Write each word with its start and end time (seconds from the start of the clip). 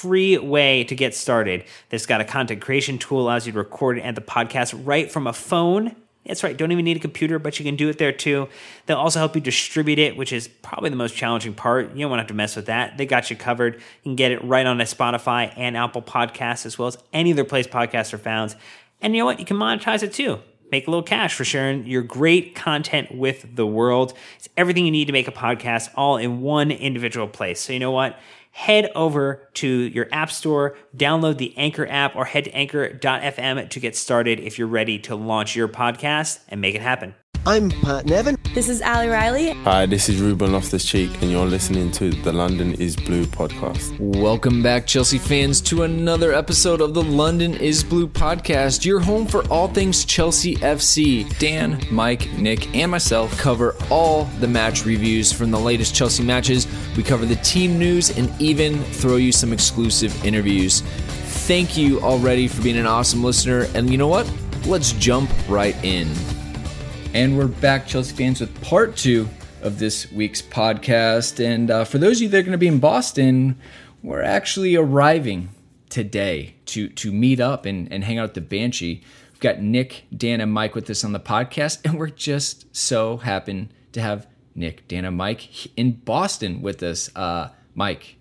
free 0.00 0.38
way 0.38 0.84
to 0.84 0.94
get 0.94 1.14
started. 1.14 1.64
This 1.88 2.06
got 2.06 2.20
a 2.20 2.24
content 2.24 2.60
creation 2.60 2.98
tool, 2.98 3.20
allows 3.20 3.46
you 3.46 3.52
to 3.52 3.58
record 3.58 3.98
and 3.98 4.16
the 4.16 4.20
podcast 4.20 4.80
right 4.84 5.10
from 5.10 5.26
a 5.26 5.32
phone. 5.32 5.96
That's 6.24 6.44
right, 6.44 6.56
don't 6.56 6.70
even 6.70 6.84
need 6.84 6.96
a 6.96 7.00
computer, 7.00 7.38
but 7.38 7.58
you 7.58 7.64
can 7.64 7.74
do 7.74 7.88
it 7.88 7.98
there 7.98 8.12
too. 8.12 8.48
They'll 8.86 8.98
also 8.98 9.18
help 9.18 9.34
you 9.34 9.40
distribute 9.40 9.98
it, 9.98 10.16
which 10.16 10.32
is 10.32 10.46
probably 10.46 10.90
the 10.90 10.96
most 10.96 11.16
challenging 11.16 11.54
part. 11.54 11.94
You 11.94 12.02
don't 12.02 12.10
want 12.10 12.18
to 12.18 12.22
have 12.22 12.28
to 12.28 12.34
mess 12.34 12.54
with 12.54 12.66
that. 12.66 12.98
They 12.98 13.06
got 13.06 13.30
you 13.30 13.36
covered. 13.36 13.74
You 13.76 13.80
can 14.04 14.14
get 14.14 14.30
it 14.30 14.44
right 14.44 14.66
on 14.66 14.80
a 14.80 14.84
Spotify 14.84 15.52
and 15.56 15.76
Apple 15.76 16.02
Podcasts, 16.02 16.66
as 16.66 16.78
well 16.78 16.88
as 16.88 16.98
any 17.12 17.32
other 17.32 17.44
place 17.44 17.66
podcasts 17.66 18.12
are 18.12 18.18
found. 18.18 18.54
And 19.00 19.14
you 19.14 19.22
know 19.22 19.26
what? 19.26 19.40
You 19.40 19.46
can 19.46 19.56
monetize 19.56 20.02
it 20.02 20.12
too. 20.12 20.38
Make 20.70 20.86
a 20.86 20.90
little 20.90 21.02
cash 21.02 21.34
for 21.34 21.44
sharing 21.44 21.86
your 21.86 22.02
great 22.02 22.54
content 22.54 23.14
with 23.14 23.56
the 23.56 23.66
world. 23.66 24.14
It's 24.36 24.48
everything 24.56 24.84
you 24.84 24.90
need 24.90 25.06
to 25.06 25.12
make 25.12 25.28
a 25.28 25.32
podcast 25.32 25.90
all 25.94 26.16
in 26.16 26.40
one 26.40 26.70
individual 26.70 27.28
place. 27.28 27.60
So 27.60 27.72
you 27.72 27.78
know 27.78 27.90
what? 27.90 28.18
Head 28.52 28.90
over 28.94 29.48
to 29.54 29.68
your 29.68 30.08
app 30.10 30.30
store, 30.32 30.76
download 30.96 31.38
the 31.38 31.56
Anchor 31.56 31.86
app, 31.86 32.16
or 32.16 32.24
head 32.24 32.44
to 32.44 32.50
anchor.fm 32.50 33.68
to 33.68 33.80
get 33.80 33.96
started 33.96 34.40
if 34.40 34.58
you're 34.58 34.66
ready 34.66 34.98
to 35.00 35.14
launch 35.14 35.54
your 35.54 35.68
podcast 35.68 36.40
and 36.48 36.60
make 36.60 36.74
it 36.74 36.82
happen. 36.82 37.14
I'm 37.46 37.70
Pat 37.70 38.06
Nevin. 38.06 38.37
This 38.54 38.68
is 38.70 38.82
Ali 38.82 39.08
Riley. 39.08 39.52
Hi, 39.64 39.86
this 39.86 40.08
is 40.08 40.20
Ruben 40.20 40.52
Loftus 40.52 40.84
Cheek, 40.84 41.10
and 41.20 41.30
you're 41.30 41.46
listening 41.46 41.92
to 41.92 42.10
the 42.10 42.32
London 42.32 42.74
is 42.74 42.96
Blue 42.96 43.24
podcast. 43.24 43.96
Welcome 44.00 44.62
back, 44.62 44.86
Chelsea 44.86 45.18
fans, 45.18 45.60
to 45.62 45.82
another 45.82 46.32
episode 46.32 46.80
of 46.80 46.94
the 46.94 47.02
London 47.02 47.54
is 47.54 47.84
Blue 47.84 48.08
podcast, 48.08 48.84
your 48.84 49.00
home 49.00 49.26
for 49.26 49.46
all 49.48 49.68
things 49.68 50.04
Chelsea 50.04 50.56
FC. 50.56 51.38
Dan, 51.38 51.80
Mike, 51.90 52.32
Nick, 52.32 52.74
and 52.74 52.90
myself 52.90 53.38
cover 53.38 53.76
all 53.90 54.24
the 54.40 54.48
match 54.48 54.84
reviews 54.84 55.30
from 55.30 55.50
the 55.50 55.60
latest 55.60 55.94
Chelsea 55.94 56.24
matches. 56.24 56.66
We 56.96 57.02
cover 57.02 57.26
the 57.26 57.36
team 57.36 57.78
news 57.78 58.16
and 58.16 58.28
even 58.40 58.82
throw 58.84 59.16
you 59.16 59.30
some 59.30 59.52
exclusive 59.52 60.24
interviews. 60.24 60.80
Thank 61.46 61.76
you 61.76 62.00
already 62.00 62.48
for 62.48 62.62
being 62.62 62.78
an 62.78 62.86
awesome 62.86 63.22
listener. 63.22 63.66
And 63.74 63.90
you 63.90 63.98
know 63.98 64.08
what? 64.08 64.28
Let's 64.66 64.92
jump 64.92 65.30
right 65.48 65.76
in. 65.84 66.08
And 67.18 67.36
we're 67.36 67.48
back, 67.48 67.88
Chelsea 67.88 68.14
fans, 68.14 68.40
with 68.40 68.62
part 68.62 68.96
two 68.96 69.28
of 69.60 69.80
this 69.80 70.08
week's 70.12 70.40
podcast. 70.40 71.44
And 71.44 71.68
uh, 71.68 71.82
for 71.82 71.98
those 71.98 72.18
of 72.18 72.22
you 72.22 72.28
that 72.28 72.38
are 72.38 72.42
going 72.42 72.52
to 72.52 72.58
be 72.58 72.68
in 72.68 72.78
Boston, 72.78 73.58
we're 74.04 74.22
actually 74.22 74.76
arriving 74.76 75.48
today 75.88 76.54
to 76.66 76.88
to 76.90 77.10
meet 77.10 77.40
up 77.40 77.66
and, 77.66 77.92
and 77.92 78.04
hang 78.04 78.18
out 78.18 78.28
at 78.28 78.34
the 78.34 78.40
Banshee. 78.40 79.02
We've 79.32 79.40
got 79.40 79.60
Nick, 79.60 80.04
Dan, 80.16 80.40
and 80.40 80.52
Mike 80.52 80.76
with 80.76 80.88
us 80.90 81.02
on 81.02 81.10
the 81.10 81.18
podcast, 81.18 81.80
and 81.84 81.98
we're 81.98 82.06
just 82.10 82.66
so 82.76 83.16
happy 83.16 83.68
to 83.90 84.00
have 84.00 84.28
Nick, 84.54 84.86
Dan, 84.86 85.04
and 85.04 85.16
Mike 85.16 85.76
in 85.76 85.94
Boston 85.94 86.62
with 86.62 86.84
us. 86.84 87.10
Uh, 87.16 87.48
Mike, 87.74 88.14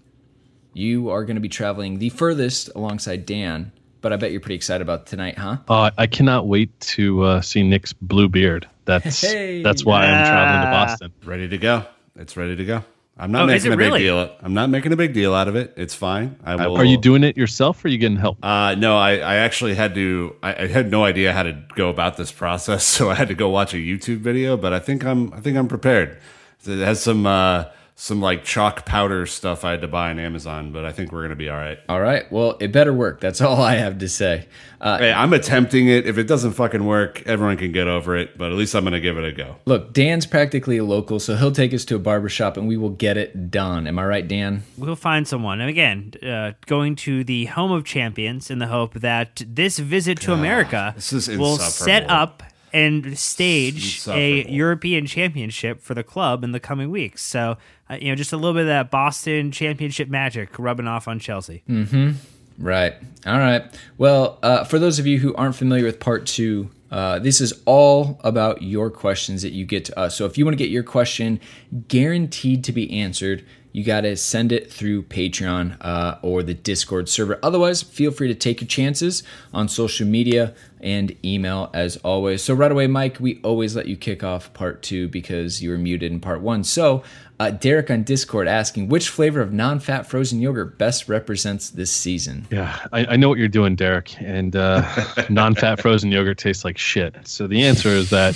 you 0.73 1.11
are 1.11 1.23
going 1.23 1.35
to 1.35 1.39
be 1.41 1.49
traveling 1.49 1.99
the 1.99 2.09
furthest 2.09 2.71
alongside 2.73 3.27
Dan, 3.27 3.71
but 4.01 4.13
I 4.13 4.15
bet 4.17 4.31
you're 4.31 4.41
pretty 4.41 4.55
excited 4.55 4.81
about 4.81 5.05
tonight, 5.07 5.37
huh? 5.37 5.57
Uh, 5.67 5.91
I 5.97 6.07
cannot 6.07 6.47
wait 6.47 6.77
to 6.95 7.23
uh, 7.23 7.41
see 7.41 7.63
Nick's 7.63 7.93
blue 7.93 8.29
beard. 8.29 8.67
That's 8.85 9.21
Hey. 9.21 9.61
that's 9.63 9.83
why 9.85 10.05
I'm 10.05 10.25
traveling 10.27 10.61
to. 10.65 10.71
Boston. 10.71 11.13
ready 11.25 11.47
to 11.49 11.57
go. 11.57 11.85
It's 12.15 12.37
ready 12.37 12.55
to 12.55 12.65
go. 12.65 12.83
I'm 13.19 13.31
not 13.31 13.43
Oh, 13.43 13.47
making 13.47 13.71
it 13.71 13.73
a 13.73 13.77
big 13.77 13.93
deal. 13.93 14.29
I'm 14.43 14.53
not 14.53 14.69
making 14.69 14.93
a 14.93 14.95
big 14.95 15.11
deal 15.13 15.33
out 15.33 15.47
of 15.47 15.55
it. 15.55 15.73
It's 15.75 15.95
fine. 15.95 16.35
I 16.43 16.55
will. 16.55 16.77
Are 16.77 16.85
you 16.85 16.97
doing 16.97 17.23
it 17.23 17.35
yourself 17.35 17.83
or 17.83 17.87
are 17.87 17.91
you 17.91 17.97
getting 17.97 18.17
help? 18.17 18.37
Uh, 18.43 18.75
no, 18.75 18.95
I, 18.95 19.13
I 19.17 19.35
actually 19.37 19.73
had 19.73 19.95
to. 19.95 20.35
I, 20.43 20.63
I 20.63 20.67
had 20.67 20.91
no 20.91 21.03
idea 21.03 21.33
how 21.33 21.41
to 21.43 21.59
go 21.75 21.89
about 21.89 22.15
this 22.17 22.31
process, 22.31 22.83
so 22.95 23.09
I 23.09 23.15
had 23.15 23.27
to 23.29 23.33
go 23.33 23.49
watch 23.49 23.73
a 23.73 23.77
YouTube 23.77 24.17
video. 24.19 24.55
But 24.55 24.71
I 24.73 24.79
think 24.79 25.03
I'm. 25.03 25.33
I 25.33 25.39
think 25.39 25.57
I'm 25.57 25.67
prepared. 25.67 26.19
It 26.65 26.77
has 26.83 27.01
some 27.01 27.25
uh, 27.25 27.65
some 27.99 28.21
like 28.21 28.43
chalk 28.43 28.85
powder 28.85 29.25
stuff 29.25 29.65
I 29.65 29.71
had 29.71 29.81
to 29.81 29.87
buy 29.87 30.11
on 30.11 30.19
Amazon, 30.19 30.71
but 30.71 30.85
I 30.85 30.91
think 30.91 31.11
we're 31.11 31.23
gonna 31.23 31.35
be 31.35 31.49
all 31.49 31.57
right. 31.57 31.79
All 31.89 31.99
right. 31.99 32.31
Well, 32.31 32.55
it 32.59 32.71
better 32.71 32.93
work. 32.93 33.19
That's 33.19 33.41
all 33.41 33.59
I 33.59 33.73
have 33.77 33.97
to 33.97 34.07
say. 34.07 34.47
Uh, 34.79 34.99
Hey, 34.99 35.11
I'm 35.11 35.33
attempting 35.33 35.87
it. 35.87 36.05
If 36.05 36.19
it 36.19 36.25
doesn't 36.27 36.51
fucking 36.51 36.85
work, 36.85 37.23
everyone 37.25 37.57
can 37.57 37.71
get 37.71 37.87
over 37.87 38.15
it. 38.15 38.37
But 38.37 38.51
at 38.51 38.57
least 38.57 38.75
I'm 38.75 38.83
gonna 38.83 38.99
give 38.99 39.17
it 39.17 39.25
a 39.25 39.31
go. 39.31 39.55
Look, 39.65 39.93
Dan's 39.93 40.27
practically 40.27 40.77
a 40.77 40.83
local, 40.83 41.19
so 41.19 41.35
he'll 41.35 41.51
take 41.51 41.73
us 41.73 41.83
to 41.85 41.95
a 41.95 41.99
barbershop 41.99 42.55
and 42.55 42.67
we 42.67 42.77
will 42.77 42.91
get 42.91 43.17
it 43.17 43.49
done. 43.49 43.87
Am 43.87 43.97
I 43.97 44.05
right, 44.05 44.27
Dan? 44.27 44.61
We'll 44.77 44.95
find 44.95 45.27
someone. 45.27 45.59
And 45.59 45.69
again, 45.69 46.13
uh, 46.21 46.51
going 46.67 46.95
to 46.97 47.23
the 47.23 47.45
home 47.45 47.71
of 47.71 47.83
champions 47.83 48.51
in 48.51 48.59
the 48.59 48.67
hope 48.67 48.93
that 48.93 49.41
this 49.47 49.79
visit 49.79 50.21
to 50.21 50.33
America 50.33 50.93
this 50.95 51.27
will 51.29 51.57
set 51.57 52.07
up 52.07 52.43
and 52.73 53.17
stage 53.17 54.07
a 54.07 54.49
European 54.49 55.05
championship 55.05 55.81
for 55.81 55.93
the 55.93 56.03
club 56.03 56.43
in 56.43 56.51
the 56.51 56.59
coming 56.59 56.89
weeks. 56.89 57.21
So, 57.23 57.57
uh, 57.89 57.97
you 58.01 58.09
know, 58.09 58.15
just 58.15 58.33
a 58.33 58.37
little 58.37 58.53
bit 58.53 58.61
of 58.61 58.67
that 58.67 58.91
Boston 58.91 59.51
championship 59.51 60.09
magic 60.09 60.57
rubbing 60.59 60.87
off 60.87 61.07
on 61.07 61.19
Chelsea. 61.19 61.63
Mm-hmm. 61.69 62.11
Right. 62.59 62.95
All 63.25 63.37
right. 63.37 63.63
Well, 63.97 64.39
uh, 64.41 64.63
for 64.63 64.79
those 64.79 64.99
of 64.99 65.05
you 65.05 65.19
who 65.19 65.35
aren't 65.35 65.55
familiar 65.55 65.85
with 65.85 65.99
part 65.99 66.25
two, 66.25 66.69
uh, 66.89 67.19
this 67.19 67.41
is 67.41 67.53
all 67.65 68.19
about 68.23 68.61
your 68.61 68.89
questions 68.89 69.41
that 69.41 69.51
you 69.51 69.65
get 69.65 69.85
to 69.85 69.99
us. 69.99 70.15
So 70.15 70.25
if 70.25 70.37
you 70.37 70.45
want 70.45 70.57
to 70.57 70.63
get 70.63 70.71
your 70.71 70.83
question 70.83 71.39
guaranteed 71.87 72.63
to 72.63 72.71
be 72.71 72.91
answered, 72.99 73.45
you 73.73 73.83
got 73.83 74.01
to 74.01 74.15
send 74.15 74.51
it 74.51 74.71
through 74.71 75.03
Patreon 75.03 75.77
uh, 75.81 76.17
or 76.23 76.41
the 76.41 76.55
Discord 76.55 77.09
server. 77.09 77.37
Otherwise, 77.43 77.83
feel 77.83 78.09
free 78.09 78.27
to 78.27 78.33
take 78.33 78.61
your 78.61 78.67
chances 78.67 79.21
on 79.53 79.67
social 79.67 80.07
media 80.07 80.55
and 80.81 81.15
email 81.25 81.69
as 81.73 81.97
always. 81.97 82.43
So, 82.43 82.53
right 82.53 82.71
away, 82.71 82.87
Mike, 82.87 83.17
we 83.19 83.39
always 83.43 83.75
let 83.75 83.87
you 83.87 83.95
kick 83.95 84.23
off 84.23 84.53
part 84.53 84.83
two 84.83 85.07
because 85.07 85.61
you 85.61 85.69
were 85.69 85.77
muted 85.77 86.11
in 86.11 86.19
part 86.19 86.41
one. 86.41 86.63
So, 86.63 87.03
uh, 87.39 87.51
Derek 87.51 87.91
on 87.91 88.03
Discord 88.03 88.47
asking 88.47 88.89
which 88.89 89.09
flavor 89.09 89.41
of 89.41 89.53
non 89.53 89.79
fat 89.79 90.07
frozen 90.07 90.39
yogurt 90.41 90.77
best 90.77 91.07
represents 91.07 91.69
this 91.69 91.91
season? 91.91 92.47
Yeah, 92.49 92.79
I, 92.91 93.05
I 93.05 93.15
know 93.15 93.29
what 93.29 93.37
you're 93.37 93.47
doing, 93.47 93.75
Derek. 93.75 94.19
And 94.19 94.55
uh, 94.55 94.83
non-fat 95.29 95.81
frozen 95.81 96.11
yogurt 96.11 96.39
tastes 96.39 96.65
like 96.65 96.77
shit. 96.77 97.15
So 97.27 97.47
the 97.47 97.63
answer 97.63 97.89
is 97.89 98.09
that 98.09 98.35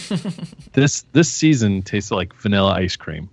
this 0.74 1.04
this 1.14 1.32
season 1.32 1.82
tasted 1.82 2.16
like 2.16 2.34
vanilla 2.36 2.74
ice 2.74 2.96
cream. 2.96 3.30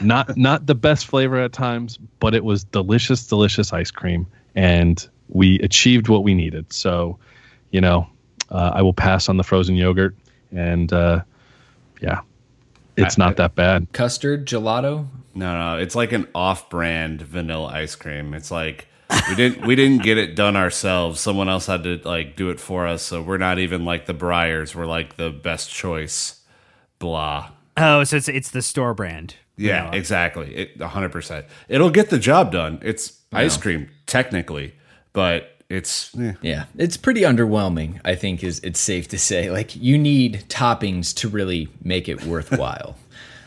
Not 0.00 0.36
not 0.36 0.66
the 0.66 0.74
best 0.74 1.06
flavor 1.06 1.38
at 1.38 1.52
times, 1.52 1.98
but 2.18 2.34
it 2.34 2.44
was 2.44 2.64
delicious, 2.64 3.26
delicious 3.26 3.72
ice 3.72 3.92
cream, 3.92 4.26
and 4.56 5.06
we 5.28 5.60
achieved 5.60 6.08
what 6.08 6.24
we 6.24 6.34
needed. 6.34 6.72
So, 6.72 7.18
you 7.70 7.80
know, 7.80 8.08
uh, 8.50 8.72
I 8.74 8.82
will 8.82 8.94
pass 8.94 9.28
on 9.28 9.36
the 9.36 9.44
frozen 9.44 9.76
yogurt, 9.76 10.14
and 10.52 10.92
uh, 10.92 11.22
yeah, 12.00 12.20
it's 12.96 13.18
not 13.18 13.36
that 13.36 13.54
bad. 13.54 13.86
Custard, 13.92 14.46
gelato. 14.46 15.06
No, 15.34 15.58
no, 15.58 15.78
it's 15.78 15.94
like 15.94 16.12
an 16.12 16.26
off-brand 16.34 17.20
vanilla 17.22 17.66
ice 17.66 17.94
cream. 17.94 18.32
It's 18.32 18.50
like 18.50 18.88
we 19.28 19.34
didn't 19.34 19.66
we 19.66 19.76
didn't 19.76 20.02
get 20.02 20.18
it 20.18 20.34
done 20.34 20.56
ourselves. 20.56 21.20
Someone 21.20 21.48
else 21.48 21.66
had 21.66 21.84
to 21.84 22.00
like 22.04 22.36
do 22.36 22.50
it 22.50 22.58
for 22.58 22.86
us. 22.86 23.02
So 23.02 23.22
we're 23.22 23.36
not 23.36 23.58
even 23.58 23.84
like 23.84 24.06
the 24.06 24.14
Breyers. 24.14 24.74
We're 24.74 24.86
like 24.86 25.16
the 25.16 25.30
best 25.30 25.70
choice. 25.70 26.40
Blah. 26.98 27.50
Oh, 27.76 28.04
so 28.04 28.16
it's 28.16 28.28
it's 28.28 28.50
the 28.50 28.62
store 28.62 28.94
brand. 28.94 29.36
Yeah, 29.58 29.90
exactly. 29.92 30.54
It 30.54 30.78
100%. 30.78 31.44
It'll 31.68 31.90
get 31.90 32.10
the 32.10 32.18
job 32.18 32.52
done. 32.52 32.78
It's 32.82 33.20
ice 33.32 33.56
cream 33.56 33.88
technically, 34.06 34.74
but 35.12 35.55
it's 35.68 36.16
eh. 36.16 36.34
Yeah, 36.42 36.66
it's 36.76 36.96
pretty 36.96 37.22
underwhelming. 37.22 38.00
I 38.04 38.14
think 38.14 38.44
is 38.44 38.60
it's 38.60 38.80
safe 38.80 39.08
to 39.08 39.18
say. 39.18 39.50
Like 39.50 39.74
you 39.76 39.98
need 39.98 40.44
toppings 40.48 41.14
to 41.16 41.28
really 41.28 41.68
make 41.82 42.08
it 42.08 42.24
worthwhile. 42.24 42.96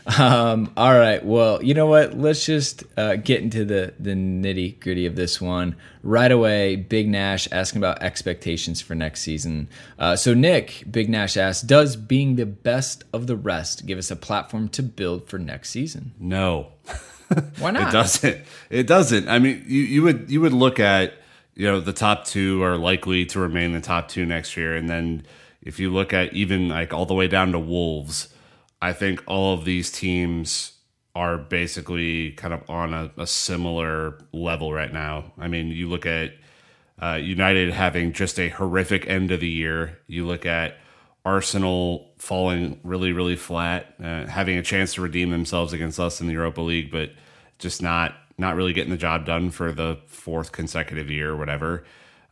um, 0.18 0.72
all 0.76 0.98
right, 0.98 1.24
well, 1.24 1.62
you 1.62 1.74
know 1.74 1.86
what? 1.86 2.16
Let's 2.16 2.44
just 2.44 2.84
uh, 2.96 3.16
get 3.16 3.42
into 3.42 3.64
the 3.64 3.94
the 3.98 4.12
nitty 4.12 4.80
gritty 4.80 5.06
of 5.06 5.16
this 5.16 5.40
one 5.40 5.76
right 6.02 6.30
away. 6.30 6.76
Big 6.76 7.08
Nash 7.08 7.48
asking 7.52 7.80
about 7.80 8.02
expectations 8.02 8.80
for 8.80 8.94
next 8.94 9.20
season. 9.20 9.68
Uh, 9.98 10.16
so 10.16 10.34
Nick, 10.34 10.84
Big 10.90 11.08
Nash 11.08 11.36
asks, 11.36 11.62
does 11.62 11.96
being 11.96 12.36
the 12.36 12.46
best 12.46 13.04
of 13.12 13.26
the 13.26 13.36
rest 13.36 13.86
give 13.86 13.98
us 13.98 14.10
a 14.10 14.16
platform 14.16 14.68
to 14.70 14.82
build 14.82 15.28
for 15.28 15.38
next 15.38 15.70
season? 15.70 16.12
no. 16.18 16.72
Why 17.58 17.70
not? 17.70 17.88
It 17.88 17.92
doesn't. 17.92 18.44
It 18.70 18.86
doesn't. 18.86 19.28
I 19.28 19.38
mean, 19.38 19.64
you, 19.66 19.82
you 19.82 20.02
would 20.02 20.30
you 20.30 20.40
would 20.40 20.52
look 20.52 20.80
at 20.80 21.14
you 21.60 21.66
know 21.66 21.78
the 21.78 21.92
top 21.92 22.24
two 22.24 22.62
are 22.62 22.78
likely 22.78 23.26
to 23.26 23.38
remain 23.38 23.72
the 23.72 23.82
top 23.82 24.08
two 24.08 24.24
next 24.24 24.56
year, 24.56 24.74
and 24.74 24.88
then 24.88 25.26
if 25.60 25.78
you 25.78 25.90
look 25.90 26.14
at 26.14 26.32
even 26.32 26.70
like 26.70 26.94
all 26.94 27.04
the 27.04 27.12
way 27.12 27.28
down 27.28 27.52
to 27.52 27.58
Wolves, 27.58 28.32
I 28.80 28.94
think 28.94 29.22
all 29.26 29.52
of 29.52 29.66
these 29.66 29.92
teams 29.92 30.72
are 31.14 31.36
basically 31.36 32.30
kind 32.30 32.54
of 32.54 32.70
on 32.70 32.94
a, 32.94 33.10
a 33.18 33.26
similar 33.26 34.18
level 34.32 34.72
right 34.72 34.90
now. 34.90 35.34
I 35.36 35.48
mean, 35.48 35.68
you 35.68 35.86
look 35.86 36.06
at 36.06 36.32
uh, 36.98 37.18
United 37.20 37.74
having 37.74 38.14
just 38.14 38.40
a 38.40 38.48
horrific 38.48 39.06
end 39.06 39.30
of 39.30 39.40
the 39.40 39.48
year. 39.48 39.98
You 40.06 40.26
look 40.26 40.46
at 40.46 40.78
Arsenal 41.26 42.10
falling 42.16 42.80
really, 42.84 43.12
really 43.12 43.36
flat, 43.36 43.96
uh, 44.02 44.24
having 44.24 44.56
a 44.56 44.62
chance 44.62 44.94
to 44.94 45.02
redeem 45.02 45.30
themselves 45.30 45.74
against 45.74 46.00
us 46.00 46.22
in 46.22 46.26
the 46.26 46.32
Europa 46.32 46.62
League, 46.62 46.90
but 46.90 47.10
just 47.58 47.82
not 47.82 48.14
not 48.40 48.56
really 48.56 48.72
getting 48.72 48.90
the 48.90 48.96
job 48.96 49.26
done 49.26 49.50
for 49.50 49.70
the 49.70 49.98
fourth 50.06 50.50
consecutive 50.50 51.10
year 51.10 51.30
or 51.30 51.36
whatever. 51.36 51.84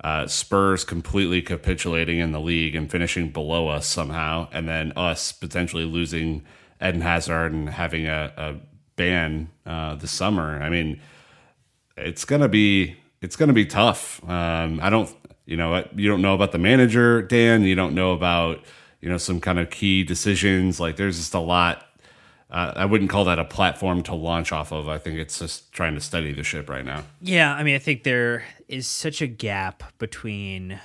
Uh, 0.02 0.26
Spurs 0.26 0.84
completely 0.84 1.42
capitulating 1.42 2.18
in 2.18 2.32
the 2.32 2.40
league 2.40 2.74
and 2.74 2.90
finishing 2.90 3.30
below 3.30 3.68
us 3.68 3.86
somehow, 3.86 4.48
and 4.52 4.68
then 4.68 4.92
us 4.96 5.32
potentially 5.32 5.84
losing 5.84 6.44
Eden 6.80 7.00
Hazard 7.00 7.52
and 7.52 7.68
having 7.68 8.06
a, 8.06 8.32
a 8.36 8.56
ban 8.96 9.48
uh, 9.66 9.96
this 9.96 10.12
summer. 10.12 10.62
I 10.62 10.68
mean, 10.68 11.00
it's 11.96 12.24
gonna 12.24 12.48
be 12.48 12.96
it's 13.20 13.36
gonna 13.36 13.52
be 13.52 13.66
tough. 13.66 14.22
Um, 14.28 14.78
I 14.80 14.88
don't, 14.88 15.14
you 15.46 15.56
know, 15.56 15.84
you 15.96 16.08
don't 16.08 16.22
know 16.22 16.34
about 16.34 16.52
the 16.52 16.58
manager, 16.58 17.20
Dan. 17.22 17.62
You 17.62 17.74
don't 17.74 17.94
know 17.94 18.12
about 18.12 18.64
you 19.00 19.08
know 19.08 19.18
some 19.18 19.40
kind 19.40 19.58
of 19.58 19.70
key 19.70 20.04
decisions. 20.04 20.78
Like 20.78 20.96
there's 20.96 21.18
just 21.18 21.34
a 21.34 21.40
lot. 21.40 21.84
Uh, 22.50 22.72
I 22.76 22.84
wouldn't 22.86 23.10
call 23.10 23.24
that 23.24 23.38
a 23.38 23.44
platform 23.44 24.02
to 24.04 24.14
launch 24.14 24.52
off 24.52 24.72
of. 24.72 24.88
I 24.88 24.98
think 24.98 25.18
it's 25.18 25.38
just 25.38 25.70
trying 25.72 25.94
to 25.94 26.00
study 26.00 26.32
the 26.32 26.42
ship 26.42 26.70
right 26.70 26.84
now. 26.84 27.04
Yeah, 27.20 27.54
I 27.54 27.62
mean, 27.62 27.74
I 27.74 27.78
think 27.78 28.04
there 28.04 28.44
is 28.68 28.86
such 28.86 29.20
a 29.20 29.26
gap 29.26 29.82
between 29.98 30.80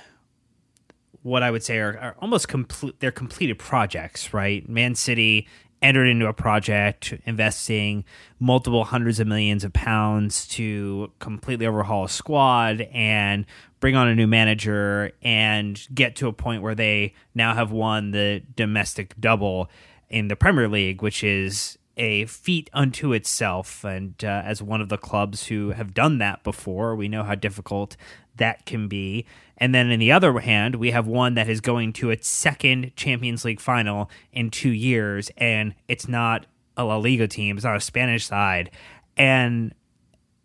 what 1.22 1.42
I 1.42 1.50
would 1.50 1.62
say 1.62 1.78
are, 1.78 1.98
are 1.98 2.16
almost 2.20 2.48
complete. 2.48 3.00
They're 3.00 3.10
completed 3.10 3.58
projects, 3.58 4.34
right? 4.34 4.68
Man 4.68 4.94
City 4.94 5.48
entered 5.80 6.06
into 6.06 6.26
a 6.26 6.32
project 6.32 7.12
investing 7.26 8.04
multiple 8.40 8.84
hundreds 8.84 9.20
of 9.20 9.26
millions 9.26 9.64
of 9.64 9.72
pounds 9.72 10.46
to 10.48 11.12
completely 11.18 11.66
overhaul 11.66 12.04
a 12.04 12.08
squad 12.08 12.80
and 12.92 13.44
bring 13.80 13.94
on 13.94 14.08
a 14.08 14.14
new 14.14 14.26
manager 14.26 15.12
and 15.22 15.86
get 15.94 16.16
to 16.16 16.26
a 16.26 16.32
point 16.32 16.62
where 16.62 16.74
they 16.74 17.12
now 17.34 17.54
have 17.54 17.70
won 17.70 18.12
the 18.12 18.42
domestic 18.56 19.14
double 19.20 19.70
in 20.14 20.28
the 20.28 20.36
Premier 20.36 20.68
League, 20.68 21.02
which 21.02 21.24
is 21.24 21.76
a 21.96 22.24
feat 22.26 22.70
unto 22.72 23.12
itself. 23.12 23.82
And 23.82 24.14
uh, 24.22 24.42
as 24.44 24.62
one 24.62 24.80
of 24.80 24.88
the 24.88 24.96
clubs 24.96 25.48
who 25.48 25.70
have 25.72 25.92
done 25.92 26.18
that 26.18 26.44
before, 26.44 26.94
we 26.94 27.08
know 27.08 27.24
how 27.24 27.34
difficult 27.34 27.96
that 28.36 28.64
can 28.64 28.86
be. 28.86 29.26
And 29.58 29.74
then 29.74 29.90
in 29.90 29.98
the 29.98 30.12
other 30.12 30.38
hand, 30.38 30.76
we 30.76 30.92
have 30.92 31.08
one 31.08 31.34
that 31.34 31.48
is 31.48 31.60
going 31.60 31.92
to 31.94 32.10
its 32.10 32.28
second 32.28 32.94
Champions 32.94 33.44
League 33.44 33.60
final 33.60 34.08
in 34.32 34.50
two 34.50 34.70
years, 34.70 35.32
and 35.36 35.74
it's 35.88 36.06
not 36.06 36.46
a 36.76 36.84
La 36.84 36.96
Liga 36.96 37.26
team, 37.26 37.56
it's 37.56 37.64
not 37.64 37.76
a 37.76 37.80
Spanish 37.80 38.24
side. 38.24 38.70
And 39.16 39.74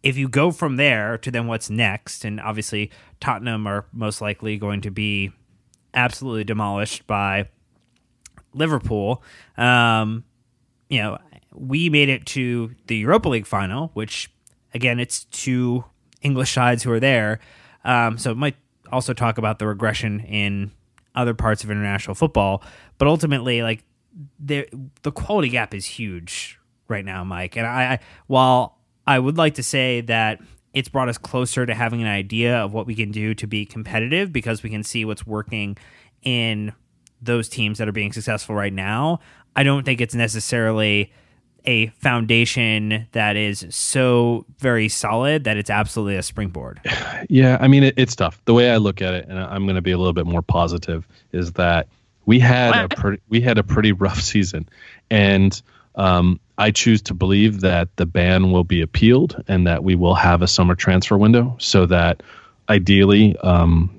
if 0.02 0.18
you 0.18 0.28
go 0.28 0.50
from 0.50 0.78
there 0.78 1.16
to 1.20 1.30
then 1.30 1.46
what's 1.46 1.70
next, 1.70 2.26
and 2.26 2.42
obviously 2.42 2.90
Tottenham 3.20 3.68
are 3.68 3.86
most 3.94 4.20
likely 4.20 4.58
going 4.58 4.82
to 4.82 4.90
be 4.90 5.32
absolutely 5.94 6.44
demolished 6.44 7.06
by 7.06 7.50
Liverpool. 8.54 9.24
Um, 9.58 10.24
you 10.90 11.02
know, 11.02 11.18
we 11.54 11.90
made 11.90 12.10
it 12.10 12.26
to 12.28 12.74
the 12.88 12.98
Europa 12.98 13.30
League 13.30 13.46
final, 13.46 13.92
which 13.94 14.32
again, 14.74 15.00
it's 15.00 15.26
two 15.26 15.84
English 16.22 16.54
sides 16.54 16.84
who 16.84 16.92
are 16.92 17.00
there. 17.00 17.40
Um, 17.84 18.18
so 18.18 18.32
it 18.32 18.38
might 18.38 18.56
also 18.92 19.14
talk 19.14 19.38
about 19.38 19.60
the 19.60 19.68
regression 19.68 20.20
in 20.22 20.72
other 21.16 21.34
parts 21.34 21.64
of 21.64 21.72
international 21.72 22.16
football, 22.16 22.64
but 22.98 23.08
ultimately, 23.08 23.62
like 23.62 23.84
the 24.40 24.68
the 25.04 25.12
quality 25.12 25.50
gap 25.50 25.74
is 25.74 25.86
huge 25.86 26.60
right 26.88 27.06
now, 27.06 27.24
Mike. 27.24 27.56
And 27.56 27.66
I, 27.66 27.84
I 27.84 28.00
while 28.28 28.78
I 29.08 29.20
would 29.20 29.38
like 29.38 29.56
to 29.56 29.64
say 29.64 30.02
that 30.02 30.40
it's 30.74 30.90
brought 30.90 31.10
us 31.10 31.18
closer 31.18 31.66
to 31.66 31.74
having 31.74 32.02
an 32.02 32.08
idea 32.08 32.58
of 32.58 32.74
what 32.74 32.86
we 32.86 32.96
can 32.96 33.12
do 33.12 33.34
to 33.36 33.48
be 33.48 33.66
competitive 33.66 34.32
because 34.32 34.62
we 34.62 34.70
can 34.70 34.84
see 34.84 35.04
what's 35.04 35.26
working 35.26 35.78
in 36.22 36.74
those 37.22 37.50
teams 37.50 37.78
that 37.78 37.88
are 37.88 37.94
being 37.94 38.14
successful 38.14 38.56
right 38.56 38.74
now. 38.74 39.20
I 39.56 39.64
don't 39.64 39.84
think 39.84 40.02
it's 40.02 40.16
necessarily 40.16 41.12
a 41.66 41.88
foundation 41.88 43.08
that 43.12 43.36
is 43.36 43.66
so 43.70 44.46
very 44.58 44.88
solid 44.88 45.44
that 45.44 45.58
it's 45.58 45.70
absolutely 45.70 46.16
a 46.16 46.24
springboard. 46.24 46.80
Yeah, 47.30 47.58
I 47.60 47.68
mean 47.68 47.84
it, 47.84 47.96
it's 47.98 48.16
tough. 48.16 48.42
The 48.46 48.54
way 48.54 48.72
I 48.72 48.78
look 48.78 49.02
at 49.02 49.14
it, 49.14 49.28
and 49.28 49.38
I'm 49.38 49.66
going 49.66 49.76
to 49.76 49.82
be 49.82 49.92
a 49.92 49.98
little 49.98 50.14
bit 50.14 50.26
more 50.26 50.42
positive, 50.42 51.08
is 51.32 51.54
that 51.54 51.88
we 52.26 52.40
had 52.40 52.86
a 52.86 52.88
pretty 52.96 53.22
we 53.28 53.42
had 53.42 53.58
a 53.58 53.64
pretty 53.64 53.92
rough 53.92 54.22
season, 54.22 54.70
and 55.10 55.62
um, 55.96 56.40
I 56.58 56.72
choose 56.72 57.02
to 57.04 57.14
believe 57.14 57.62
that 57.62 57.94
the 57.98 58.06
ban 58.06 58.52
will 58.52 58.64
be 58.64 58.82
appealed 58.82 59.44
and 59.48 59.68
that 59.68 59.84
we 59.84 59.96
will 59.96 60.16
have 60.16 60.42
a 60.42 60.48
summer 60.48 60.76
transfer 60.76 61.18
window, 61.18 61.56
so 61.60 61.86
that 61.88 62.24
ideally 62.70 63.36
um, 63.38 63.99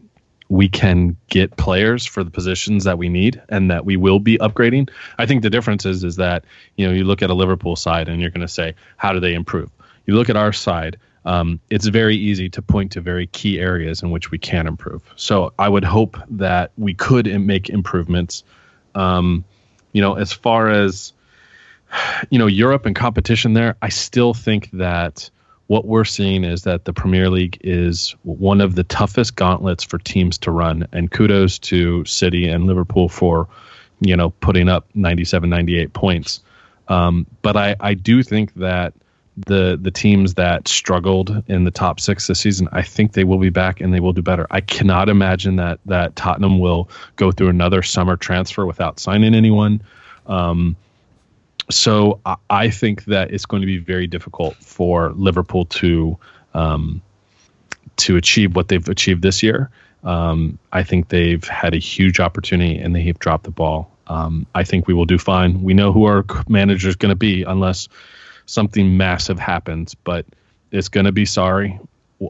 we 0.50 0.68
can 0.68 1.16
get 1.28 1.56
players 1.56 2.04
for 2.04 2.24
the 2.24 2.30
positions 2.30 2.84
that 2.84 2.98
we 2.98 3.08
need 3.08 3.40
and 3.48 3.70
that 3.70 3.86
we 3.86 3.96
will 3.96 4.18
be 4.18 4.36
upgrading. 4.38 4.90
I 5.16 5.24
think 5.24 5.42
the 5.42 5.48
difference 5.48 5.86
is 5.86 6.02
is 6.04 6.16
that 6.16 6.44
you 6.76 6.86
know 6.86 6.92
you 6.92 7.04
look 7.04 7.22
at 7.22 7.30
a 7.30 7.34
Liverpool 7.34 7.76
side 7.76 8.08
and 8.08 8.20
you're 8.20 8.30
going 8.30 8.46
to 8.46 8.48
say 8.48 8.74
how 8.96 9.12
do 9.12 9.20
they 9.20 9.32
improve. 9.32 9.70
You 10.06 10.14
look 10.14 10.28
at 10.28 10.36
our 10.36 10.52
side. 10.52 10.98
Um, 11.24 11.60
it's 11.68 11.86
very 11.86 12.16
easy 12.16 12.48
to 12.50 12.62
point 12.62 12.92
to 12.92 13.02
very 13.02 13.26
key 13.26 13.60
areas 13.60 14.02
in 14.02 14.10
which 14.10 14.30
we 14.30 14.38
can 14.38 14.66
improve. 14.66 15.02
So 15.16 15.52
I 15.58 15.68
would 15.68 15.84
hope 15.84 16.16
that 16.30 16.72
we 16.78 16.94
could 16.94 17.26
make 17.40 17.68
improvements. 17.68 18.42
Um, 18.94 19.44
you 19.92 20.00
know, 20.00 20.14
as 20.14 20.32
far 20.32 20.70
as 20.70 21.12
you 22.30 22.38
know, 22.38 22.46
Europe 22.46 22.86
and 22.86 22.96
competition 22.96 23.52
there, 23.52 23.76
I 23.80 23.90
still 23.90 24.34
think 24.34 24.70
that 24.72 25.30
what 25.70 25.86
we're 25.86 26.04
seeing 26.04 26.42
is 26.42 26.62
that 26.62 26.84
the 26.84 26.92
Premier 26.92 27.30
League 27.30 27.56
is 27.60 28.16
one 28.24 28.60
of 28.60 28.74
the 28.74 28.82
toughest 28.82 29.36
gauntlets 29.36 29.84
for 29.84 29.98
teams 29.98 30.36
to 30.36 30.50
run. 30.50 30.84
And 30.90 31.12
kudos 31.12 31.60
to 31.60 32.04
City 32.06 32.48
and 32.48 32.66
Liverpool 32.66 33.08
for, 33.08 33.46
you 34.00 34.16
know, 34.16 34.30
putting 34.30 34.68
up 34.68 34.88
97, 34.94 35.48
98 35.48 35.92
points. 35.92 36.40
Um, 36.88 37.24
but 37.42 37.56
I, 37.56 37.76
I 37.78 37.94
do 37.94 38.24
think 38.24 38.52
that 38.54 38.94
the 39.36 39.78
the 39.80 39.92
teams 39.92 40.34
that 40.34 40.66
struggled 40.66 41.40
in 41.46 41.62
the 41.62 41.70
top 41.70 42.00
six 42.00 42.26
this 42.26 42.40
season, 42.40 42.68
I 42.72 42.82
think 42.82 43.12
they 43.12 43.22
will 43.22 43.38
be 43.38 43.50
back 43.50 43.80
and 43.80 43.94
they 43.94 44.00
will 44.00 44.12
do 44.12 44.22
better. 44.22 44.48
I 44.50 44.62
cannot 44.62 45.08
imagine 45.08 45.54
that 45.56 45.78
that 45.86 46.16
Tottenham 46.16 46.58
will 46.58 46.90
go 47.14 47.30
through 47.30 47.48
another 47.48 47.82
summer 47.82 48.16
transfer 48.16 48.66
without 48.66 48.98
signing 48.98 49.36
anyone. 49.36 49.82
Um, 50.26 50.74
so 51.70 52.20
I, 52.26 52.36
I 52.48 52.70
think 52.70 53.04
that 53.06 53.32
it's 53.32 53.46
going 53.46 53.62
to 53.62 53.66
be 53.66 53.78
very 53.78 54.06
difficult 54.06 54.56
for 54.56 55.12
Liverpool 55.12 55.64
to 55.66 56.18
um, 56.54 57.02
to 57.98 58.16
achieve 58.16 58.56
what 58.56 58.68
they've 58.68 58.88
achieved 58.88 59.22
this 59.22 59.42
year. 59.42 59.70
Um, 60.04 60.58
I 60.72 60.82
think 60.82 61.08
they've 61.08 61.44
had 61.44 61.74
a 61.74 61.78
huge 61.78 62.20
opportunity 62.20 62.78
and 62.78 62.94
they 62.94 63.02
have 63.02 63.18
dropped 63.18 63.44
the 63.44 63.50
ball. 63.50 63.90
Um, 64.06 64.46
I 64.54 64.64
think 64.64 64.88
we 64.88 64.94
will 64.94 65.04
do 65.04 65.18
fine. 65.18 65.62
We 65.62 65.74
know 65.74 65.92
who 65.92 66.04
our 66.04 66.24
manager 66.48 66.88
is 66.88 66.96
going 66.96 67.10
to 67.10 67.16
be 67.16 67.44
unless 67.44 67.88
something 68.46 68.96
massive 68.96 69.38
happens, 69.38 69.94
but 69.94 70.26
it's 70.72 70.88
going 70.88 71.06
to 71.06 71.12
be 71.12 71.26
sorry. 71.26 71.78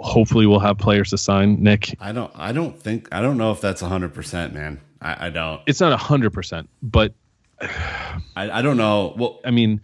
Hopefully, 0.00 0.46
we'll 0.46 0.60
have 0.60 0.78
players 0.78 1.10
to 1.10 1.18
sign. 1.18 1.62
Nick, 1.62 1.96
I 2.00 2.12
don't. 2.12 2.30
I 2.36 2.52
don't 2.52 2.78
think. 2.78 3.08
I 3.10 3.20
don't 3.20 3.36
know 3.36 3.50
if 3.50 3.60
that's 3.60 3.80
hundred 3.80 4.14
percent, 4.14 4.54
man. 4.54 4.80
I, 5.00 5.26
I 5.26 5.30
don't. 5.30 5.62
it's 5.66 5.80
not 5.80 5.98
hundred 5.98 6.30
percent, 6.30 6.68
but 6.82 7.12
I, 7.60 8.20
I 8.36 8.62
don't 8.62 8.76
know. 8.76 9.14
Well, 9.16 9.40
I 9.44 9.50
mean, 9.50 9.80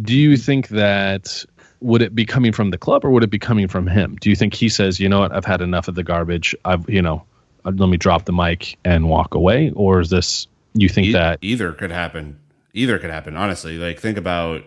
do 0.00 0.16
you 0.16 0.36
think 0.36 0.68
that 0.68 1.44
would 1.80 2.02
it 2.02 2.14
be 2.14 2.24
coming 2.24 2.52
from 2.52 2.70
the 2.70 2.78
club 2.78 3.04
or 3.04 3.10
would 3.10 3.24
it 3.24 3.30
be 3.30 3.38
coming 3.38 3.68
from 3.68 3.86
him? 3.86 4.16
Do 4.20 4.30
you 4.30 4.36
think 4.36 4.54
he 4.54 4.68
says, 4.68 5.00
you 5.00 5.08
know 5.08 5.20
what, 5.20 5.32
I've 5.32 5.44
had 5.44 5.60
enough 5.60 5.88
of 5.88 5.94
the 5.94 6.04
garbage. 6.04 6.54
I've, 6.64 6.88
you 6.88 7.02
know, 7.02 7.24
uh, 7.64 7.72
let 7.74 7.88
me 7.88 7.96
drop 7.96 8.24
the 8.24 8.32
mic 8.32 8.78
and 8.84 9.08
walk 9.08 9.34
away, 9.34 9.72
or 9.74 10.00
is 10.00 10.10
this 10.10 10.46
you 10.74 10.88
think 10.88 11.08
E- 11.08 11.12
that 11.12 11.38
either 11.42 11.72
could 11.72 11.90
happen. 11.90 12.38
Either 12.74 12.98
could 12.98 13.10
happen. 13.10 13.36
Honestly, 13.36 13.78
like 13.78 14.00
think 14.00 14.18
about. 14.18 14.62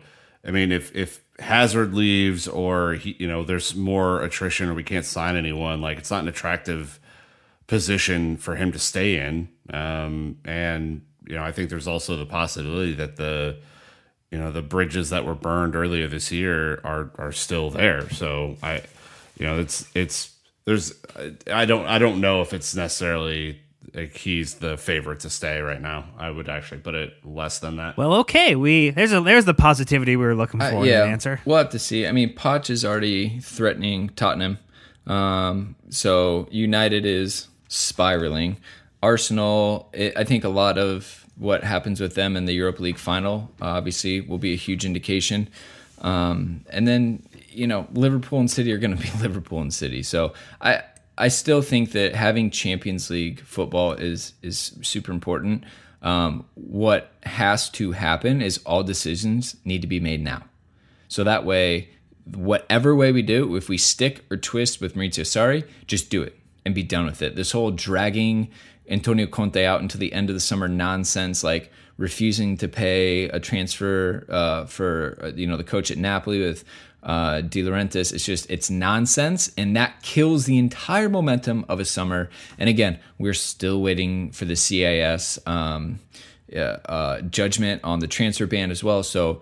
I 0.45 0.51
mean, 0.51 0.71
if 0.71 0.95
if 0.95 1.23
Hazard 1.39 1.93
leaves 1.93 2.47
or 2.47 2.93
he, 2.93 3.15
you 3.19 3.27
know, 3.27 3.43
there's 3.43 3.75
more 3.75 4.21
attrition 4.21 4.69
or 4.69 4.73
we 4.73 4.83
can't 4.83 5.05
sign 5.05 5.35
anyone, 5.35 5.81
like 5.81 5.97
it's 5.97 6.11
not 6.11 6.21
an 6.21 6.27
attractive 6.27 6.99
position 7.67 8.37
for 8.37 8.55
him 8.55 8.71
to 8.71 8.79
stay 8.79 9.17
in. 9.17 9.49
Um, 9.71 10.37
and 10.45 11.01
you 11.27 11.35
know, 11.35 11.43
I 11.43 11.51
think 11.51 11.69
there's 11.69 11.87
also 11.87 12.15
the 12.17 12.25
possibility 12.25 12.93
that 12.93 13.15
the 13.15 13.57
you 14.31 14.37
know 14.37 14.51
the 14.51 14.61
bridges 14.61 15.09
that 15.11 15.25
were 15.25 15.35
burned 15.35 15.75
earlier 15.75 16.07
this 16.07 16.31
year 16.31 16.79
are 16.83 17.11
are 17.17 17.31
still 17.31 17.69
there. 17.69 18.09
So 18.11 18.57
I, 18.61 18.81
you 19.39 19.45
know, 19.45 19.59
it's 19.59 19.87
it's 19.95 20.33
there's 20.65 20.93
I 21.51 21.65
don't 21.65 21.85
I 21.87 21.97
don't 21.99 22.21
know 22.21 22.41
if 22.41 22.53
it's 22.53 22.75
necessarily 22.75 23.61
like 23.93 24.15
he's 24.17 24.55
the 24.55 24.77
favorite 24.77 25.21
to 25.21 25.29
stay 25.29 25.61
right 25.61 25.79
now. 25.81 26.05
I 26.17 26.29
would 26.29 26.49
actually 26.49 26.79
put 26.81 26.95
it 26.95 27.13
less 27.23 27.59
than 27.59 27.77
that. 27.77 27.97
Well, 27.97 28.13
okay, 28.15 28.55
we 28.55 28.89
there's 28.91 29.13
a 29.13 29.21
there's 29.21 29.45
the 29.45 29.53
positivity 29.53 30.15
we 30.15 30.25
were 30.25 30.35
looking 30.35 30.59
for 30.59 30.65
Uh, 30.65 30.79
in 30.81 30.85
yeah, 30.85 31.01
the 31.05 31.07
answer. 31.11 31.39
we'll 31.45 31.57
have 31.57 31.69
to 31.69 31.79
see. 31.79 32.05
I 32.05 32.11
mean, 32.11 32.35
Poch 32.35 32.69
is 32.69 32.83
already 32.83 33.39
threatening 33.39 34.09
Tottenham, 34.09 34.57
um, 35.07 35.75
so 35.89 36.47
United 36.51 37.05
is 37.05 37.47
spiraling. 37.67 38.57
Arsenal, 39.01 39.89
it, 39.93 40.17
I 40.17 40.23
think 40.23 40.43
a 40.43 40.49
lot 40.49 40.77
of 40.77 41.25
what 41.37 41.63
happens 41.63 41.99
with 41.99 42.15
them 42.15 42.35
in 42.35 42.45
the 42.45 42.53
Europa 42.53 42.81
League 42.81 42.97
final, 42.97 43.51
uh, 43.61 43.65
obviously, 43.65 44.21
will 44.21 44.37
be 44.37 44.53
a 44.53 44.57
huge 44.57 44.85
indication. 44.85 45.49
Um, 46.01 46.65
and 46.69 46.87
then 46.87 47.23
you 47.55 47.67
know, 47.67 47.87
Liverpool 47.93 48.39
and 48.39 48.51
City 48.51 48.71
are 48.73 48.77
going 48.77 48.95
to 48.95 49.01
be 49.01 49.09
Liverpool 49.21 49.61
and 49.61 49.73
City. 49.73 50.03
So 50.03 50.33
I 50.61 50.83
I 51.17 51.29
still 51.29 51.61
think 51.61 51.91
that 51.93 52.13
having 52.15 52.49
Champions 52.51 53.09
League 53.09 53.41
football 53.41 53.93
is 53.93 54.33
is 54.41 54.77
super 54.81 55.11
important. 55.11 55.63
Um, 56.01 56.45
what 56.53 57.11
has 57.23 57.69
to 57.71 57.93
happen 57.93 58.41
is 58.41 58.59
all 58.65 58.83
decisions 58.83 59.55
need 59.65 59.81
to 59.81 59.87
be 59.87 59.99
made 59.99 60.23
now. 60.23 60.43
So 61.07 61.23
that 61.23 61.45
way, 61.45 61.89
whatever 62.31 62.95
way 62.95 63.11
we 63.11 63.23
do, 63.23 63.55
if 63.55 63.69
we 63.69 63.77
stick 63.77 64.23
or 64.29 64.37
twist 64.37 64.81
with 64.81 64.95
Maurizio 64.95 65.23
Sarri, 65.23 65.67
just 65.87 66.09
do 66.11 66.21
it 66.21 66.37
and 66.65 66.73
be 66.73 66.83
done 66.83 67.05
with 67.05 67.21
it. 67.21 67.35
This 67.35 67.51
whole 67.51 67.71
dragging 67.71 68.49
Antonio 68.89 69.27
Conte 69.27 69.63
out 69.65 69.81
until 69.81 69.99
the 69.99 70.13
end 70.13 70.29
of 70.29 70.35
the 70.35 70.39
summer 70.39 70.67
nonsense, 70.67 71.43
like 71.43 71.71
refusing 71.97 72.57
to 72.57 72.67
pay 72.67 73.25
a 73.29 73.39
transfer 73.39 74.25
uh, 74.29 74.65
for 74.65 75.17
uh, 75.21 75.27
you 75.27 75.47
know 75.47 75.57
the 75.57 75.63
coach 75.63 75.91
at 75.91 75.97
Napoli 75.97 76.41
with 76.41 76.63
uh, 77.03 77.41
De 77.41 77.61
Laurentiis, 77.61 78.11
it's 78.11 78.25
just 78.25 78.49
it's 78.49 78.69
nonsense, 78.69 79.51
and 79.57 79.75
that 79.75 80.01
kills 80.01 80.45
the 80.45 80.57
entire 80.57 81.07
momentum 81.07 81.63
of 81.69 81.79
a 81.79 81.85
summer. 81.85 82.29
And 82.57 82.67
again, 82.67 82.99
we're 83.19 83.33
still 83.33 83.81
waiting 83.81 84.31
for 84.31 84.45
the 84.45 84.55
CAS. 84.55 85.39
Um, 85.45 85.99
uh, 86.55 87.21
judgment 87.21 87.81
on 87.83 87.99
the 87.99 88.07
transfer 88.07 88.45
ban 88.45 88.69
as 88.69 88.83
well. 88.83 89.01
So 89.03 89.41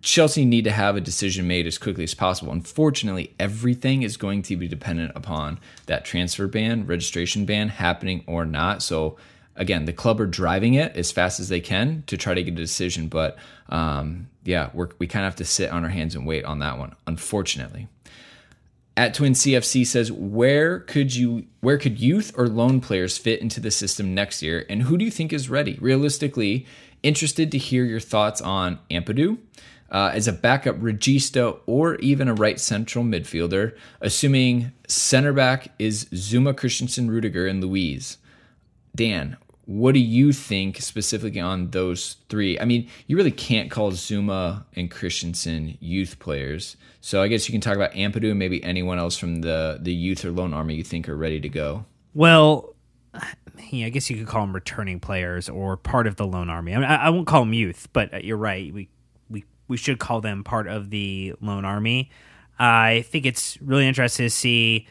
Chelsea 0.00 0.44
need 0.44 0.64
to 0.64 0.70
have 0.70 0.96
a 0.96 1.00
decision 1.00 1.46
made 1.46 1.66
as 1.66 1.78
quickly 1.78 2.04
as 2.04 2.14
possible. 2.14 2.52
Unfortunately, 2.52 3.34
everything 3.38 4.02
is 4.02 4.16
going 4.16 4.42
to 4.42 4.56
be 4.56 4.68
dependent 4.68 5.12
upon 5.14 5.58
that 5.86 6.04
transfer 6.04 6.46
ban, 6.46 6.86
registration 6.86 7.44
ban 7.44 7.68
happening 7.68 8.24
or 8.26 8.44
not. 8.44 8.82
So 8.82 9.16
again, 9.56 9.84
the 9.84 9.92
club 9.92 10.20
are 10.20 10.26
driving 10.26 10.74
it 10.74 10.96
as 10.96 11.12
fast 11.12 11.38
as 11.38 11.48
they 11.48 11.60
can 11.60 12.02
to 12.06 12.16
try 12.16 12.34
to 12.34 12.42
get 12.42 12.52
a 12.52 12.56
decision. 12.56 13.08
But 13.08 13.36
um, 13.68 14.28
yeah, 14.44 14.70
we 14.74 15.06
kind 15.06 15.24
of 15.24 15.32
have 15.32 15.36
to 15.36 15.44
sit 15.44 15.70
on 15.70 15.84
our 15.84 15.90
hands 15.90 16.14
and 16.14 16.26
wait 16.26 16.44
on 16.44 16.60
that 16.60 16.78
one. 16.78 16.94
Unfortunately 17.06 17.88
at 18.96 19.14
Twin 19.14 19.32
CFC 19.32 19.86
says, 19.86 20.12
where 20.12 20.80
could 20.80 21.14
you 21.14 21.46
where 21.60 21.78
could 21.78 22.00
youth 22.00 22.32
or 22.36 22.46
loan 22.46 22.80
players 22.80 23.18
fit 23.18 23.40
into 23.40 23.60
the 23.60 23.70
system 23.70 24.14
next 24.14 24.42
year, 24.42 24.64
and 24.68 24.82
who 24.82 24.96
do 24.96 25.04
you 25.04 25.10
think 25.10 25.32
is 25.32 25.50
ready? 25.50 25.78
Realistically, 25.80 26.66
interested 27.02 27.50
to 27.52 27.58
hear 27.58 27.84
your 27.84 28.00
thoughts 28.00 28.40
on 28.40 28.78
Ampadu 28.90 29.38
uh, 29.94 30.10
as 30.12 30.26
a 30.26 30.32
backup 30.32 30.76
regista 30.80 31.56
or 31.66 31.94
even 31.96 32.26
a 32.26 32.34
right 32.34 32.58
central 32.58 33.04
midfielder, 33.04 33.76
assuming 34.00 34.72
center 34.88 35.32
back 35.32 35.68
is 35.78 36.06
Zouma 36.06 36.54
Christensen, 36.54 37.08
Rudiger, 37.08 37.46
and 37.46 37.62
Luiz. 37.62 38.18
Dan, 38.96 39.36
what 39.66 39.92
do 39.92 40.00
you 40.00 40.32
think 40.32 40.82
specifically 40.82 41.38
on 41.38 41.70
those 41.70 42.16
three? 42.28 42.58
I 42.58 42.64
mean, 42.64 42.90
you 43.06 43.16
really 43.16 43.30
can't 43.30 43.70
call 43.70 43.92
Zouma 43.92 44.64
and 44.74 44.90
Christensen 44.90 45.78
youth 45.78 46.18
players. 46.18 46.76
So 47.00 47.22
I 47.22 47.28
guess 47.28 47.48
you 47.48 47.52
can 47.52 47.60
talk 47.60 47.76
about 47.76 47.92
Ampadu 47.92 48.30
and 48.30 48.38
maybe 48.38 48.64
anyone 48.64 48.98
else 48.98 49.16
from 49.16 49.42
the, 49.42 49.78
the 49.80 49.94
youth 49.94 50.24
or 50.24 50.32
loan 50.32 50.52
army 50.52 50.74
you 50.74 50.82
think 50.82 51.08
are 51.08 51.16
ready 51.16 51.38
to 51.38 51.48
go. 51.48 51.84
Well, 52.14 52.74
I 53.14 53.90
guess 53.90 54.10
you 54.10 54.16
could 54.16 54.26
call 54.26 54.40
them 54.40 54.54
returning 54.54 54.98
players 54.98 55.48
or 55.48 55.76
part 55.76 56.08
of 56.08 56.16
the 56.16 56.26
loan 56.26 56.50
army. 56.50 56.74
I, 56.74 56.78
mean, 56.78 56.84
I, 56.84 56.96
I 56.96 57.10
won't 57.10 57.28
call 57.28 57.40
them 57.42 57.52
youth, 57.52 57.88
but 57.92 58.12
uh, 58.12 58.18
you're 58.18 58.36
right. 58.36 58.74
We 58.74 58.88
we 59.74 59.78
should 59.78 59.98
call 59.98 60.20
them 60.20 60.44
part 60.44 60.68
of 60.68 60.90
the 60.90 61.34
Loan 61.40 61.64
army. 61.64 62.08
I 62.60 63.04
think 63.08 63.26
it's 63.26 63.60
really 63.60 63.88
interesting 63.88 64.24
to 64.24 64.30
see, 64.30 64.86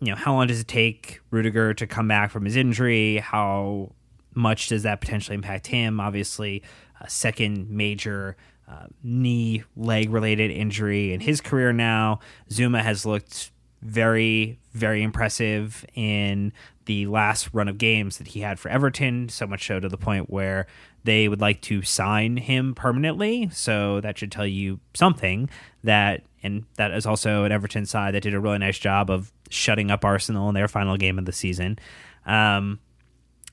you 0.00 0.08
know, 0.08 0.16
how 0.16 0.32
long 0.34 0.48
does 0.48 0.58
it 0.58 0.66
take 0.66 1.20
Rudiger 1.30 1.72
to 1.72 1.86
come 1.86 2.08
back 2.08 2.32
from 2.32 2.44
his 2.44 2.56
injury? 2.56 3.18
How 3.18 3.92
much 4.34 4.66
does 4.66 4.82
that 4.82 5.00
potentially 5.00 5.36
impact 5.36 5.68
him? 5.68 6.00
Obviously, 6.00 6.64
a 7.00 7.08
second 7.08 7.70
major 7.70 8.36
uh, 8.68 8.86
knee 9.04 9.62
leg 9.76 10.10
related 10.10 10.50
injury 10.50 11.12
in 11.12 11.20
his 11.20 11.40
career 11.40 11.72
now. 11.72 12.18
Zouma 12.50 12.82
has 12.82 13.06
looked 13.06 13.52
very, 13.84 14.58
very 14.72 15.02
impressive 15.02 15.84
in 15.94 16.52
the 16.86 17.06
last 17.06 17.50
run 17.52 17.68
of 17.68 17.78
games 17.78 18.18
that 18.18 18.28
he 18.28 18.40
had 18.40 18.58
for 18.58 18.70
Everton, 18.70 19.28
so 19.28 19.46
much 19.46 19.66
so 19.66 19.78
to 19.78 19.88
the 19.88 19.98
point 19.98 20.30
where 20.30 20.66
they 21.04 21.28
would 21.28 21.40
like 21.40 21.60
to 21.62 21.82
sign 21.82 22.38
him 22.38 22.74
permanently. 22.74 23.50
So 23.52 24.00
that 24.00 24.18
should 24.18 24.32
tell 24.32 24.46
you 24.46 24.80
something 24.94 25.50
that, 25.82 26.22
and 26.42 26.64
that 26.76 26.92
is 26.92 27.06
also 27.06 27.44
an 27.44 27.52
Everton 27.52 27.84
side 27.84 28.14
that 28.14 28.22
did 28.22 28.34
a 28.34 28.40
really 28.40 28.58
nice 28.58 28.78
job 28.78 29.10
of 29.10 29.30
shutting 29.50 29.90
up 29.90 30.04
Arsenal 30.04 30.48
in 30.48 30.54
their 30.54 30.68
final 30.68 30.96
game 30.96 31.18
of 31.18 31.26
the 31.26 31.32
season. 31.32 31.78
Um, 32.26 32.80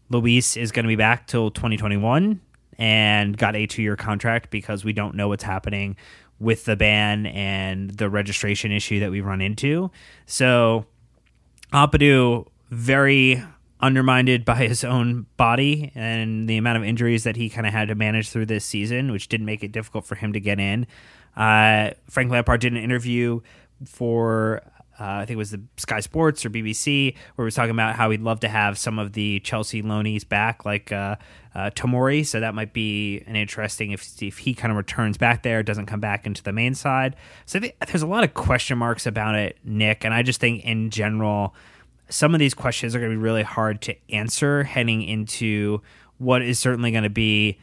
Luiz 0.09 0.55
is 0.55 0.71
going 0.71 0.85
to 0.85 0.89
be 0.89 0.95
back 0.95 1.27
till 1.27 1.51
2021 1.51 2.39
and 2.77 3.37
got 3.37 3.55
a 3.55 3.65
two 3.65 3.81
year 3.81 3.97
contract 3.97 4.49
because 4.49 4.85
we 4.85 4.93
don't 4.93 5.15
know 5.15 5.27
what's 5.27 5.43
happening 5.43 5.97
with 6.41 6.65
the 6.65 6.75
ban 6.75 7.27
and 7.27 7.91
the 7.91 8.09
registration 8.09 8.71
issue 8.71 8.99
that 8.99 9.11
we 9.11 9.21
run 9.21 9.41
into. 9.41 9.91
So, 10.25 10.85
Ampadu 11.71 12.47
very 12.69 13.41
undermined 13.79 14.43
by 14.43 14.55
his 14.55 14.83
own 14.83 15.27
body 15.37 15.91
and 15.93 16.49
the 16.49 16.57
amount 16.57 16.77
of 16.77 16.83
injuries 16.83 17.23
that 17.23 17.35
he 17.35 17.49
kind 17.49 17.67
of 17.67 17.73
had 17.73 17.87
to 17.89 17.95
manage 17.95 18.29
through 18.29 18.47
this 18.47 18.65
season, 18.65 19.11
which 19.11 19.27
didn't 19.27 19.45
make 19.45 19.63
it 19.63 19.71
difficult 19.71 20.05
for 20.05 20.15
him 20.15 20.33
to 20.33 20.39
get 20.39 20.59
in. 20.59 20.87
Uh, 21.35 21.91
Frank 22.09 22.31
Lampard 22.31 22.61
did 22.61 22.73
an 22.73 22.79
interview 22.79 23.39
for 23.85 24.61
I 25.03 25.25
think 25.25 25.35
it 25.35 25.37
was 25.37 25.51
the 25.51 25.61
Sky 25.77 25.99
Sports 25.99 26.45
or 26.45 26.49
BBC, 26.49 27.15
where 27.35 27.43
he 27.43 27.47
was 27.47 27.55
talking 27.55 27.71
about 27.71 27.95
how 27.95 28.09
he'd 28.09 28.21
love 28.21 28.39
to 28.41 28.49
have 28.49 28.77
some 28.77 28.99
of 28.99 29.13
the 29.13 29.39
Chelsea 29.39 29.81
loanees 29.81 30.27
back, 30.27 30.65
like 30.65 30.91
uh, 30.91 31.15
uh, 31.55 31.69
Tomori. 31.71 32.25
So 32.25 32.39
that 32.39 32.53
might 32.53 32.73
be 32.73 33.23
an 33.25 33.35
interesting 33.35 33.91
if 33.91 34.21
if 34.21 34.39
he 34.39 34.53
kind 34.53 34.71
of 34.71 34.77
returns 34.77 35.17
back 35.17 35.43
there, 35.43 35.63
doesn't 35.63 35.85
come 35.85 35.99
back 35.99 36.25
into 36.25 36.43
the 36.43 36.51
main 36.51 36.75
side. 36.75 37.15
So 37.45 37.59
think 37.59 37.75
there's 37.87 38.01
a 38.01 38.07
lot 38.07 38.23
of 38.23 38.33
question 38.33 38.77
marks 38.77 39.05
about 39.05 39.35
it, 39.35 39.57
Nick, 39.63 40.03
and 40.05 40.13
I 40.13 40.23
just 40.23 40.39
think 40.39 40.63
in 40.65 40.89
general, 40.89 41.55
some 42.09 42.33
of 42.33 42.39
these 42.39 42.53
questions 42.53 42.95
are 42.95 42.99
going 42.99 43.11
to 43.11 43.17
be 43.17 43.23
really 43.23 43.43
hard 43.43 43.81
to 43.83 43.95
answer 44.11 44.63
heading 44.63 45.01
into 45.01 45.81
what 46.17 46.41
is 46.41 46.59
certainly 46.59 46.91
going 46.91 47.03
to 47.03 47.09
be 47.09 47.57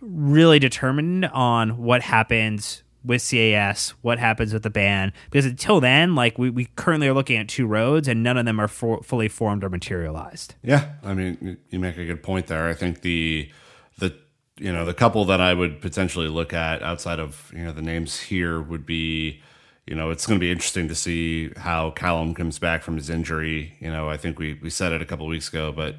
really 0.00 0.58
determined 0.58 1.26
on 1.26 1.76
what 1.76 2.02
happens 2.02 2.82
with 3.04 3.26
CAS, 3.28 3.94
what 4.02 4.18
happens 4.18 4.52
with 4.52 4.62
the 4.62 4.70
ban. 4.70 5.12
Because 5.30 5.46
until 5.46 5.80
then, 5.80 6.14
like 6.14 6.38
we, 6.38 6.50
we 6.50 6.66
currently 6.76 7.08
are 7.08 7.14
looking 7.14 7.36
at 7.36 7.48
two 7.48 7.66
roads 7.66 8.08
and 8.08 8.22
none 8.22 8.36
of 8.36 8.44
them 8.44 8.60
are 8.60 8.68
for, 8.68 9.02
fully 9.02 9.28
formed 9.28 9.64
or 9.64 9.70
materialized. 9.70 10.54
Yeah, 10.62 10.92
I 11.02 11.14
mean, 11.14 11.58
you 11.70 11.78
make 11.78 11.96
a 11.96 12.04
good 12.04 12.22
point 12.22 12.46
there. 12.46 12.68
I 12.68 12.74
think 12.74 13.02
the 13.02 13.50
the 13.98 14.14
you 14.58 14.72
know 14.72 14.84
the 14.84 14.94
couple 14.94 15.24
that 15.26 15.40
I 15.40 15.54
would 15.54 15.80
potentially 15.80 16.28
look 16.28 16.52
at 16.52 16.82
outside 16.82 17.20
of 17.20 17.52
you 17.54 17.64
know 17.64 17.72
the 17.72 17.82
names 17.82 18.20
here 18.20 18.60
would 18.60 18.84
be 18.84 19.40
you 19.86 19.94
know 19.94 20.10
it's 20.10 20.26
going 20.26 20.38
to 20.38 20.44
be 20.44 20.50
interesting 20.50 20.88
to 20.88 20.94
see 20.94 21.52
how 21.56 21.90
Callum 21.90 22.34
comes 22.34 22.58
back 22.58 22.82
from 22.82 22.96
his 22.96 23.08
injury. 23.08 23.76
You 23.80 23.90
know, 23.90 24.08
I 24.08 24.16
think 24.16 24.38
we 24.38 24.54
we 24.54 24.70
said 24.70 24.92
it 24.92 25.02
a 25.02 25.06
couple 25.06 25.26
weeks 25.26 25.48
ago, 25.48 25.72
but 25.72 25.96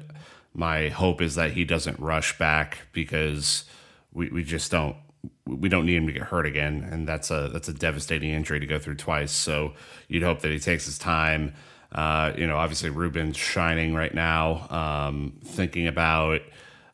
my 0.54 0.88
hope 0.88 1.22
is 1.22 1.34
that 1.36 1.52
he 1.52 1.64
doesn't 1.64 1.98
rush 1.98 2.36
back 2.38 2.86
because 2.92 3.64
we, 4.12 4.28
we 4.30 4.42
just 4.42 4.70
don't 4.70 4.96
we 5.46 5.68
don't 5.68 5.86
need 5.86 5.96
him 5.96 6.06
to 6.06 6.12
get 6.12 6.22
hurt 6.22 6.46
again, 6.46 6.88
and 6.90 7.06
that's 7.08 7.30
a 7.30 7.48
that's 7.52 7.68
a 7.68 7.74
devastating 7.74 8.30
injury 8.30 8.60
to 8.60 8.66
go 8.66 8.78
through 8.78 8.96
twice. 8.96 9.32
So 9.32 9.74
you'd 10.08 10.22
hope 10.22 10.40
that 10.40 10.50
he 10.50 10.58
takes 10.58 10.86
his 10.86 10.98
time. 10.98 11.54
Uh, 11.92 12.32
you 12.36 12.46
know, 12.46 12.56
obviously 12.56 12.90
Ruben's 12.90 13.36
shining 13.36 13.94
right 13.94 14.14
now. 14.14 14.68
Um, 14.70 15.40
thinking 15.44 15.86
about 15.88 16.40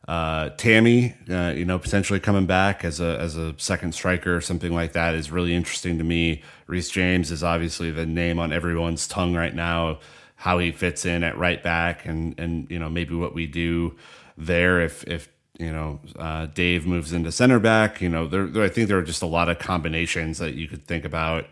Uh, 0.07 0.51
Tammy, 0.55 1.13
uh, 1.29 1.51
you 1.53 1.65
know, 1.65 1.77
potentially 1.77 2.21
coming 2.21 2.45
back 2.45 2.85
as 2.85 3.01
a 3.01 3.19
as 3.19 3.35
a 3.35 3.53
second 3.57 3.93
striker 3.93 4.33
or 4.37 4.41
something 4.41 4.73
like 4.73 4.93
that 4.93 5.13
is 5.15 5.31
really 5.31 5.53
interesting 5.53 5.97
to 5.97 6.03
me. 6.05 6.41
Reece 6.65 6.89
James 6.89 7.29
is 7.29 7.43
obviously 7.43 7.91
the 7.91 8.05
name 8.05 8.39
on 8.39 8.53
everyone's 8.53 9.05
tongue 9.05 9.35
right 9.35 9.53
now. 9.53 9.99
How 10.37 10.59
he 10.59 10.71
fits 10.71 11.05
in 11.05 11.23
at 11.23 11.37
right 11.37 11.61
back, 11.61 12.05
and 12.05 12.39
and 12.39 12.71
you 12.71 12.79
know 12.79 12.89
maybe 12.89 13.15
what 13.15 13.33
we 13.35 13.47
do 13.47 13.97
there 14.37 14.79
if 14.81 15.03
if 15.05 15.27
you 15.59 15.71
know 15.71 15.99
uh, 16.17 16.47
Dave 16.47 16.85
moves 16.85 17.13
into 17.13 17.31
center 17.31 17.59
back. 17.59 18.01
You 18.01 18.09
know, 18.09 18.27
there, 18.27 18.47
there, 18.47 18.63
I 18.63 18.69
think 18.69 18.87
there 18.87 18.97
are 18.97 19.03
just 19.03 19.21
a 19.21 19.27
lot 19.27 19.49
of 19.49 19.59
combinations 19.59 20.37
that 20.39 20.53
you 20.53 20.67
could 20.67 20.87
think 20.87 21.05
about. 21.05 21.45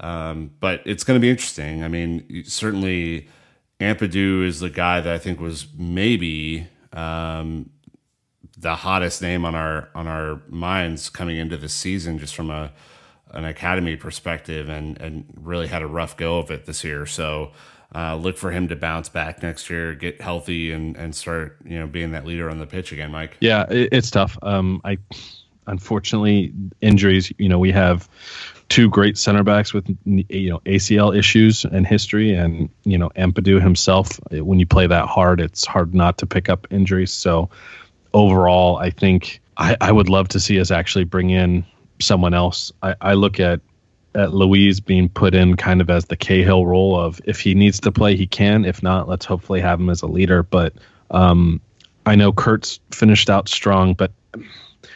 Um, 0.00 0.52
but 0.60 0.82
it's 0.84 1.02
going 1.02 1.18
to 1.18 1.20
be 1.20 1.30
interesting. 1.30 1.82
I 1.82 1.88
mean, 1.88 2.44
certainly 2.46 3.28
Ampadu 3.80 4.46
is 4.46 4.60
the 4.60 4.70
guy 4.70 5.00
that 5.00 5.12
I 5.12 5.18
think 5.18 5.40
was 5.40 5.66
maybe 5.76 6.68
um, 6.92 7.70
the 8.56 8.76
hottest 8.76 9.22
name 9.22 9.44
on 9.44 9.54
our 9.54 9.88
on 9.94 10.06
our 10.06 10.40
minds 10.48 11.08
coming 11.08 11.36
into 11.36 11.56
the 11.56 11.68
season, 11.68 12.18
just 12.18 12.34
from 12.34 12.50
a 12.50 12.72
an 13.32 13.44
academy 13.44 13.96
perspective, 13.96 14.68
and 14.68 15.00
and 15.00 15.24
really 15.36 15.66
had 15.68 15.82
a 15.82 15.86
rough 15.86 16.16
go 16.16 16.38
of 16.38 16.50
it 16.50 16.66
this 16.66 16.84
year. 16.84 17.06
So 17.06 17.52
uh, 17.94 18.16
look 18.16 18.36
for 18.36 18.50
him 18.50 18.68
to 18.68 18.76
bounce 18.76 19.08
back 19.08 19.42
next 19.42 19.70
year, 19.70 19.94
get 19.94 20.20
healthy, 20.20 20.72
and 20.72 20.96
and 20.96 21.14
start 21.14 21.56
you 21.64 21.78
know 21.78 21.86
being 21.86 22.12
that 22.12 22.26
leader 22.26 22.50
on 22.50 22.58
the 22.58 22.66
pitch 22.66 22.92
again, 22.92 23.10
Mike. 23.10 23.36
Yeah, 23.40 23.64
it, 23.70 23.88
it's 23.92 24.10
tough. 24.10 24.36
Um, 24.42 24.80
I 24.84 24.98
unfortunately 25.66 26.52
injuries. 26.80 27.32
You 27.38 27.48
know, 27.48 27.58
we 27.58 27.72
have 27.72 28.08
two 28.68 28.90
great 28.90 29.16
center 29.16 29.42
backs 29.42 29.72
with 29.72 29.88
you 30.04 30.50
know 30.50 30.58
ACL 30.60 31.16
issues 31.16 31.64
and 31.64 31.86
history, 31.86 32.34
and 32.34 32.68
you 32.84 32.98
know 32.98 33.10
Ampadu 33.10 33.60
himself. 33.60 34.20
When 34.30 34.58
you 34.58 34.66
play 34.66 34.86
that 34.86 35.06
hard, 35.06 35.40
it's 35.40 35.66
hard 35.66 35.94
not 35.94 36.18
to 36.18 36.26
pick 36.26 36.48
up 36.48 36.66
injuries. 36.70 37.12
So 37.12 37.48
overall, 38.12 38.76
I 38.76 38.90
think 38.90 39.40
I, 39.56 39.76
I 39.80 39.92
would 39.92 40.08
love 40.08 40.28
to 40.28 40.40
see 40.40 40.60
us 40.60 40.70
actually 40.70 41.04
bring 41.04 41.30
in 41.30 41.64
someone 42.00 42.34
else. 42.34 42.72
I, 42.82 42.94
I 43.00 43.14
look 43.14 43.40
at 43.40 43.60
at 44.14 44.32
Luiz 44.32 44.80
being 44.80 45.08
put 45.08 45.34
in 45.34 45.56
kind 45.56 45.80
of 45.80 45.90
as 45.90 46.06
the 46.06 46.16
Cahill 46.16 46.66
role 46.66 46.98
of 46.98 47.20
if 47.24 47.40
he 47.40 47.54
needs 47.54 47.80
to 47.80 47.92
play, 47.92 48.16
he 48.16 48.26
can. 48.26 48.64
If 48.64 48.82
not, 48.82 49.08
let's 49.08 49.26
hopefully 49.26 49.60
have 49.60 49.80
him 49.80 49.90
as 49.90 50.02
a 50.02 50.06
leader. 50.06 50.42
But 50.42 50.74
um, 51.10 51.60
I 52.06 52.14
know 52.14 52.32
Kurt's 52.32 52.80
finished 52.90 53.30
out 53.30 53.48
strong, 53.48 53.94
but 53.94 54.12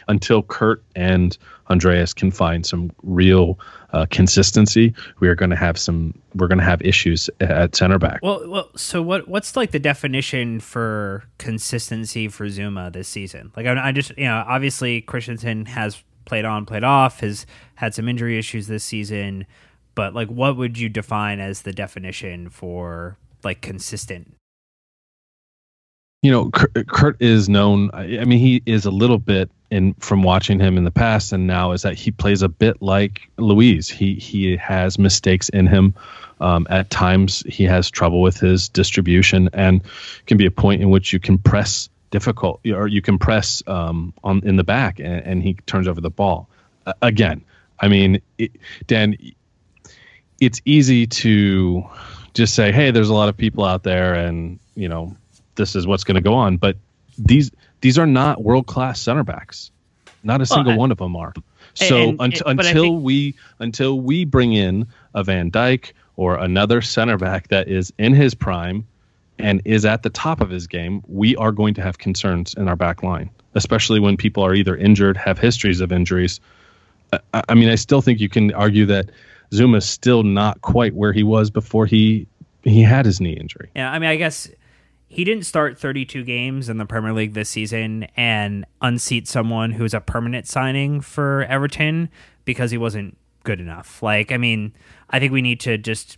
until 0.07 0.43
Kurt 0.43 0.83
and 0.95 1.37
Andreas 1.69 2.13
can 2.13 2.31
find 2.31 2.65
some 2.65 2.91
real 3.03 3.59
uh, 3.93 4.05
consistency, 4.09 4.93
we 5.19 5.27
are 5.27 5.35
going 5.35 5.51
to 5.51 5.55
have 5.55 5.77
some. 5.77 6.13
We're 6.35 6.47
going 6.47 6.57
to 6.57 6.63
have 6.63 6.81
issues 6.81 7.29
at 7.39 7.75
center 7.75 7.99
back. 7.99 8.19
Well, 8.23 8.49
well. 8.49 8.69
So 8.75 9.01
what? 9.01 9.27
What's 9.27 9.55
like 9.55 9.71
the 9.71 9.79
definition 9.79 10.59
for 10.59 11.23
consistency 11.37 12.27
for 12.27 12.47
Zouma 12.47 12.91
this 12.91 13.07
season? 13.07 13.51
Like, 13.55 13.67
I, 13.67 13.89
I 13.89 13.91
just 13.91 14.17
you 14.17 14.25
know, 14.25 14.43
obviously 14.47 15.01
Christensen 15.01 15.65
has 15.67 16.03
played 16.25 16.45
on, 16.45 16.65
played 16.65 16.83
off, 16.83 17.19
has 17.21 17.45
had 17.75 17.93
some 17.93 18.07
injury 18.07 18.37
issues 18.37 18.67
this 18.67 18.83
season, 18.83 19.45
but 19.95 20.13
like, 20.13 20.29
what 20.29 20.57
would 20.57 20.77
you 20.77 20.89
define 20.89 21.39
as 21.39 21.61
the 21.61 21.73
definition 21.73 22.49
for 22.49 23.17
like 23.43 23.61
consistent? 23.61 24.35
You 26.21 26.31
know, 26.31 26.51
Kurt 26.51 27.21
is 27.21 27.49
known. 27.49 27.89
I 27.93 28.23
mean, 28.23 28.39
he 28.39 28.63
is 28.65 28.85
a 28.85 28.91
little 28.91 29.17
bit 29.17 29.51
in 29.71 29.93
from 29.95 30.23
watching 30.23 30.59
him 30.59 30.77
in 30.77 30.83
the 30.83 30.91
past 30.91 31.33
and 31.33 31.47
now 31.47 31.71
is 31.71 31.81
that 31.81 31.95
he 31.95 32.11
plays 32.11 32.41
a 32.41 32.47
bit 32.47 32.81
like 32.81 33.21
Luiz. 33.37 33.89
He 33.89 34.15
he 34.15 34.55
has 34.55 34.97
mistakes 34.97 35.49
in 35.49 35.67
him. 35.67 35.93
Um, 36.39 36.67
at 36.69 36.89
times, 36.89 37.43
he 37.47 37.63
has 37.65 37.89
trouble 37.89 38.21
with 38.21 38.37
his 38.37 38.69
distribution, 38.69 39.49
and 39.53 39.81
can 40.25 40.37
be 40.37 40.45
a 40.45 40.51
point 40.51 40.81
in 40.81 40.89
which 40.89 41.13
you 41.13 41.19
can 41.19 41.37
press 41.37 41.89
difficult 42.13 42.61
or 42.67 42.87
you 42.87 43.01
can 43.01 43.17
press 43.17 43.63
um, 43.65 44.13
on 44.23 44.43
in 44.45 44.55
the 44.55 44.63
back, 44.63 44.99
and, 44.99 45.25
and, 45.25 45.41
he 45.41 45.55
turns 45.65 45.87
over 45.87 45.99
the 45.99 46.11
ball. 46.11 46.47
Uh, 46.85 46.93
again, 47.01 47.43
I 47.79 47.87
mean, 47.87 48.21
it, 48.37 48.51
Dan, 48.85 49.17
it's 50.39 50.61
easy 50.63 51.07
to 51.07 51.83
just 52.35 52.53
say, 52.53 52.71
"Hey, 52.71 52.91
there's 52.91 53.09
a 53.09 53.15
lot 53.15 53.29
of 53.29 53.35
people 53.35 53.65
out 53.65 53.81
there, 53.81 54.13
and 54.13 54.59
you 54.75 54.89
know, 54.89 55.17
this 55.55 55.75
is 55.75 55.87
what's 55.87 56.03
going 56.03 56.15
to 56.15 56.21
go 56.21 56.35
on." 56.35 56.57
But 56.57 56.77
these 57.17 57.49
these 57.81 57.97
are 57.97 58.05
not 58.05 58.43
world 58.43 58.67
class 58.67 59.01
center 59.01 59.23
backs. 59.23 59.71
Not 60.23 60.39
a 60.39 60.45
single 60.45 60.73
well, 60.73 60.79
one 60.79 60.91
of 60.91 60.99
them 60.99 61.15
are. 61.15 61.33
So 61.73 62.09
and, 62.09 62.21
and, 62.21 62.41
until 62.45 62.83
think, 62.83 63.03
we 63.03 63.35
until 63.57 63.99
we 63.99 64.23
bring 64.25 64.53
in 64.53 64.85
a 65.15 65.23
Van 65.23 65.49
Dijk 65.49 65.93
or 66.15 66.37
another 66.37 66.81
center 66.83 67.17
back 67.17 67.47
that 67.47 67.67
is 67.67 67.91
in 67.97 68.13
his 68.13 68.35
prime 68.35 68.85
and 69.39 69.61
is 69.65 69.85
at 69.85 70.03
the 70.03 70.09
top 70.09 70.41
of 70.41 70.49
his 70.49 70.67
game, 70.67 71.01
we 71.07 71.35
are 71.37 71.51
going 71.51 71.73
to 71.75 71.81
have 71.81 71.97
concerns 71.97 72.53
in 72.55 72.67
our 72.67 72.75
back 72.75 73.03
line, 73.03 73.29
especially 73.55 73.99
when 73.99 74.17
people 74.17 74.43
are 74.43 74.53
either 74.53 74.75
injured, 74.75 75.17
have 75.17 75.39
histories 75.39 75.81
of 75.81 75.91
injuries. 75.91 76.39
I, 77.33 77.43
I 77.49 77.53
mean, 77.53 77.69
I 77.69 77.75
still 77.75 78.01
think 78.01 78.19
you 78.19 78.29
can 78.29 78.53
argue 78.53 78.85
that 78.87 79.09
Zouma's 79.51 79.87
still 79.87 80.23
not 80.23 80.61
quite 80.61 80.95
where 80.95 81.13
he 81.13 81.23
was 81.23 81.49
before 81.49 81.85
he 81.85 82.27
he 82.63 82.81
had 82.81 83.05
his 83.05 83.19
knee 83.19 83.33
injury. 83.33 83.69
Yeah, 83.75 83.91
I 83.91 83.99
mean, 83.99 84.09
I 84.09 84.15
guess 84.15 84.49
he 85.07 85.23
didn't 85.23 85.43
start 85.43 85.77
32 85.77 86.23
games 86.23 86.69
in 86.69 86.77
the 86.77 86.85
Premier 86.85 87.13
League 87.13 87.33
this 87.33 87.49
season 87.49 88.07
and 88.15 88.65
unseat 88.81 89.27
someone 89.27 89.71
who's 89.71 89.93
a 89.93 89.99
permanent 89.99 90.47
signing 90.47 91.01
for 91.01 91.43
Everton 91.43 92.09
because 92.45 92.71
he 92.71 92.77
wasn't 92.77 93.17
good 93.43 93.59
enough. 93.59 94.01
Like, 94.01 94.31
I 94.31 94.37
mean, 94.37 94.73
I 95.09 95.19
think 95.19 95.31
we 95.31 95.41
need 95.41 95.59
to 95.61 95.77
just 95.77 96.17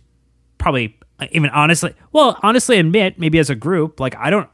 probably 0.56 0.98
even 1.30 1.50
honestly, 1.50 1.94
well, 2.12 2.38
honestly 2.42 2.78
admit 2.78 3.18
maybe 3.18 3.38
as 3.38 3.50
a 3.50 3.54
group, 3.54 4.00
like 4.00 4.16
I 4.16 4.30
don't 4.30 4.48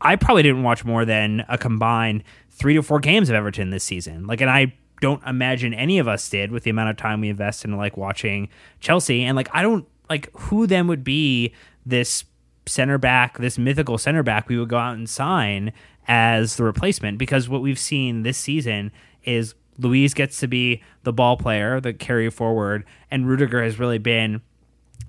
I 0.00 0.16
probably 0.16 0.42
didn't 0.42 0.62
watch 0.62 0.84
more 0.84 1.04
than 1.04 1.44
a 1.48 1.58
combined 1.58 2.22
3 2.50 2.74
to 2.74 2.82
4 2.82 3.00
games 3.00 3.28
of 3.28 3.34
Everton 3.34 3.70
this 3.70 3.84
season. 3.84 4.26
Like 4.26 4.40
and 4.40 4.50
I 4.50 4.74
don't 5.00 5.22
imagine 5.24 5.74
any 5.74 5.98
of 5.98 6.08
us 6.08 6.28
did 6.28 6.50
with 6.50 6.64
the 6.64 6.70
amount 6.70 6.90
of 6.90 6.96
time 6.96 7.20
we 7.20 7.28
invest 7.28 7.64
in 7.64 7.76
like 7.76 7.96
watching 7.96 8.48
Chelsea 8.80 9.22
and 9.22 9.36
like 9.36 9.48
I 9.52 9.62
don't 9.62 9.86
like 10.10 10.30
who 10.32 10.66
then 10.66 10.86
would 10.88 11.04
be 11.04 11.54
this 11.86 12.24
center 12.66 12.98
back, 12.98 13.38
this 13.38 13.58
mythical 13.58 13.98
center 13.98 14.22
back, 14.22 14.48
we 14.48 14.58
would 14.58 14.68
go 14.68 14.78
out 14.78 14.94
and 14.94 15.08
sign 15.08 15.72
as 16.06 16.56
the 16.56 16.64
replacement 16.64 17.18
because 17.18 17.48
what 17.48 17.62
we've 17.62 17.78
seen 17.78 18.22
this 18.22 18.38
season 18.38 18.92
is 19.24 19.54
Luiz 19.78 20.14
gets 20.14 20.40
to 20.40 20.48
be 20.48 20.82
the 21.04 21.12
ball 21.12 21.36
player, 21.36 21.80
the 21.80 21.92
carry 21.92 22.30
forward, 22.30 22.84
and 23.10 23.28
Rudiger 23.28 23.62
has 23.62 23.78
really 23.78 23.98
been 23.98 24.42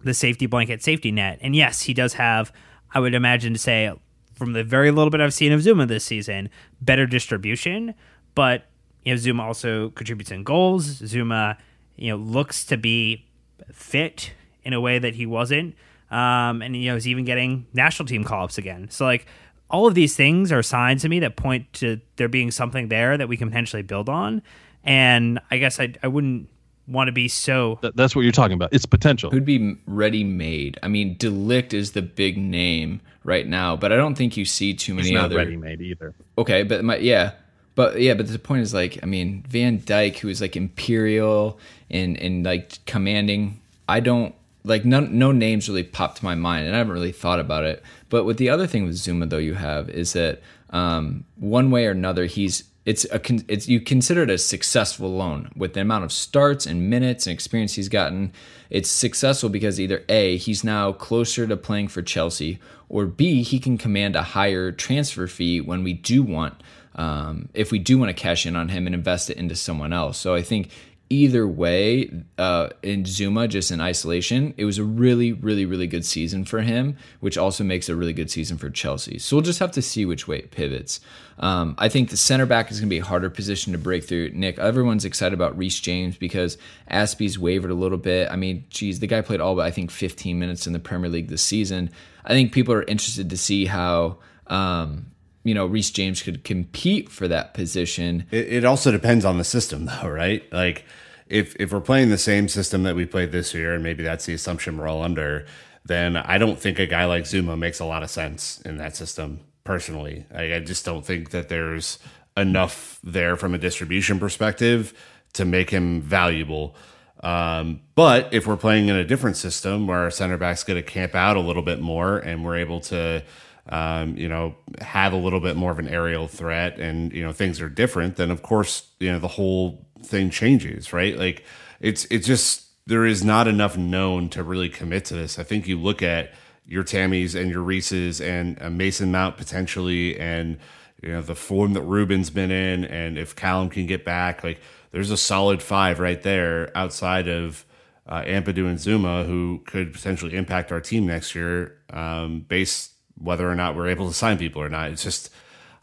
the 0.03 0.13
safety 0.13 0.45
blanket, 0.45 0.83
safety 0.83 1.11
net. 1.11 1.39
And 1.41 1.55
yes, 1.55 1.81
he 1.81 1.93
does 1.93 2.13
have, 2.13 2.51
I 2.93 2.99
would 2.99 3.13
imagine 3.13 3.53
to 3.53 3.59
say, 3.59 3.91
from 4.35 4.53
the 4.53 4.63
very 4.63 4.91
little 4.91 5.09
bit 5.09 5.21
I've 5.21 5.33
seen 5.33 5.51
of 5.51 5.61
Zouma 5.61 5.87
this 5.87 6.05
season, 6.05 6.49
better 6.81 7.05
distribution. 7.05 7.93
But 8.35 8.65
you 9.03 9.13
know, 9.13 9.19
Zouma 9.19 9.41
also 9.41 9.89
contributes 9.91 10.31
in 10.31 10.43
goals. 10.43 11.01
Zouma, 11.01 11.57
you 11.95 12.09
know, 12.09 12.15
looks 12.15 12.63
to 12.65 12.77
be 12.77 13.25
fit 13.73 14.31
in 14.63 14.73
a 14.73 14.81
way 14.81 14.99
that 14.99 15.15
he 15.15 15.25
wasn't 15.25 15.75
um, 16.11 16.61
and 16.61 16.75
you 16.75 16.89
know, 16.89 16.95
he's 16.95 17.07
even 17.07 17.25
getting 17.25 17.67
national 17.73 18.07
team 18.07 18.23
call 18.23 18.43
ups 18.43 18.57
again. 18.57 18.89
So 18.89 19.05
like 19.05 19.27
all 19.69 19.87
of 19.87 19.93
these 19.93 20.15
things 20.15 20.51
are 20.51 20.63
signs 20.63 21.03
to 21.03 21.09
me 21.09 21.19
that 21.19 21.35
point 21.35 21.71
to 21.73 22.01
there 22.15 22.27
being 22.27 22.51
something 22.51 22.87
there 22.87 23.17
that 23.17 23.27
we 23.27 23.37
can 23.37 23.49
potentially 23.49 23.83
build 23.83 24.09
on. 24.09 24.41
And 24.83 25.39
I 25.51 25.57
guess 25.57 25.79
I 25.79 25.93
I 26.01 26.07
wouldn't 26.07 26.49
want 26.89 27.07
to 27.07 27.11
be 27.11 27.27
so. 27.27 27.79
that's 27.95 28.15
what 28.15 28.23
you're 28.23 28.31
talking 28.31 28.55
about. 28.55 28.73
It's 28.73 28.85
potential. 28.85 29.31
Who'd 29.31 29.45
be 29.45 29.77
ready 29.85 30.23
made? 30.23 30.77
I 30.83 30.87
mean, 30.87 31.15
De 31.17 31.27
Ligt 31.29 31.73
is 31.73 31.91
the 31.91 32.01
big 32.01 32.37
name 32.37 33.01
right 33.23 33.47
now, 33.47 33.75
but 33.75 33.91
I 33.91 33.95
don't 33.95 34.15
think 34.15 34.37
you 34.37 34.45
see 34.45 34.73
too 34.73 34.93
many 34.93 35.09
He's 35.09 35.15
not 35.15 35.25
other 35.25 35.37
ready 35.37 35.57
made 35.57 35.81
either. 35.81 36.13
Okay, 36.37 36.63
but 36.63 36.83
my 36.83 36.97
yeah. 36.97 37.31
But 37.75 38.01
yeah, 38.01 38.13
but 38.13 38.27
the 38.27 38.39
point 38.39 38.61
is 38.61 38.73
like, 38.73 38.99
I 39.01 39.05
mean, 39.05 39.45
Van 39.47 39.79
Dijk, 39.79 40.17
who 40.17 40.27
is 40.27 40.41
like 40.41 40.57
imperial 40.57 41.59
and 41.89 42.17
and 42.17 42.43
like 42.43 42.83
commanding. 42.85 43.61
I 43.87 44.01
don't 44.01 44.35
like 44.63 44.85
no 44.85 44.99
no 44.99 45.31
names 45.31 45.69
really 45.69 45.83
popped 45.83 46.17
to 46.17 46.25
my 46.25 46.35
mind, 46.35 46.65
and 46.65 46.75
I 46.75 46.79
haven't 46.79 46.93
really 46.93 47.11
thought 47.11 47.39
about 47.39 47.63
it. 47.63 47.83
But 48.09 48.25
with 48.25 48.37
the 48.37 48.49
other 48.49 48.67
thing 48.67 48.85
with 48.85 48.95
Zouma 48.95 49.29
though, 49.29 49.37
you 49.37 49.53
have 49.53 49.89
is 49.89 50.13
that 50.13 50.41
um, 50.71 51.25
one 51.37 51.71
way 51.71 51.85
or 51.85 51.91
another, 51.91 52.25
he's 52.25 52.63
it's 52.89 53.05
a 53.05 53.21
it's 53.47 53.67
you 53.67 53.79
consider 53.79 54.23
it 54.23 54.31
a 54.31 54.37
successful 54.39 55.15
loan 55.15 55.51
with 55.55 55.73
the 55.73 55.81
amount 55.81 56.05
of 56.05 56.11
starts 56.11 56.65
and 56.65 56.89
minutes 56.89 57.27
and 57.27 57.33
experience 57.35 57.75
he's 57.75 57.87
gotten. 57.87 58.33
It's 58.71 58.89
successful 58.89 59.49
because 59.49 59.79
either 59.79 60.03
a 60.09 60.37
he's 60.37 60.63
now 60.63 60.93
closer 60.93 61.45
to 61.45 61.55
playing 61.55 61.89
for 61.89 62.01
Chelsea, 62.01 62.57
or 62.89 63.05
b 63.05 63.43
he 63.43 63.59
can 63.59 63.77
command 63.77 64.15
a 64.15 64.23
higher 64.23 64.71
transfer 64.71 65.27
fee 65.27 65.61
when 65.61 65.83
we 65.83 65.93
do 65.93 66.23
want. 66.23 66.55
Um, 66.95 67.49
if 67.53 67.71
we 67.71 67.77
do 67.77 67.99
want 67.99 68.09
to 68.09 68.19
cash 68.19 68.47
in 68.47 68.55
on 68.55 68.69
him 68.69 68.87
and 68.87 68.95
invest 68.95 69.29
it 69.29 69.37
into 69.37 69.55
someone 69.55 69.93
else. 69.93 70.17
So 70.17 70.33
I 70.33 70.41
think 70.41 70.71
either 71.09 71.47
way, 71.47 72.11
uh, 72.37 72.69
in 72.83 73.03
Zouma, 73.03 73.49
just 73.49 73.71
in 73.71 73.81
isolation, 73.81 74.53
it 74.57 74.65
was 74.65 74.77
a 74.77 74.83
really, 74.83 75.33
really, 75.33 75.65
really 75.65 75.87
good 75.87 76.05
season 76.05 76.45
for 76.45 76.61
him, 76.61 76.97
which 77.19 77.37
also 77.37 77.63
makes 77.63 77.89
a 77.89 77.95
really 77.95 78.13
good 78.13 78.29
season 78.29 78.57
for 78.57 78.69
Chelsea. 78.69 79.17
So 79.17 79.35
we'll 79.35 79.43
just 79.43 79.59
have 79.59 79.71
to 79.71 79.81
see 79.81 80.05
which 80.05 80.27
way 80.27 80.37
it 80.37 80.51
pivots. 80.51 80.99
Um, 81.39 81.73
I 81.79 81.89
think 81.89 82.09
the 82.09 82.17
center 82.17 82.45
back 82.45 82.69
is 82.69 82.79
going 82.79 82.89
to 82.89 82.93
be 82.93 82.99
a 82.99 83.05
harder 83.05 83.29
position 83.29 83.71
to 83.73 83.79
break 83.79 84.03
through. 84.03 84.31
Nick, 84.31 84.59
everyone's 84.59 85.05
excited 85.05 85.33
about 85.33 85.57
Reece 85.57 85.79
James 85.79 86.15
because 86.15 86.57
Azpi's 86.91 87.39
wavered 87.39 87.71
a 87.71 87.75
little 87.75 87.97
bit. 87.97 88.29
I 88.29 88.35
mean, 88.35 88.65
geez, 88.69 88.99
the 88.99 89.07
guy 89.07 89.21
played 89.21 89.41
all 89.41 89.55
but 89.55 89.65
I 89.65 89.71
think 89.71 89.89
15 89.89 90.37
minutes 90.37 90.67
in 90.67 90.73
the 90.73 90.79
Premier 90.79 91.09
League 91.09 91.29
this 91.29 91.43
season. 91.43 91.89
I 92.23 92.29
think 92.29 92.51
people 92.51 92.73
are 92.73 92.83
interested 92.83 93.29
to 93.31 93.37
see 93.37 93.65
how. 93.65 94.17
Um, 94.47 95.07
you 95.43 95.53
know 95.53 95.65
Reece 95.65 95.91
James 95.91 96.21
could 96.21 96.43
compete 96.43 97.09
for 97.09 97.27
that 97.27 97.53
position. 97.53 98.25
It, 98.31 98.53
it 98.53 98.65
also 98.65 98.91
depends 98.91 99.25
on 99.25 99.37
the 99.37 99.43
system, 99.43 99.85
though, 99.85 100.09
right? 100.09 100.43
Like 100.51 100.85
if 101.27 101.55
if 101.59 101.71
we're 101.71 101.81
playing 101.81 102.09
the 102.09 102.17
same 102.17 102.47
system 102.47 102.83
that 102.83 102.95
we 102.95 103.05
played 103.05 103.31
this 103.31 103.53
year, 103.53 103.73
and 103.73 103.83
maybe 103.83 104.03
that's 104.03 104.25
the 104.25 104.33
assumption 104.33 104.77
we're 104.77 104.87
all 104.87 105.03
under, 105.03 105.45
then 105.85 106.17
I 106.17 106.37
don't 106.37 106.59
think 106.59 106.79
a 106.79 106.85
guy 106.85 107.05
like 107.05 107.23
Zouma 107.23 107.57
makes 107.57 107.79
a 107.79 107.85
lot 107.85 108.03
of 108.03 108.09
sense 108.09 108.61
in 108.61 108.77
that 108.77 108.95
system. 108.95 109.41
Personally, 109.63 110.25
I, 110.33 110.55
I 110.55 110.59
just 110.59 110.85
don't 110.85 111.05
think 111.05 111.29
that 111.29 111.49
there's 111.49 111.99
enough 112.35 112.99
there 113.03 113.35
from 113.35 113.53
a 113.53 113.57
distribution 113.57 114.19
perspective 114.19 114.93
to 115.33 115.45
make 115.45 115.69
him 115.69 116.01
valuable. 116.01 116.75
Um, 117.21 117.81
but 117.95 118.33
if 118.33 118.47
we're 118.47 118.57
playing 118.57 118.87
in 118.87 118.95
a 118.95 119.03
different 119.03 119.37
system 119.37 119.87
where 119.87 119.99
our 119.99 120.11
center 120.11 120.37
backs 120.37 120.63
get 120.63 120.75
to 120.75 120.81
camp 120.81 121.15
out 121.15 121.37
a 121.37 121.41
little 121.41 121.61
bit 121.61 121.81
more 121.81 122.17
and 122.17 122.45
we're 122.45 122.57
able 122.57 122.79
to, 122.81 123.23
um, 123.69 124.17
you 124.17 124.27
know, 124.27 124.55
have 124.81 125.13
a 125.13 125.17
little 125.17 125.39
bit 125.39 125.55
more 125.55 125.71
of 125.71 125.79
an 125.79 125.87
aerial 125.87 126.27
threat 126.27 126.79
and, 126.79 127.13
you 127.13 127.23
know, 127.23 127.31
things 127.31 127.61
are 127.61 127.69
different, 127.69 128.15
then 128.15 128.31
of 128.31 128.41
course, 128.41 128.87
you 128.99 129.11
know, 129.11 129.19
the 129.19 129.27
whole 129.27 129.87
thing 130.03 130.29
changes, 130.29 130.91
right? 130.91 131.17
Like 131.17 131.43
it's, 131.79 132.05
it's 132.05 132.27
just, 132.27 132.65
there 132.87 133.05
is 133.05 133.23
not 133.23 133.47
enough 133.47 133.77
known 133.77 134.29
to 134.29 134.43
really 134.43 134.69
commit 134.69 135.05
to 135.05 135.13
this. 135.13 135.37
I 135.37 135.43
think 135.43 135.67
you 135.67 135.79
look 135.79 136.01
at 136.01 136.33
your 136.65 136.83
Tammys 136.83 137.39
and 137.39 137.51
your 137.51 137.61
Reeses 137.61 138.19
and 138.19 138.59
uh, 138.61 138.69
Mason 138.71 139.11
Mount 139.11 139.37
potentially, 139.37 140.19
and, 140.19 140.57
you 141.03 141.11
know, 141.11 141.21
the 141.21 141.35
form 141.35 141.73
that 141.73 141.83
Ruben's 141.83 142.31
been 142.31 142.51
in, 142.51 142.85
and 142.85 143.17
if 143.17 143.35
Callum 143.35 143.69
can 143.69 143.85
get 143.85 144.03
back, 144.03 144.43
like, 144.43 144.59
there's 144.91 145.11
a 145.11 145.17
solid 145.17 145.61
five 145.61 145.99
right 145.99 146.21
there 146.23 146.75
outside 146.75 147.27
of 147.27 147.63
uh, 148.07 148.23
Ampadu 148.23 148.67
and 148.67 148.79
Zouma 148.79 149.23
who 149.25 149.61
could 149.67 149.93
potentially 149.93 150.35
impact 150.35 150.71
our 150.71 150.81
team 150.81 151.05
next 151.05 151.35
year, 151.35 151.77
um, 151.91 152.41
based 152.47 152.88
whether 153.19 153.49
or 153.49 153.55
not 153.55 153.75
we're 153.75 153.89
able 153.89 154.07
to 154.07 154.13
sign 154.13 154.37
people 154.37 154.61
or 154.61 154.69
not. 154.69 154.91
It's 154.91 155.03
just, 155.03 155.29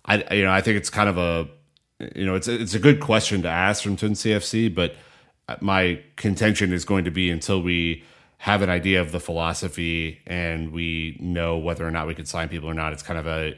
I 0.04 0.22
you 0.34 0.44
know 0.44 0.50
I 0.50 0.60
think 0.60 0.76
it's 0.76 0.90
kind 0.90 1.08
of 1.08 1.18
a 1.18 1.48
you 2.14 2.26
know 2.26 2.34
it's 2.34 2.48
a, 2.48 2.60
it's 2.60 2.74
a 2.74 2.78
good 2.78 3.00
question 3.00 3.42
to 3.42 3.48
ask 3.48 3.82
from 3.82 3.96
Twin 3.96 4.12
CFC, 4.12 4.74
but 4.74 4.94
my 5.60 6.00
contention 6.16 6.72
is 6.72 6.84
going 6.84 7.04
to 7.04 7.10
be 7.10 7.30
until 7.30 7.62
we 7.62 8.02
have 8.38 8.62
an 8.62 8.68
idea 8.70 9.00
of 9.00 9.12
the 9.12 9.20
philosophy 9.20 10.20
and 10.26 10.72
we 10.72 11.16
know 11.20 11.56
whether 11.56 11.86
or 11.86 11.90
not 11.90 12.06
we 12.06 12.14
could 12.14 12.28
sign 12.28 12.48
people 12.48 12.68
or 12.68 12.74
not. 12.74 12.92
It's 12.92 13.02
kind 13.02 13.18
of 13.18 13.26
a 13.26 13.56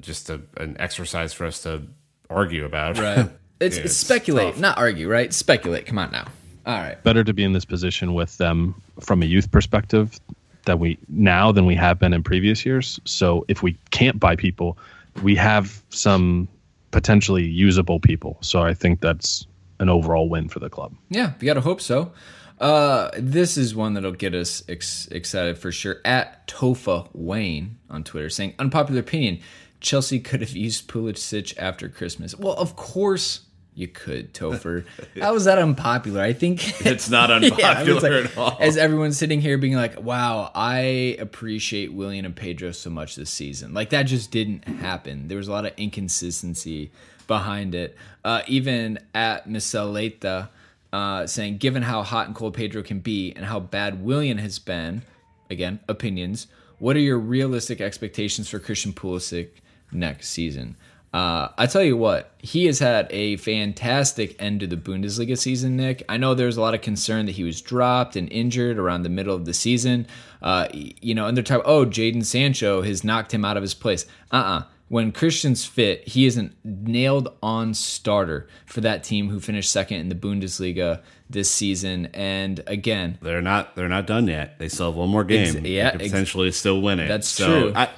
just 0.00 0.30
a, 0.30 0.40
an 0.56 0.76
exercise 0.78 1.32
for 1.32 1.44
us 1.46 1.62
to 1.62 1.82
argue 2.30 2.64
about. 2.64 2.98
Right. 2.98 3.30
It's, 3.60 3.76
it's, 3.76 3.86
It's 3.86 3.96
speculate, 3.96 4.52
tough. 4.52 4.60
not 4.60 4.78
argue, 4.78 5.08
right? 5.08 5.34
Speculate. 5.34 5.84
Come 5.84 5.98
on 5.98 6.12
now. 6.12 6.28
All 6.64 6.74
right. 6.78 7.02
better 7.02 7.24
to 7.24 7.32
be 7.32 7.42
in 7.42 7.54
this 7.54 7.64
position 7.64 8.14
with 8.14 8.38
them 8.38 8.80
from 9.00 9.20
a 9.20 9.26
youth 9.26 9.50
perspective 9.50 10.20
that 10.68 10.78
we 10.78 10.98
now 11.08 11.50
than 11.50 11.66
we 11.66 11.74
have 11.74 11.98
been 11.98 12.12
in 12.12 12.22
previous 12.22 12.64
years. 12.64 13.00
So 13.04 13.44
if 13.48 13.62
we 13.62 13.76
can't 13.90 14.20
buy 14.20 14.36
people, 14.36 14.78
we 15.22 15.34
have 15.34 15.82
some 15.88 16.46
potentially 16.90 17.44
usable 17.44 17.98
people. 17.98 18.38
So 18.40 18.62
I 18.62 18.74
think 18.74 19.00
that's 19.00 19.46
an 19.80 19.88
overall 19.88 20.28
win 20.28 20.48
for 20.48 20.60
the 20.60 20.70
club. 20.70 20.94
Yeah, 21.08 21.32
we 21.40 21.46
gotta 21.46 21.60
hope 21.60 21.80
so. 21.80 22.12
Uh, 22.60 23.10
this 23.16 23.56
is 23.56 23.74
one 23.74 23.94
that'll 23.94 24.12
get 24.12 24.34
us 24.34 24.62
ex- 24.68 25.06
excited 25.08 25.56
for 25.58 25.72
sure. 25.72 25.96
At 26.04 26.46
Tofa 26.48 27.08
Wayne 27.12 27.78
on 27.88 28.04
Twitter 28.04 28.28
saying, 28.28 28.54
unpopular 28.58 29.00
opinion: 29.00 29.40
Chelsea 29.80 30.20
could 30.20 30.40
have 30.40 30.50
used 30.50 30.88
Pulisic 30.88 31.54
after 31.56 31.88
Christmas. 31.88 32.34
Well, 32.36 32.54
of 32.54 32.76
course 32.76 33.40
you 33.78 33.86
could, 33.86 34.34
Topher. 34.34 34.84
How 35.20 35.34
is 35.36 35.44
that 35.44 35.58
unpopular? 35.58 36.20
I 36.20 36.32
think 36.32 36.84
It's 36.84 37.08
not 37.08 37.30
Yeah, 37.42 37.48
I 37.70 37.84
was 37.84 37.88
unpopular 37.90 38.22
like- 38.22 38.30
at 38.32 38.38
all. 38.38 38.56
As 38.60 38.76
everyone's 38.76 39.16
sitting 39.16 39.40
here 39.40 39.56
being 39.56 39.74
like, 39.74 40.02
wow, 40.02 40.50
I 40.54 41.16
appreciate 41.20 41.92
Willian 41.92 42.24
and 42.24 42.34
Pedro 42.34 42.72
so 42.72 42.90
much 42.90 43.14
this 43.14 43.30
season. 43.30 43.74
Like, 43.74 43.90
that 43.90 44.02
just 44.04 44.32
didn't 44.32 44.64
happen. 44.66 45.28
There 45.28 45.38
was 45.38 45.46
a 45.46 45.52
lot 45.52 45.64
of 45.64 45.72
inconsistency 45.76 46.90
behind 47.28 47.74
it. 47.76 47.96
Uh, 48.24 48.42
even 48.48 48.98
at 49.14 49.48
Misaleta 49.48 50.48
uh, 50.92 51.26
saying, 51.26 51.58
given 51.58 51.82
how 51.84 52.02
hot 52.02 52.26
and 52.26 52.34
cold 52.34 52.54
Pedro 52.54 52.82
can 52.82 52.98
be 52.98 53.32
and 53.36 53.44
how 53.44 53.60
bad 53.60 54.02
Willian 54.04 54.38
has 54.38 54.58
been, 54.58 55.02
again, 55.50 55.78
opinions, 55.88 56.48
what 56.78 56.96
are 56.96 57.00
your 57.00 57.18
realistic 57.18 57.80
expectations 57.80 58.48
for 58.48 58.58
Christian 58.58 58.92
Pulisic 58.92 59.50
next 59.92 60.30
season? 60.30 60.76
Uh, 61.12 61.48
I 61.56 61.66
tell 61.66 61.82
you 61.82 61.96
what, 61.96 62.32
he 62.38 62.66
has 62.66 62.78
had 62.80 63.06
a 63.10 63.36
fantastic 63.38 64.36
end 64.40 64.60
to 64.60 64.66
the 64.66 64.76
Bundesliga 64.76 65.38
season, 65.38 65.76
Nick. 65.76 66.02
I 66.08 66.18
know 66.18 66.34
there's 66.34 66.56
a 66.56 66.60
lot 66.60 66.74
of 66.74 66.82
concern 66.82 67.26
that 67.26 67.32
he 67.32 67.44
was 67.44 67.62
dropped 67.62 68.14
and 68.14 68.30
injured 68.30 68.78
around 68.78 69.02
the 69.04 69.08
middle 69.08 69.34
of 69.34 69.44
the 69.46 69.54
season. 69.54 70.06
Uh, 70.42 70.68
you 70.72 71.14
know, 71.14 71.26
and 71.26 71.36
they're 71.36 71.42
talking, 71.42 71.64
oh, 71.64 71.86
Jadon 71.86 72.24
Sancho 72.24 72.82
has 72.82 73.04
knocked 73.04 73.32
him 73.32 73.44
out 73.44 73.56
of 73.56 73.62
his 73.62 73.74
place. 73.74 74.04
Uh 74.30 74.36
uh 74.36 74.62
When 74.88 75.10
Christian's 75.10 75.64
fit, 75.64 76.06
he 76.06 76.26
is 76.26 76.36
a 76.36 76.50
nailed 76.62 77.34
on 77.42 77.72
starter 77.74 78.46
for 78.66 78.82
that 78.82 79.02
team 79.02 79.30
who 79.30 79.40
finished 79.40 79.72
second 79.72 80.00
in 80.00 80.08
the 80.10 80.14
Bundesliga 80.14 81.00
this 81.30 81.50
season. 81.50 82.06
And 82.12 82.62
again, 82.66 83.18
they're 83.22 83.42
not 83.42 83.76
they're 83.76 83.88
not 83.88 84.06
done 84.06 84.26
yet. 84.28 84.58
They 84.58 84.68
still 84.68 84.86
have 84.90 84.94
one 84.94 85.08
more 85.08 85.24
game. 85.24 85.56
Ex- 85.56 85.66
yeah, 85.66 85.90
could 85.90 86.02
ex- 86.02 86.10
potentially 86.10 86.52
still 86.52 86.80
win 86.82 87.00
it. 87.00 87.08
That's 87.08 87.28
so 87.28 87.46
true. 87.46 87.72
I, 87.74 87.88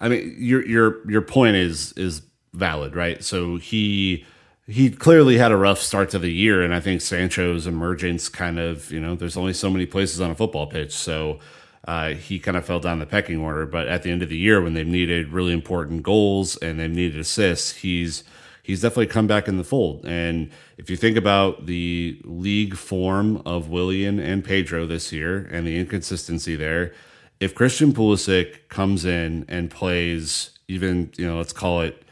I 0.00 0.08
mean, 0.08 0.34
your 0.38 0.66
your 0.66 1.10
your 1.10 1.22
point 1.22 1.56
is 1.56 1.92
is 1.92 2.22
valid, 2.52 2.94
right? 2.94 3.22
So 3.22 3.56
he 3.56 4.24
he 4.66 4.90
clearly 4.90 5.38
had 5.38 5.50
a 5.50 5.56
rough 5.56 5.78
start 5.80 6.10
to 6.10 6.18
the 6.18 6.32
year, 6.32 6.62
and 6.62 6.74
I 6.74 6.80
think 6.80 7.00
Sancho's 7.00 7.66
emergence 7.66 8.28
kind 8.28 8.58
of 8.58 8.90
you 8.90 9.00
know 9.00 9.14
there's 9.14 9.36
only 9.36 9.52
so 9.52 9.70
many 9.70 9.86
places 9.86 10.20
on 10.20 10.30
a 10.30 10.34
football 10.34 10.66
pitch, 10.66 10.92
so. 10.92 11.40
Uh, 11.86 12.10
he 12.10 12.38
kind 12.38 12.56
of 12.56 12.66
fell 12.66 12.80
down 12.80 12.98
the 12.98 13.06
pecking 13.06 13.38
order, 13.38 13.64
but 13.64 13.88
at 13.88 14.02
the 14.02 14.10
end 14.10 14.22
of 14.22 14.28
the 14.28 14.36
year, 14.36 14.60
when 14.60 14.74
they've 14.74 14.86
needed 14.86 15.32
really 15.32 15.54
important 15.54 16.02
goals 16.02 16.54
and 16.58 16.78
they've 16.78 16.90
needed 16.90 17.18
assists, 17.18 17.76
he's 17.76 18.24
he's 18.68 18.82
definitely 18.82 19.06
come 19.06 19.26
back 19.26 19.48
in 19.48 19.56
the 19.56 19.64
fold. 19.64 20.04
And 20.04 20.50
if 20.76 20.90
you 20.90 20.96
think 20.96 21.16
about 21.16 21.64
the 21.64 22.20
league 22.24 22.76
form 22.76 23.40
of 23.46 23.70
Willian 23.70 24.20
and 24.20 24.44
Pedro 24.44 24.86
this 24.86 25.10
year 25.10 25.48
and 25.50 25.66
the 25.66 25.78
inconsistency 25.78 26.54
there, 26.54 26.92
if 27.40 27.54
Christian 27.54 27.94
Pulisic 27.94 28.68
comes 28.68 29.06
in 29.06 29.46
and 29.48 29.70
plays 29.70 30.50
even, 30.68 31.10
you 31.16 31.26
know, 31.26 31.38
let's 31.38 31.54
call 31.54 31.80
it 31.80 32.02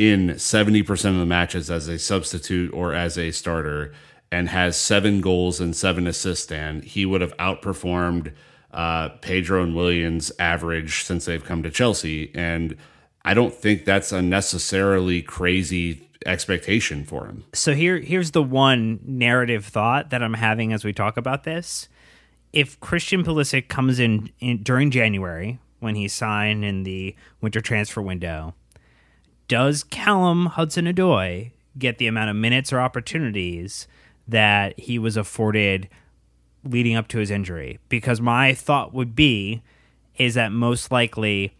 in 0.00 0.28
70% 0.30 1.10
of 1.10 1.16
the 1.16 1.26
matches 1.26 1.70
as 1.70 1.86
a 1.86 1.98
substitute 1.98 2.72
or 2.72 2.94
as 2.94 3.18
a 3.18 3.30
starter 3.32 3.92
and 4.32 4.48
has 4.48 4.74
seven 4.74 5.20
goals 5.20 5.60
and 5.60 5.76
seven 5.76 6.06
assists, 6.06 6.50
and 6.50 6.82
he 6.82 7.04
would 7.04 7.20
have 7.20 7.36
outperformed 7.36 8.32
uh, 8.72 9.10
Pedro 9.20 9.62
and 9.62 9.76
Willian's 9.76 10.32
average 10.38 11.04
since 11.04 11.26
they've 11.26 11.44
come 11.44 11.62
to 11.62 11.70
Chelsea. 11.70 12.32
And 12.34 12.78
I 13.26 13.34
don't 13.34 13.52
think 13.52 13.84
that's 13.84 14.10
a 14.10 14.22
necessarily 14.22 15.20
crazy 15.20 16.08
expectation 16.24 17.04
for 17.04 17.26
him. 17.26 17.44
So 17.52 17.74
here 17.74 17.98
here's 17.98 18.30
the 18.30 18.42
one 18.42 19.00
narrative 19.04 19.66
thought 19.66 20.08
that 20.08 20.22
I'm 20.22 20.32
having 20.32 20.72
as 20.72 20.82
we 20.82 20.94
talk 20.94 21.18
about 21.18 21.44
this. 21.44 21.90
If 22.54 22.80
Christian 22.80 23.22
Pulisic 23.22 23.68
comes 23.68 24.00
in, 24.00 24.30
in 24.40 24.62
during 24.62 24.90
January 24.90 25.58
when 25.80 25.94
he 25.94 26.08
signed 26.08 26.64
in 26.64 26.84
the 26.84 27.14
winter 27.42 27.60
transfer 27.60 28.00
window, 28.00 28.54
does 29.50 29.82
Callum 29.82 30.46
Hudson-Odoi 30.46 31.50
get 31.76 31.98
the 31.98 32.06
amount 32.06 32.30
of 32.30 32.36
minutes 32.36 32.72
or 32.72 32.80
opportunities 32.80 33.88
that 34.28 34.78
he 34.78 34.96
was 34.96 35.16
afforded 35.16 35.88
leading 36.62 36.94
up 36.94 37.08
to 37.08 37.18
his 37.18 37.32
injury? 37.32 37.80
Because 37.88 38.20
my 38.20 38.54
thought 38.54 38.94
would 38.94 39.16
be 39.16 39.60
is 40.16 40.34
that 40.34 40.52
most 40.52 40.92
likely 40.92 41.52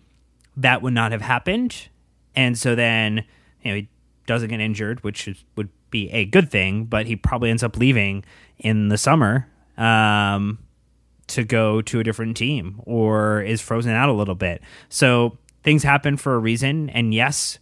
that 0.57 0.83
would 0.83 0.92
not 0.92 1.11
have 1.11 1.22
happened, 1.22 1.88
and 2.37 2.57
so 2.57 2.76
then 2.76 3.24
you 3.62 3.70
know 3.70 3.76
he 3.79 3.88
doesn't 4.24 4.50
get 4.50 4.61
injured, 4.61 5.03
which 5.03 5.26
is, 5.26 5.44
would 5.57 5.70
be 5.90 6.09
a 6.12 6.24
good 6.24 6.48
thing, 6.48 6.85
but 6.85 7.07
he 7.07 7.16
probably 7.16 7.50
ends 7.50 7.64
up 7.64 7.76
leaving 7.76 8.22
in 8.59 8.87
the 8.87 8.98
summer 8.98 9.48
um, 9.76 10.61
to 11.26 11.42
go 11.42 11.83
to 11.83 11.98
a 11.98 12.05
different 12.05 12.37
team 12.37 12.81
or 12.85 13.42
is 13.42 13.61
frozen 13.61 13.92
out 13.92 14.09
a 14.09 14.12
little 14.12 14.37
bit. 14.37 14.62
So 14.88 15.38
things 15.64 15.83
happen 15.83 16.16
for 16.16 16.37
a 16.37 16.38
reason, 16.38 16.88
and 16.90 17.12
yes, 17.12 17.59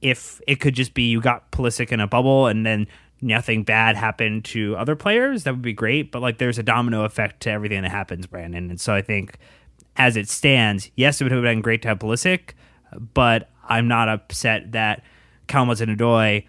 if 0.00 0.40
it 0.46 0.60
could 0.60 0.74
just 0.74 0.94
be 0.94 1.04
you 1.04 1.20
got 1.20 1.50
Pulisic 1.50 1.92
in 1.92 2.00
a 2.00 2.06
bubble 2.06 2.46
and 2.46 2.64
then 2.64 2.86
nothing 3.20 3.64
bad 3.64 3.96
happened 3.96 4.44
to 4.44 4.76
other 4.76 4.94
players, 4.94 5.44
that 5.44 5.52
would 5.52 5.62
be 5.62 5.72
great. 5.72 6.12
But 6.12 6.22
like 6.22 6.38
there's 6.38 6.58
a 6.58 6.62
domino 6.62 7.04
effect 7.04 7.40
to 7.42 7.50
everything 7.50 7.82
that 7.82 7.90
happens, 7.90 8.26
Brandon. 8.26 8.70
And 8.70 8.80
so 8.80 8.94
I 8.94 9.02
think 9.02 9.38
as 9.96 10.16
it 10.16 10.28
stands, 10.28 10.90
yes, 10.94 11.20
it 11.20 11.24
would 11.24 11.32
have 11.32 11.42
been 11.42 11.60
great 11.60 11.82
to 11.82 11.88
have 11.88 11.98
Pulisic, 11.98 12.50
but 13.14 13.50
I'm 13.68 13.88
not 13.88 14.08
upset 14.08 14.72
that 14.72 15.02
Callum 15.48 15.68
Hudson-Odoi, 15.68 16.46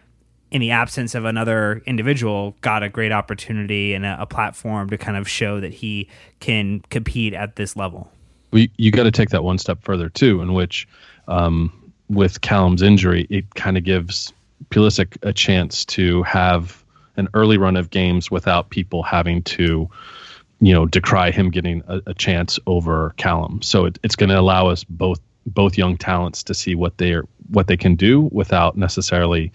in 0.51 0.61
the 0.61 0.71
absence 0.71 1.15
of 1.15 1.25
another 1.25 1.81
individual, 1.85 2.55
got 2.61 2.81
a 2.83 2.89
great 2.89 3.11
opportunity 3.11 3.93
and 3.93 4.05
a, 4.05 4.17
a 4.21 4.25
platform 4.25 4.89
to 4.89 4.97
kind 4.97 5.17
of 5.17 5.27
show 5.27 5.59
that 5.59 5.73
he 5.73 6.07
can 6.39 6.81
compete 6.89 7.33
at 7.33 7.55
this 7.55 7.75
level. 7.75 8.11
we 8.51 8.71
you 8.77 8.91
got 8.91 9.03
to 9.03 9.11
take 9.11 9.29
that 9.29 9.43
one 9.43 9.57
step 9.57 9.79
further 9.83 10.09
too, 10.09 10.41
in 10.41 10.53
which 10.53 10.87
um, 11.27 11.71
with 12.09 12.41
Callum's 12.41 12.81
injury, 12.81 13.27
it 13.29 13.55
kind 13.55 13.77
of 13.77 13.83
gives 13.83 14.33
Pulisic 14.69 15.17
a 15.21 15.31
chance 15.31 15.85
to 15.85 16.23
have 16.23 16.83
an 17.15 17.29
early 17.33 17.57
run 17.57 17.77
of 17.77 17.89
games 17.89 18.31
without 18.31 18.69
people 18.69 19.03
having 19.03 19.43
to, 19.43 19.89
you 20.59 20.73
know, 20.73 20.85
decry 20.85 21.31
him 21.31 21.49
getting 21.49 21.83
a, 21.87 22.01
a 22.07 22.13
chance 22.13 22.59
over 22.65 23.13
Callum. 23.17 23.61
So 23.61 23.85
it, 23.85 23.99
it's 24.03 24.15
going 24.15 24.29
to 24.29 24.39
allow 24.39 24.67
us 24.67 24.83
both 24.83 25.19
both 25.45 25.77
young 25.77 25.97
talents 25.97 26.43
to 26.43 26.53
see 26.53 26.75
what 26.75 26.97
they're 26.97 27.23
what 27.49 27.67
they 27.67 27.77
can 27.77 27.95
do 27.95 28.29
without 28.31 28.77
necessarily 28.77 29.51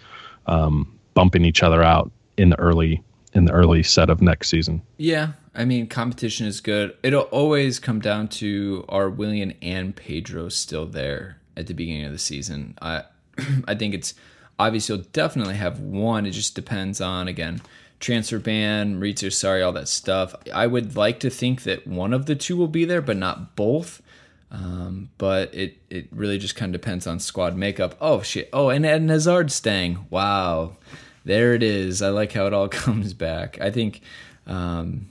um, 0.46 0.98
bumping 1.14 1.44
each 1.44 1.62
other 1.62 1.82
out 1.82 2.10
in 2.36 2.50
the 2.50 2.58
early 2.58 3.02
in 3.32 3.44
the 3.44 3.52
early 3.52 3.82
set 3.82 4.10
of 4.10 4.22
next 4.22 4.48
season. 4.48 4.80
Yeah, 4.96 5.32
I 5.54 5.64
mean, 5.64 5.88
competition 5.88 6.46
is 6.46 6.60
good. 6.60 6.96
It'll 7.02 7.22
always 7.22 7.78
come 7.78 8.00
down 8.00 8.28
to 8.28 8.84
are 8.88 9.10
Willian 9.10 9.54
and 9.60 9.94
Pedro 9.94 10.48
still 10.48 10.86
there 10.86 11.38
at 11.56 11.66
the 11.66 11.74
beginning 11.74 12.04
of 12.04 12.12
the 12.12 12.18
season. 12.18 12.76
I 12.80 13.04
I 13.66 13.74
think 13.74 13.94
it's 13.94 14.14
obvious 14.58 14.88
you'll 14.88 14.98
definitely 14.98 15.56
have 15.56 15.80
one. 15.80 16.26
It 16.26 16.32
just 16.32 16.54
depends 16.54 17.00
on 17.00 17.28
again 17.28 17.60
transfer 18.00 18.38
ban, 18.38 19.00
Maurizio 19.00 19.28
Sarri, 19.28 19.64
all 19.64 19.72
that 19.72 19.88
stuff. 19.88 20.34
I 20.52 20.66
would 20.66 20.94
like 20.94 21.20
to 21.20 21.30
think 21.30 21.62
that 21.62 21.86
one 21.86 22.12
of 22.12 22.26
the 22.26 22.34
two 22.34 22.56
will 22.56 22.68
be 22.68 22.84
there, 22.84 23.00
but 23.00 23.16
not 23.16 23.56
both. 23.56 24.02
Um, 24.50 25.10
but 25.18 25.52
it 25.54 25.78
it 25.90 26.06
really 26.12 26.38
just 26.38 26.54
kind 26.54 26.74
of 26.74 26.80
depends 26.80 27.06
on 27.06 27.18
squad 27.18 27.56
makeup. 27.56 27.96
Oh 28.00 28.22
shit! 28.22 28.48
Oh, 28.52 28.68
and 28.68 28.86
Eden 28.86 29.08
Hazard 29.08 29.50
staying. 29.50 30.06
Wow, 30.10 30.76
there 31.24 31.54
it 31.54 31.62
is. 31.62 32.02
I 32.02 32.10
like 32.10 32.32
how 32.32 32.46
it 32.46 32.52
all 32.52 32.68
comes 32.84 33.14
back. 33.14 33.60
I 33.60 33.70
think, 33.70 34.02
um, 34.46 35.08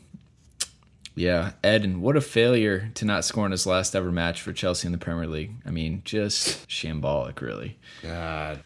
yeah, 1.16 1.52
Eden, 1.64 2.02
what 2.02 2.18
a 2.18 2.22
failure 2.22 2.90
to 2.96 3.06
not 3.06 3.24
score 3.26 3.46
in 3.46 3.52
his 3.52 3.68
last 3.68 3.96
ever 3.96 4.12
match 4.12 4.42
for 4.42 4.52
Chelsea 4.52 4.88
in 4.88 4.92
the 4.92 4.98
Premier 4.98 5.28
League. 5.28 5.54
I 5.66 5.70
mean, 5.70 6.02
just 6.04 6.68
shambolic, 6.68 7.42
really. 7.42 7.78
God. 8.02 8.64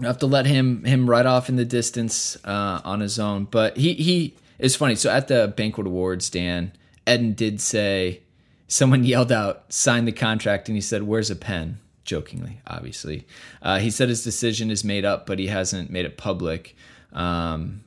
I 0.00 0.06
have 0.06 0.18
to 0.18 0.26
let 0.26 0.46
him 0.46 0.84
him 0.84 1.10
right 1.10 1.26
off 1.26 1.48
in 1.48 1.56
the 1.56 1.64
distance 1.64 2.36
uh, 2.44 2.80
on 2.84 3.00
his 3.00 3.18
own. 3.18 3.44
But 3.44 3.76
he 3.76 3.94
he 3.94 4.36
is 4.58 4.76
funny. 4.76 4.94
So 4.94 5.10
at 5.10 5.28
the 5.28 5.52
banquet 5.54 5.86
awards, 5.86 6.30
Dan 6.30 6.72
Eden 7.06 7.32
did 7.32 7.60
say 7.60 8.22
someone 8.68 9.04
yelled 9.04 9.32
out, 9.32 9.72
"Sign 9.72 10.04
the 10.04 10.12
contract," 10.12 10.68
and 10.68 10.76
he 10.76 10.80
said, 10.80 11.02
"Where's 11.02 11.30
a 11.30 11.36
pen?" 11.36 11.78
Jokingly, 12.04 12.60
obviously. 12.66 13.26
Uh, 13.60 13.80
he 13.80 13.90
said 13.90 14.08
his 14.08 14.24
decision 14.24 14.70
is 14.70 14.82
made 14.82 15.04
up, 15.04 15.26
but 15.26 15.38
he 15.38 15.48
hasn't 15.48 15.90
made 15.90 16.06
it 16.06 16.16
public. 16.16 16.74
Um, 17.12 17.82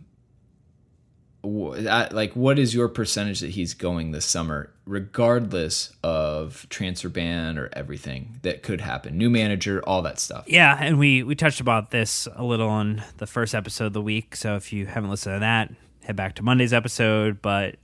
like 1.44 2.34
what 2.34 2.60
is 2.60 2.74
your 2.74 2.88
percentage 2.88 3.40
that 3.40 3.52
he's 3.52 3.74
going 3.74 4.12
this 4.12 4.26
summer 4.26 4.72
regardless 4.86 5.92
of 6.04 6.68
transfer 6.70 7.10
ban 7.10 7.58
or 7.58 7.70
everything 7.74 8.40
that 8.44 8.62
could 8.62 8.82
happen 8.82 9.18
new 9.18 9.30
manager 9.30 9.82
all 9.88 10.02
that 10.02 10.20
stuff 10.20 10.44
yeah 10.48 10.78
and 10.80 11.00
we 11.00 11.24
we 11.24 11.34
touched 11.34 11.60
about 11.60 11.90
this 11.92 12.28
a 12.36 12.44
little 12.44 12.70
on 12.70 13.02
the 13.18 13.26
first 13.26 13.56
episode 13.56 13.88
of 13.88 13.94
the 13.94 14.02
week 14.02 14.36
so 14.36 14.56
if 14.56 14.72
you 14.72 14.86
haven't 14.86 15.10
listened 15.10 15.36
to 15.36 15.40
that 15.40 15.72
head 16.04 16.16
back 16.16 16.36
to 16.36 16.44
monday's 16.44 16.74
episode 16.74 17.42
but 17.42 17.76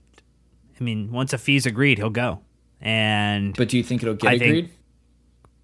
i 0.80 0.84
mean 0.84 1.12
once 1.12 1.34
a 1.34 1.38
fee's 1.38 1.66
agreed 1.66 1.98
he'll 1.98 2.10
go 2.10 2.40
and 2.80 3.56
but 3.58 3.70
do 3.70 3.78
you 3.78 3.84
think 3.84 4.04
it'll 4.04 4.14
get 4.14 4.30
I 4.30 4.34
agreed 4.34 4.66
think, 4.68 4.72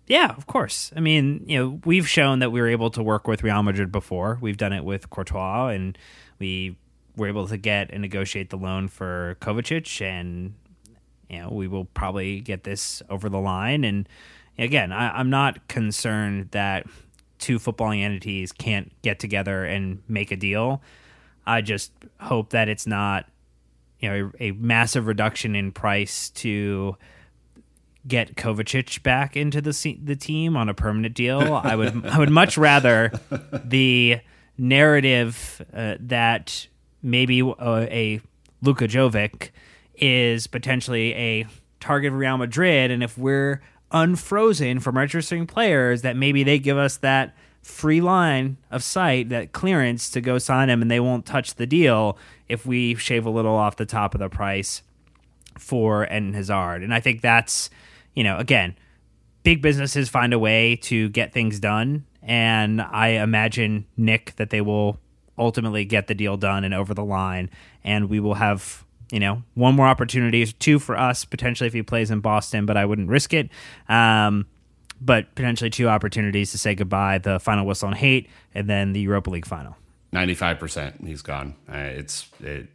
yeah, 0.06 0.36
of 0.36 0.48
course. 0.48 0.92
I 0.98 1.00
mean, 1.00 1.46
you 1.48 1.58
know, 1.58 1.80
we've 1.86 2.08
shown 2.08 2.40
that 2.40 2.52
we 2.52 2.60
were 2.60 2.68
able 2.68 2.90
to 2.92 3.02
work 3.02 3.26
with 3.26 3.42
Real 3.42 3.64
Madrid 3.64 3.90
before. 3.90 4.38
We've 4.42 4.58
done 4.58 4.74
it 4.74 4.84
with 4.84 5.10
Courtois, 5.10 5.68
and 5.68 5.98
we 6.40 6.76
were 7.16 7.28
able 7.28 7.48
to 7.48 7.58
get 7.58 7.92
and 7.92 8.02
negotiate 8.02 8.50
the 8.50 8.58
loan 8.58 8.88
for 8.88 9.38
Kovacic, 9.42 10.02
and 10.02 10.54
you 11.30 11.40
know 11.40 11.50
we 11.50 11.68
will 11.68 11.86
probably 11.86 12.42
get 12.42 12.64
this 12.64 13.02
over 13.10 13.30
the 13.30 13.40
line. 13.40 13.84
And 13.84 14.08
again, 14.58 14.92
I, 14.92 15.20
am 15.20 15.30
not 15.30 15.68
concerned 15.68 16.50
that 16.52 16.86
two 17.40 17.60
footballing 17.60 18.02
entities 18.02 18.52
can't 18.52 18.92
get 19.02 19.20
together 19.20 19.66
and 19.66 20.02
make 20.08 20.32
a 20.32 20.38
deal. 20.38 20.82
I 21.46 21.62
just 21.62 21.92
hope 22.20 22.52
that 22.52 22.70
it's 22.70 22.88
not 22.88 23.26
you 24.00 24.10
know 24.10 24.32
a, 24.40 24.48
a 24.48 24.52
massive 24.52 25.08
reduction 25.08 25.56
in 25.56 25.72
price 25.72 26.30
to 26.32 26.98
get 28.08 28.36
Kovacic 28.36 29.04
back 29.04 29.38
into 29.38 29.62
the 29.62 29.98
the 30.04 30.16
team 30.16 30.58
on 30.58 30.70
a 30.70 30.74
permanent 30.74 31.16
deal. 31.16 31.54
I 31.54 31.76
would 31.76 32.06
I 32.06 32.18
would 32.18 32.30
much 32.30 32.58
rather 32.58 33.12
the 33.64 34.20
narrative 34.58 35.66
uh, 35.74 35.96
that 36.00 36.68
maybe 37.04 37.42
a, 37.42 37.48
uh, 37.48 37.88
a 37.92 38.22
Luka 38.62 38.88
Jovic 38.88 39.50
is 39.96 40.48
potentially 40.48 41.14
a 41.14 41.46
target 41.80 42.14
of 42.14 42.18
Real 42.18 42.38
Madrid, 42.38 42.90
and 42.90 43.04
if 43.04 43.18
we're 43.18 43.62
unfrozen 43.92 44.80
from 44.80 44.98
registering 44.98 45.46
players, 45.46 46.02
that 46.02 46.16
maybe 46.16 46.44
they 46.44 46.58
give 46.58 46.78
us 46.78 46.98
that 46.98 47.36
free 47.62 48.02
line 48.02 48.58
of 48.72 48.84
sight, 48.84 49.30
that 49.30 49.52
clearance 49.52 50.10
to 50.10 50.22
go 50.22 50.38
sign 50.38 50.70
him, 50.70 50.82
and 50.82 50.90
they 50.90 51.00
won't 51.00 51.26
touch 51.26 51.56
the 51.56 51.68
deal 51.68 52.18
if 52.50 52.66
we 52.66 52.96
shave 52.96 53.26
a 53.26 53.30
little 53.30 53.56
off 53.56 53.76
the 53.78 53.86
top 53.86 54.16
of 54.16 54.20
the 54.20 54.30
price 54.30 54.82
for 55.58 56.06
Eden 56.06 56.34
Hazard. 56.34 56.84
And 56.84 56.94
I 56.94 57.00
think 57.00 57.22
that's, 57.22 57.70
you 58.16 58.24
know, 58.24 58.38
again, 58.38 58.76
big 59.44 59.62
businesses 59.62 60.10
find 60.10 60.34
a 60.34 60.40
way 60.40 60.76
to 60.78 61.10
get 61.10 61.32
things 61.32 61.60
done. 61.60 62.06
And 62.22 62.82
I 62.82 63.10
imagine, 63.10 63.86
Nick, 63.96 64.36
that 64.38 64.50
they 64.50 64.62
will 64.62 65.00
ultimately 65.38 65.86
get 65.86 66.08
the 66.08 66.16
deal 66.16 66.38
done 66.38 66.64
and 66.64 66.74
over 66.74 66.94
the 66.94 67.04
line. 67.04 67.50
And 67.84 68.10
we 68.10 68.20
will 68.20 68.36
have, 68.36 68.86
you 69.12 69.20
know, 69.20 69.44
one 69.56 69.76
more 69.76 69.88
opportunity, 69.88 70.46
two 70.46 70.80
for 70.80 70.98
us 70.98 71.26
potentially 71.26 71.68
if 71.68 71.74
he 71.74 71.84
plays 71.84 72.12
in 72.12 72.20
Boston, 72.20 72.66
but 72.66 72.78
I 72.78 72.86
wouldn't 72.86 73.10
risk 73.10 73.34
it. 73.34 73.50
Um, 73.90 74.48
but 75.02 75.34
potentially 75.36 75.70
two 75.70 75.90
opportunities 75.90 76.52
to 76.52 76.58
say 76.58 76.76
goodbye 76.76 77.18
the 77.18 77.40
final 77.40 77.66
whistle 77.66 77.90
on 77.90 77.94
hate 77.94 78.30
and 78.56 78.70
then 78.70 78.94
the 78.94 79.02
Europa 79.02 79.30
League 79.30 79.46
final. 79.46 79.76
95% 80.14 81.06
he's 81.06 81.22
gone. 81.22 81.56
Uh, 81.68 81.78
it's 81.78 82.30
it, 82.40 82.68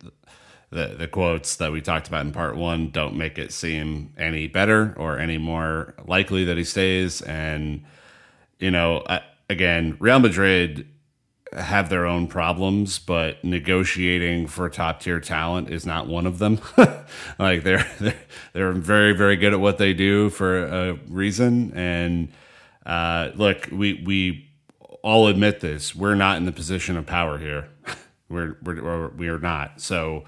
the 0.70 0.88
the 0.98 1.08
quotes 1.08 1.56
that 1.56 1.72
we 1.72 1.80
talked 1.80 2.08
about 2.08 2.26
in 2.26 2.32
part 2.32 2.56
1 2.56 2.90
don't 2.90 3.16
make 3.16 3.38
it 3.38 3.52
seem 3.52 4.12
any 4.18 4.48
better 4.48 4.94
or 4.98 5.18
any 5.18 5.38
more 5.38 5.94
likely 6.06 6.44
that 6.44 6.58
he 6.58 6.64
stays 6.64 7.22
and 7.22 7.84
you 8.58 8.70
know, 8.70 9.04
again, 9.48 9.96
Real 10.00 10.18
Madrid 10.18 10.86
have 11.52 11.88
their 11.88 12.06
own 12.06 12.26
problems, 12.26 12.98
but 12.98 13.42
negotiating 13.42 14.46
for 14.46 14.68
top 14.68 15.00
tier 15.00 15.20
talent 15.20 15.70
is 15.70 15.86
not 15.86 16.06
one 16.06 16.26
of 16.26 16.38
them. 16.38 16.60
like 17.38 17.62
they're, 17.62 17.90
they're 17.98 18.18
they're 18.52 18.72
very 18.72 19.12
very 19.16 19.36
good 19.36 19.52
at 19.52 19.60
what 19.60 19.78
they 19.78 19.94
do 19.94 20.30
for 20.30 20.64
a 20.64 20.92
reason. 21.08 21.72
And 21.74 22.28
uh, 22.84 23.30
look, 23.34 23.68
we 23.72 24.02
we 24.04 24.50
all 25.02 25.28
admit 25.28 25.60
this. 25.60 25.94
We're 25.94 26.14
not 26.14 26.36
in 26.36 26.44
the 26.44 26.52
position 26.52 26.96
of 26.96 27.06
power 27.06 27.38
here. 27.38 27.68
we're 28.28 28.56
we're 28.62 29.08
we're 29.08 29.38
not. 29.38 29.80
So 29.80 30.24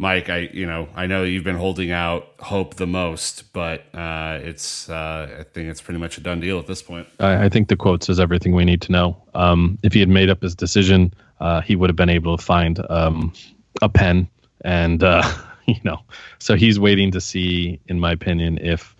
Mike, 0.00 0.30
I 0.30 0.48
you 0.54 0.64
know 0.64 0.88
I 0.96 1.04
know 1.04 1.24
you've 1.24 1.44
been 1.44 1.58
holding 1.58 1.90
out 1.90 2.32
hope 2.38 2.76
the 2.76 2.86
most, 2.86 3.52
but 3.52 3.84
uh, 3.94 4.38
it's 4.42 4.88
uh, 4.88 5.40
I 5.40 5.42
think 5.42 5.68
it's 5.68 5.82
pretty 5.82 6.00
much 6.00 6.16
a 6.16 6.22
done 6.22 6.40
deal 6.40 6.58
at 6.58 6.66
this 6.66 6.80
point. 6.80 7.06
I, 7.18 7.44
I 7.44 7.48
think 7.50 7.68
the 7.68 7.76
quote 7.76 8.02
says 8.02 8.18
everything 8.18 8.54
we 8.54 8.64
need 8.64 8.80
to 8.80 8.92
know. 8.92 9.22
Um, 9.34 9.78
if 9.82 9.92
he 9.92 10.00
had 10.00 10.08
made 10.08 10.30
up 10.30 10.40
his 10.40 10.54
decision, 10.54 11.12
uh, 11.38 11.60
he 11.60 11.76
would 11.76 11.90
have 11.90 11.96
been 11.96 12.08
able 12.08 12.38
to 12.38 12.42
find 12.42 12.80
um, 12.88 13.34
a 13.82 13.90
pen, 13.90 14.26
and 14.62 15.04
uh, 15.04 15.22
you 15.66 15.80
know, 15.84 16.00
so 16.38 16.56
he's 16.56 16.80
waiting 16.80 17.10
to 17.10 17.20
see, 17.20 17.78
in 17.86 18.00
my 18.00 18.12
opinion, 18.12 18.56
if 18.56 18.96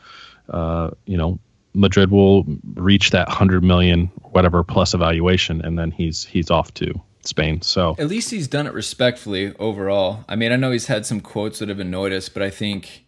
uh, 0.50 0.90
you 1.06 1.16
know 1.16 1.38
Madrid 1.72 2.10
will 2.10 2.44
reach 2.74 3.12
that 3.12 3.26
hundred 3.30 3.64
million 3.64 4.08
whatever 4.32 4.62
plus 4.62 4.92
evaluation, 4.92 5.62
and 5.62 5.78
then 5.78 5.92
he's 5.92 6.24
he's 6.24 6.50
off 6.50 6.74
to 6.74 7.00
Spain. 7.22 7.60
So 7.62 7.94
at 7.98 8.08
least 8.08 8.30
he's 8.30 8.48
done 8.48 8.66
it 8.66 8.72
respectfully 8.72 9.54
overall. 9.56 10.24
I 10.28 10.36
mean, 10.36 10.52
I 10.52 10.56
know 10.56 10.70
he's 10.70 10.86
had 10.86 11.06
some 11.06 11.20
quotes 11.20 11.58
that 11.58 11.68
have 11.68 11.80
annoyed 11.80 12.12
us, 12.12 12.28
but 12.28 12.42
I 12.42 12.50
think 12.50 13.04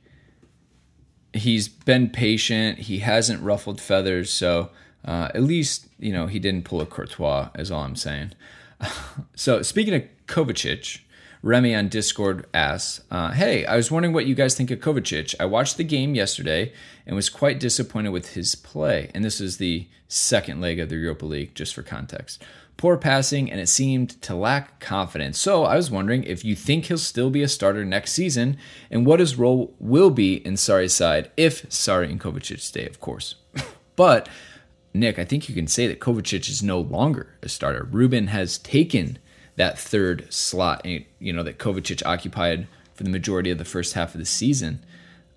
he's 1.33 1.68
been 1.68 2.11
patient. 2.11 2.81
He 2.81 2.98
hasn't 2.98 3.42
ruffled 3.42 3.81
feathers, 3.81 4.31
so 4.31 4.70
uh, 5.05 5.29
at 5.35 5.42
least 5.42 5.88
you 5.98 6.12
know 6.12 6.27
he 6.27 6.38
didn't 6.38 6.64
pull 6.64 6.81
a 6.81 6.87
Courtois. 6.87 7.48
Is 7.57 7.70
all 7.70 7.85
I'm 7.85 7.96
saying. 7.96 8.33
so 9.35 9.62
speaking 9.62 9.94
of 9.94 10.03
Kovacic. 10.27 11.01
Remy 11.44 11.75
on 11.75 11.88
Discord 11.88 12.46
asks, 12.55 13.03
uh, 13.11 13.33
Hey, 13.33 13.66
I 13.66 13.75
was 13.75 13.90
wondering 13.90 14.14
what 14.14 14.27
you 14.27 14.35
guys 14.37 14.55
think 14.55 14.70
of 14.70 14.79
Kovacic. 14.79 15.35
I 15.40 15.44
watched 15.44 15.77
the 15.77 15.83
game 15.83 16.14
yesterday 16.14 16.72
and 17.05 17.16
was 17.16 17.29
quite 17.29 17.59
disappointed 17.59 18.11
with 18.11 18.35
his 18.35 18.55
play. 18.55 19.11
And 19.12 19.25
this 19.25 19.40
is 19.40 19.57
the 19.57 19.88
second 20.07 20.61
leg 20.61 20.79
of 20.79 20.88
the 20.88 20.94
Europa 20.94 21.27
League, 21.27 21.57
just 21.57 21.75
for 21.75 21.83
context 21.83 22.44
poor 22.83 22.97
passing, 22.97 23.49
and 23.49 23.61
it 23.61 23.68
seemed 23.68 24.21
to 24.21 24.35
lack 24.35 24.81
confidence. 24.81 25.38
So 25.38 25.62
I 25.62 25.77
was 25.77 25.88
wondering 25.88 26.25
if 26.25 26.45
you 26.45 26.57
think 26.57 26.87
he'll 26.87 26.99
still 26.99 27.31
be 27.31 27.45
a 27.45 27.47
starter 27.47 27.85
next 27.85 28.11
season 28.11 28.57
and 28.90 29.07
what 29.07 29.21
his 29.21 29.38
role 29.38 29.73
will 29.79 30.11
be 30.11 30.45
in 30.45 30.55
Sarri's 30.55 30.92
side 30.92 31.31
if 31.37 31.62
Sarri 31.68 32.11
and 32.11 32.21
Kovacic 32.21 32.59
stay, 32.59 32.85
of 32.87 32.99
course. 32.99 33.37
but 33.95 34.29
Nick, 34.92 35.21
I 35.21 35.25
think 35.25 35.49
you 35.49 35.55
can 35.55 35.68
say 35.68 35.87
that 35.87 36.01
Kovacic 36.01 36.49
is 36.49 36.61
no 36.61 36.81
longer 36.81 37.29
a 37.40 37.49
starter. 37.49 37.87
Ruben 37.88 38.27
has 38.27 38.59
taken 38.59 39.21
that 39.55 39.79
third 39.79 40.27
slot, 40.33 40.85
you 40.85 41.33
know, 41.33 41.45
that 41.45 41.61
Kovacic 41.61 42.05
occupied 42.05 42.66
for 42.95 43.05
the 43.05 43.11
majority 43.11 43.53
of 43.53 43.59
the 43.59 43.64
first 43.64 43.95
half 43.95 44.12
of 44.12 44.18
the 44.18 44.27
season. 44.27 44.85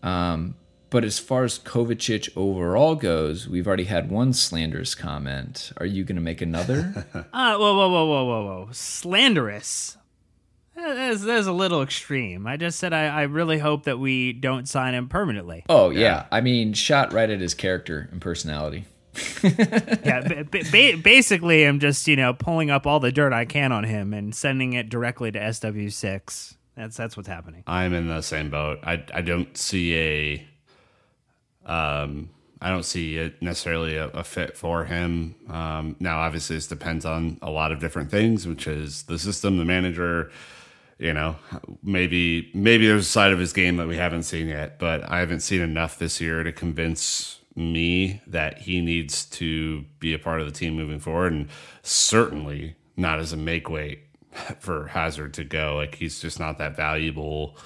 Um, 0.01 0.55
but 0.89 1.03
as 1.03 1.19
far 1.19 1.43
as 1.43 1.59
Kovacic 1.59 2.29
overall 2.35 2.95
goes, 2.95 3.47
we've 3.47 3.67
already 3.67 3.85
had 3.85 4.09
one 4.09 4.33
slanderous 4.33 4.95
comment. 4.95 5.71
Are 5.77 5.85
you 5.85 6.03
going 6.03 6.15
to 6.15 6.21
make 6.21 6.41
another? 6.41 7.05
uh, 7.13 7.55
whoa, 7.57 7.75
whoa, 7.75 7.89
whoa, 7.89 8.05
whoa, 8.05 8.25
whoa, 8.25 8.45
whoa. 8.45 8.69
Slanderous? 8.71 9.97
That's, 10.75 11.23
that's 11.23 11.47
a 11.47 11.53
little 11.53 11.81
extreme. 11.81 12.45
I 12.45 12.57
just 12.57 12.79
said 12.79 12.93
I, 12.93 13.05
I 13.07 13.21
really 13.23 13.59
hope 13.59 13.83
that 13.83 13.97
we 13.97 14.33
don't 14.33 14.67
sign 14.67 14.93
him 14.93 15.07
permanently. 15.07 15.63
Oh, 15.69 15.89
yeah. 15.89 15.99
yeah. 15.99 16.25
I 16.31 16.41
mean, 16.41 16.73
shot 16.73 17.13
right 17.13 17.29
at 17.29 17.39
his 17.39 17.53
character 17.53 18.09
and 18.11 18.21
personality. 18.21 18.85
yeah, 19.43 20.21
ba- 20.27 20.45
ba- 20.71 20.97
basically, 21.01 21.63
I'm 21.63 21.79
just 21.79 22.05
you 22.05 22.17
know 22.17 22.33
pulling 22.33 22.69
up 22.69 22.85
all 22.85 22.99
the 22.99 23.13
dirt 23.13 23.31
I 23.31 23.45
can 23.45 23.71
on 23.71 23.85
him 23.85 24.13
and 24.13 24.35
sending 24.35 24.73
it 24.73 24.89
directly 24.89 25.31
to 25.31 25.39
SW6. 25.39 26.55
That's 26.75 26.97
that's 26.97 27.15
what's 27.15 27.29
happening. 27.29 27.63
I'm 27.65 27.93
in 27.93 28.07
the 28.09 28.21
same 28.21 28.49
boat. 28.49 28.79
I 28.83 29.03
I 29.13 29.21
don't 29.21 29.55
see 29.55 29.95
a 29.95 30.47
um 31.65 32.29
I 32.61 32.69
don't 32.69 32.83
see 32.83 33.17
it 33.17 33.41
necessarily 33.41 33.97
a, 33.97 34.07
a 34.07 34.23
fit 34.23 34.57
for 34.57 34.85
him. 34.85 35.35
Um, 35.49 35.95
now, 35.99 36.19
obviously, 36.19 36.55
this 36.55 36.67
depends 36.67 37.05
on 37.05 37.37
a 37.41 37.51
lot 37.51 37.71
of 37.71 37.79
different 37.79 38.09
things, 38.09 38.47
which 38.47 38.65
is 38.67 39.03
the 39.03 39.19
system, 39.19 39.57
the 39.57 39.65
manager. 39.65 40.31
You 40.97 41.13
know, 41.13 41.35
maybe 41.83 42.49
maybe 42.53 42.87
there's 42.87 43.05
a 43.05 43.09
side 43.09 43.33
of 43.33 43.39
his 43.39 43.51
game 43.51 43.77
that 43.77 43.87
we 43.87 43.97
haven't 43.97 44.23
seen 44.23 44.47
yet, 44.47 44.79
but 44.79 45.03
I 45.09 45.19
haven't 45.19 45.41
seen 45.41 45.61
enough 45.61 45.99
this 45.99 46.21
year 46.21 46.41
to 46.43 46.53
convince 46.53 47.39
me 47.55 48.21
that 48.27 48.59
he 48.59 48.81
needs 48.81 49.25
to 49.25 49.83
be 49.99 50.13
a 50.13 50.19
part 50.19 50.39
of 50.39 50.47
the 50.47 50.53
team 50.53 50.73
moving 50.73 50.99
forward, 50.99 51.33
and 51.33 51.49
certainly 51.83 52.75
not 52.95 53.19
as 53.19 53.33
a 53.33 53.37
make 53.37 53.69
weight 53.69 53.99
for 54.59 54.87
Hazard 54.87 55.33
to 55.33 55.43
go. 55.43 55.75
Like 55.75 55.95
he's 55.95 56.21
just 56.21 56.39
not 56.39 56.57
that 56.59 56.77
valuable 56.77 57.57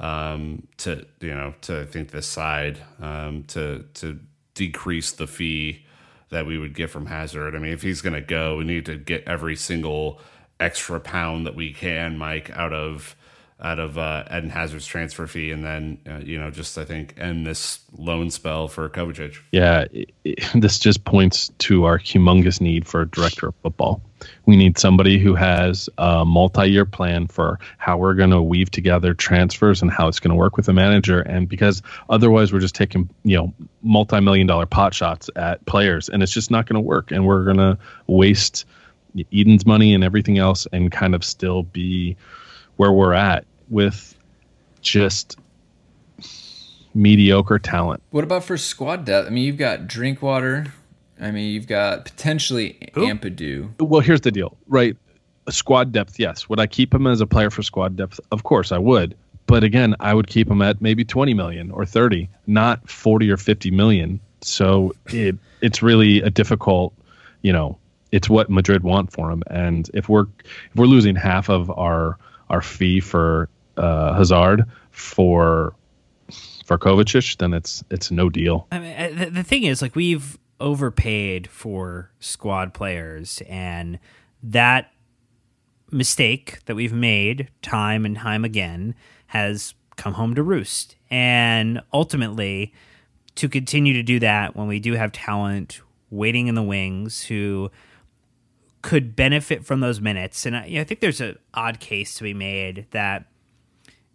um, 0.00 0.66
to 0.78 1.06
you 1.20 1.34
know 1.34 1.54
to 1.62 1.82
I 1.82 1.84
think 1.86 2.10
this 2.10 2.26
side 2.26 2.78
um, 3.00 3.44
to 3.48 3.84
to 3.94 4.18
decrease 4.54 5.12
the 5.12 5.26
fee 5.26 5.84
that 6.30 6.46
we 6.46 6.58
would 6.58 6.74
get 6.74 6.90
from 6.90 7.06
Hazard. 7.06 7.54
I 7.54 7.58
mean, 7.58 7.72
if 7.72 7.82
he's 7.82 8.00
going 8.00 8.14
to 8.14 8.20
go, 8.20 8.56
we 8.56 8.64
need 8.64 8.86
to 8.86 8.96
get 8.96 9.24
every 9.26 9.56
single 9.56 10.20
extra 10.58 10.98
pound 11.00 11.46
that 11.46 11.54
we 11.54 11.72
can, 11.72 12.18
Mike, 12.18 12.50
out 12.50 12.72
of 12.72 13.14
out 13.64 13.78
of 13.78 13.96
uh, 13.96 14.24
Eden 14.30 14.50
Hazard's 14.50 14.86
transfer 14.86 15.26
fee, 15.26 15.50
and 15.50 15.64
then 15.64 15.98
uh, 16.06 16.18
you 16.18 16.38
know 16.38 16.50
just 16.50 16.76
I 16.76 16.84
think 16.84 17.14
end 17.16 17.46
this 17.46 17.80
loan 17.96 18.30
spell 18.30 18.68
for 18.68 18.88
Kovacic. 18.90 19.38
Yeah, 19.52 19.86
it, 19.90 20.12
it, 20.22 20.44
this 20.54 20.78
just 20.78 21.04
points 21.04 21.50
to 21.60 21.84
our 21.84 21.98
humongous 21.98 22.60
need 22.60 22.86
for 22.86 23.00
a 23.00 23.08
director 23.08 23.48
of 23.48 23.54
football. 23.62 24.02
We 24.46 24.56
need 24.56 24.78
somebody 24.78 25.18
who 25.18 25.34
has 25.34 25.88
a 25.98 26.24
multi-year 26.24 26.84
plan 26.84 27.26
for 27.26 27.58
how 27.78 27.96
we're 27.98 28.14
going 28.14 28.30
to 28.30 28.40
weave 28.42 28.70
together 28.70 29.12
transfers 29.14 29.82
and 29.82 29.90
how 29.90 30.08
it's 30.08 30.20
going 30.20 30.30
to 30.30 30.36
work 30.36 30.56
with 30.56 30.66
the 30.66 30.72
manager. 30.72 31.20
And 31.20 31.48
because 31.48 31.82
otherwise, 32.08 32.52
we're 32.52 32.60
just 32.60 32.74
taking 32.74 33.08
you 33.24 33.38
know 33.38 33.54
multi-million 33.82 34.46
dollar 34.46 34.66
pot 34.66 34.92
shots 34.92 35.30
at 35.36 35.64
players, 35.64 36.10
and 36.10 36.22
it's 36.22 36.32
just 36.32 36.50
not 36.50 36.66
going 36.66 36.80
to 36.82 36.86
work. 36.86 37.10
And 37.10 37.26
we're 37.26 37.44
going 37.44 37.56
to 37.56 37.78
waste 38.06 38.66
Eden's 39.32 39.64
money 39.64 39.94
and 39.94 40.04
everything 40.04 40.36
else, 40.36 40.66
and 40.70 40.92
kind 40.92 41.14
of 41.14 41.24
still 41.24 41.62
be 41.62 42.14
where 42.76 42.92
we're 42.92 43.14
at 43.14 43.46
with 43.68 44.14
just 44.80 45.38
mediocre 46.94 47.58
talent. 47.58 48.02
What 48.10 48.24
about 48.24 48.44
for 48.44 48.56
squad 48.56 49.04
depth? 49.04 49.26
I 49.26 49.30
mean, 49.30 49.44
you've 49.44 49.56
got 49.56 49.86
Drinkwater. 49.86 50.72
I 51.20 51.30
mean, 51.30 51.52
you've 51.52 51.66
got 51.66 52.04
potentially 52.04 52.78
Who? 52.94 53.06
Ampadu. 53.06 53.70
Well, 53.80 54.00
here's 54.00 54.20
the 54.20 54.30
deal, 54.30 54.56
right? 54.68 54.96
Squad 55.48 55.92
depth, 55.92 56.18
yes. 56.18 56.48
Would 56.48 56.60
I 56.60 56.66
keep 56.66 56.94
him 56.94 57.06
as 57.06 57.20
a 57.20 57.26
player 57.26 57.50
for 57.50 57.62
squad 57.62 57.96
depth? 57.96 58.20
Of 58.32 58.44
course, 58.44 58.72
I 58.72 58.78
would. 58.78 59.16
But 59.46 59.62
again, 59.62 59.94
I 60.00 60.14
would 60.14 60.26
keep 60.26 60.50
him 60.50 60.62
at 60.62 60.80
maybe 60.80 61.04
20 61.04 61.34
million 61.34 61.70
or 61.70 61.84
30, 61.84 62.28
not 62.46 62.88
40 62.88 63.30
or 63.30 63.36
50 63.36 63.70
million. 63.70 64.20
So 64.40 64.94
it 65.06 65.36
it's 65.60 65.82
really 65.82 66.20
a 66.22 66.30
difficult, 66.30 66.94
you 67.42 67.52
know, 67.52 67.78
it's 68.12 68.28
what 68.28 68.50
Madrid 68.50 68.82
want 68.82 69.12
for 69.12 69.30
him. 69.30 69.42
And 69.48 69.90
if 69.92 70.08
we're 70.08 70.26
if 70.44 70.76
we're 70.76 70.86
losing 70.86 71.14
half 71.14 71.50
of 71.50 71.70
our 71.70 72.18
our 72.48 72.62
fee 72.62 73.00
for 73.00 73.48
uh, 73.76 74.14
Hazard 74.14 74.64
for 74.90 75.74
for 76.64 76.78
Kovacic, 76.78 77.36
then 77.38 77.52
it's 77.52 77.84
it's 77.90 78.10
no 78.10 78.30
deal. 78.30 78.66
I 78.72 78.78
mean, 78.78 79.18
the, 79.18 79.30
the 79.30 79.42
thing 79.42 79.64
is, 79.64 79.82
like 79.82 79.94
we've 79.94 80.38
overpaid 80.60 81.48
for 81.48 82.10
squad 82.20 82.72
players, 82.74 83.42
and 83.48 83.98
that 84.42 84.90
mistake 85.90 86.64
that 86.64 86.74
we've 86.74 86.92
made 86.92 87.48
time 87.62 88.04
and 88.04 88.16
time 88.16 88.44
again 88.44 88.94
has 89.28 89.74
come 89.96 90.14
home 90.14 90.34
to 90.34 90.42
roost. 90.42 90.96
And 91.10 91.80
ultimately, 91.92 92.72
to 93.36 93.48
continue 93.48 93.92
to 93.92 94.02
do 94.02 94.18
that 94.20 94.56
when 94.56 94.66
we 94.66 94.80
do 94.80 94.94
have 94.94 95.12
talent 95.12 95.80
waiting 96.10 96.46
in 96.46 96.54
the 96.54 96.62
wings 96.62 97.24
who 97.24 97.70
could 98.82 99.16
benefit 99.16 99.64
from 99.64 99.80
those 99.80 100.00
minutes. 100.00 100.46
And 100.46 100.56
I, 100.56 100.66
you 100.66 100.74
know, 100.76 100.82
I 100.82 100.84
think 100.84 101.00
there's 101.00 101.20
an 101.20 101.38
odd 101.54 101.80
case 101.80 102.14
to 102.16 102.22
be 102.22 102.34
made 102.34 102.86
that 102.90 103.26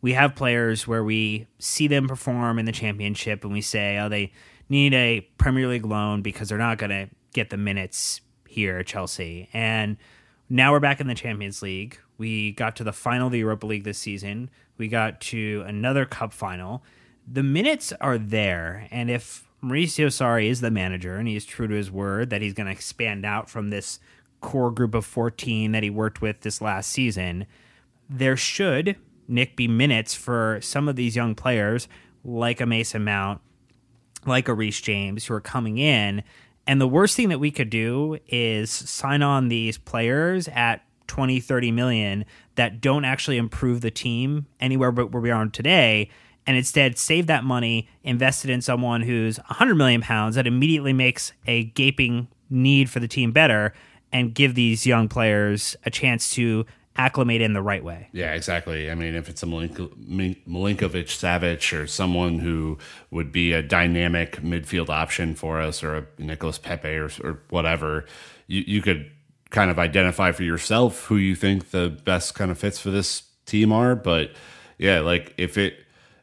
we 0.01 0.13
have 0.13 0.35
players 0.35 0.87
where 0.87 1.03
we 1.03 1.47
see 1.59 1.87
them 1.87 2.07
perform 2.07 2.59
in 2.59 2.65
the 2.65 2.71
championship 2.71 3.43
and 3.43 3.51
we 3.51 3.61
say, 3.61 3.97
oh, 3.97 4.09
they 4.09 4.31
need 4.69 4.93
a 4.93 5.21
Premier 5.37 5.67
League 5.67 5.85
loan 5.85 6.21
because 6.21 6.49
they're 6.49 6.57
not 6.57 6.77
going 6.77 6.91
to 6.91 7.09
get 7.33 7.49
the 7.49 7.57
minutes 7.57 8.21
here 8.47 8.77
at 8.77 8.87
Chelsea. 8.87 9.49
And 9.53 9.97
now 10.49 10.71
we're 10.71 10.79
back 10.79 10.99
in 10.99 11.07
the 11.07 11.15
Champions 11.15 11.61
League. 11.61 11.99
We 12.17 12.51
got 12.53 12.75
to 12.77 12.83
the 12.83 12.93
final 12.93 13.27
of 13.27 13.33
the 13.33 13.39
Europa 13.39 13.65
League 13.65 13.83
this 13.83 13.97
season. 13.97 14.49
We 14.77 14.87
got 14.87 15.21
to 15.21 15.63
another 15.67 16.05
cup 16.05 16.33
final. 16.33 16.83
The 17.31 17.43
minutes 17.43 17.93
are 17.99 18.17
there. 18.17 18.87
And 18.91 19.09
if 19.09 19.47
Mauricio 19.63 20.07
Sarri 20.07 20.49
is 20.49 20.61
the 20.61 20.71
manager 20.71 21.17
and 21.17 21.27
he's 21.27 21.45
true 21.45 21.67
to 21.67 21.75
his 21.75 21.91
word 21.91 22.29
that 22.29 22.41
he's 22.41 22.53
going 22.53 22.67
to 22.67 22.71
expand 22.71 23.25
out 23.25 23.49
from 23.49 23.69
this 23.69 23.99
core 24.41 24.71
group 24.71 24.95
of 24.95 25.05
14 25.05 25.73
that 25.73 25.83
he 25.83 25.89
worked 25.89 26.21
with 26.21 26.41
this 26.41 26.61
last 26.61 26.89
season, 26.89 27.45
there 28.09 28.37
should 28.37 28.95
Nick 29.29 29.55
be 29.55 29.67
minutes 29.67 30.13
for 30.13 30.59
some 30.61 30.89
of 30.89 30.95
these 30.95 31.15
young 31.15 31.35
players 31.35 31.87
like 32.23 32.59
a 32.59 32.65
Mason 32.65 33.03
Mount, 33.03 33.41
like 34.25 34.47
a 34.47 34.53
Reece 34.53 34.81
James 34.81 35.25
who 35.25 35.33
are 35.33 35.41
coming 35.41 35.77
in. 35.77 36.23
And 36.67 36.81
the 36.81 36.87
worst 36.87 37.15
thing 37.15 37.29
that 37.29 37.39
we 37.39 37.51
could 37.51 37.69
do 37.69 38.17
is 38.27 38.69
sign 38.69 39.21
on 39.21 39.47
these 39.47 39.77
players 39.77 40.47
at 40.49 40.83
20, 41.07 41.39
30 41.39 41.71
million 41.71 42.25
that 42.55 42.81
don't 42.81 43.05
actually 43.05 43.37
improve 43.37 43.81
the 43.81 43.91
team 43.91 44.45
anywhere 44.59 44.91
but 44.91 45.11
where 45.11 45.21
we 45.21 45.31
are 45.31 45.45
today. 45.47 46.09
And 46.45 46.57
instead 46.57 46.97
save 46.97 47.27
that 47.27 47.43
money, 47.43 47.87
invest 48.03 48.45
it 48.45 48.51
in 48.51 48.61
someone 48.61 49.01
who's 49.01 49.37
100 49.37 49.75
million 49.75 50.01
pounds 50.01 50.35
that 50.35 50.47
immediately 50.47 50.93
makes 50.93 51.33
a 51.45 51.65
gaping 51.65 52.27
need 52.49 52.89
for 52.89 52.99
the 52.99 53.07
team 53.07 53.31
better 53.31 53.73
and 54.11 54.33
give 54.33 54.55
these 54.55 54.85
young 54.85 55.07
players 55.07 55.75
a 55.85 55.89
chance 55.91 56.33
to 56.33 56.65
acclimate 56.95 57.41
in 57.41 57.53
the 57.53 57.61
right 57.61 57.83
way. 57.83 58.09
Yeah, 58.11 58.33
exactly. 58.33 58.91
I 58.91 58.95
mean, 58.95 59.15
if 59.15 59.29
it's 59.29 59.41
a 59.43 59.45
Milinko, 59.45 59.89
Milinkovic 60.47 61.07
Savic 61.07 61.77
or 61.77 61.87
someone 61.87 62.39
who 62.39 62.77
would 63.11 63.31
be 63.31 63.53
a 63.53 63.61
dynamic 63.61 64.41
midfield 64.41 64.89
option 64.89 65.35
for 65.35 65.61
us 65.61 65.83
or 65.83 65.97
a 65.97 66.05
Nicolas 66.17 66.57
Pepe 66.57 66.89
or, 66.89 67.09
or 67.23 67.41
whatever, 67.49 68.05
you, 68.47 68.63
you 68.67 68.81
could 68.81 69.09
kind 69.49 69.71
of 69.71 69.79
identify 69.79 70.31
for 70.31 70.43
yourself 70.43 71.05
who 71.05 71.15
you 71.15 71.35
think 71.35 71.71
the 71.71 71.89
best 72.03 72.35
kind 72.35 72.51
of 72.51 72.57
fits 72.57 72.79
for 72.79 72.91
this 72.91 73.23
team 73.45 73.71
are. 73.71 73.95
But 73.95 74.31
yeah, 74.77 74.99
like 74.99 75.33
if 75.37 75.57
it 75.57 75.77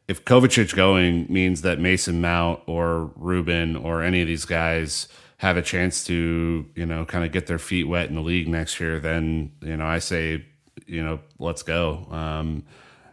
if 0.08 0.24
Kovacic 0.24 0.74
going 0.74 1.26
means 1.28 1.62
that 1.62 1.80
Mason 1.80 2.20
Mount 2.20 2.60
or 2.66 3.10
Ruben 3.16 3.76
or 3.76 4.02
any 4.02 4.20
of 4.20 4.28
these 4.28 4.44
guys 4.44 5.08
have 5.38 5.56
a 5.56 5.62
chance 5.62 6.04
to, 6.04 6.64
you 6.74 6.86
know, 6.86 7.04
kind 7.04 7.24
of 7.24 7.32
get 7.32 7.46
their 7.46 7.58
feet 7.58 7.84
wet 7.84 8.08
in 8.08 8.14
the 8.14 8.22
league 8.22 8.48
next 8.48 8.80
year, 8.80 9.00
then, 9.00 9.52
you 9.60 9.76
know, 9.76 9.84
I 9.84 9.98
say 9.98 10.46
you 10.86 11.02
know, 11.02 11.20
let's 11.38 11.62
go. 11.62 12.06
Um, 12.10 12.64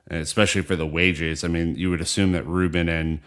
especially 0.10 0.62
for 0.62 0.76
the 0.76 0.86
wages. 0.86 1.44
I 1.44 1.48
mean, 1.48 1.76
you 1.76 1.90
would 1.90 2.02
assume 2.02 2.34
that 2.34 2.46
Ruben 2.46 2.90
and 2.90 3.20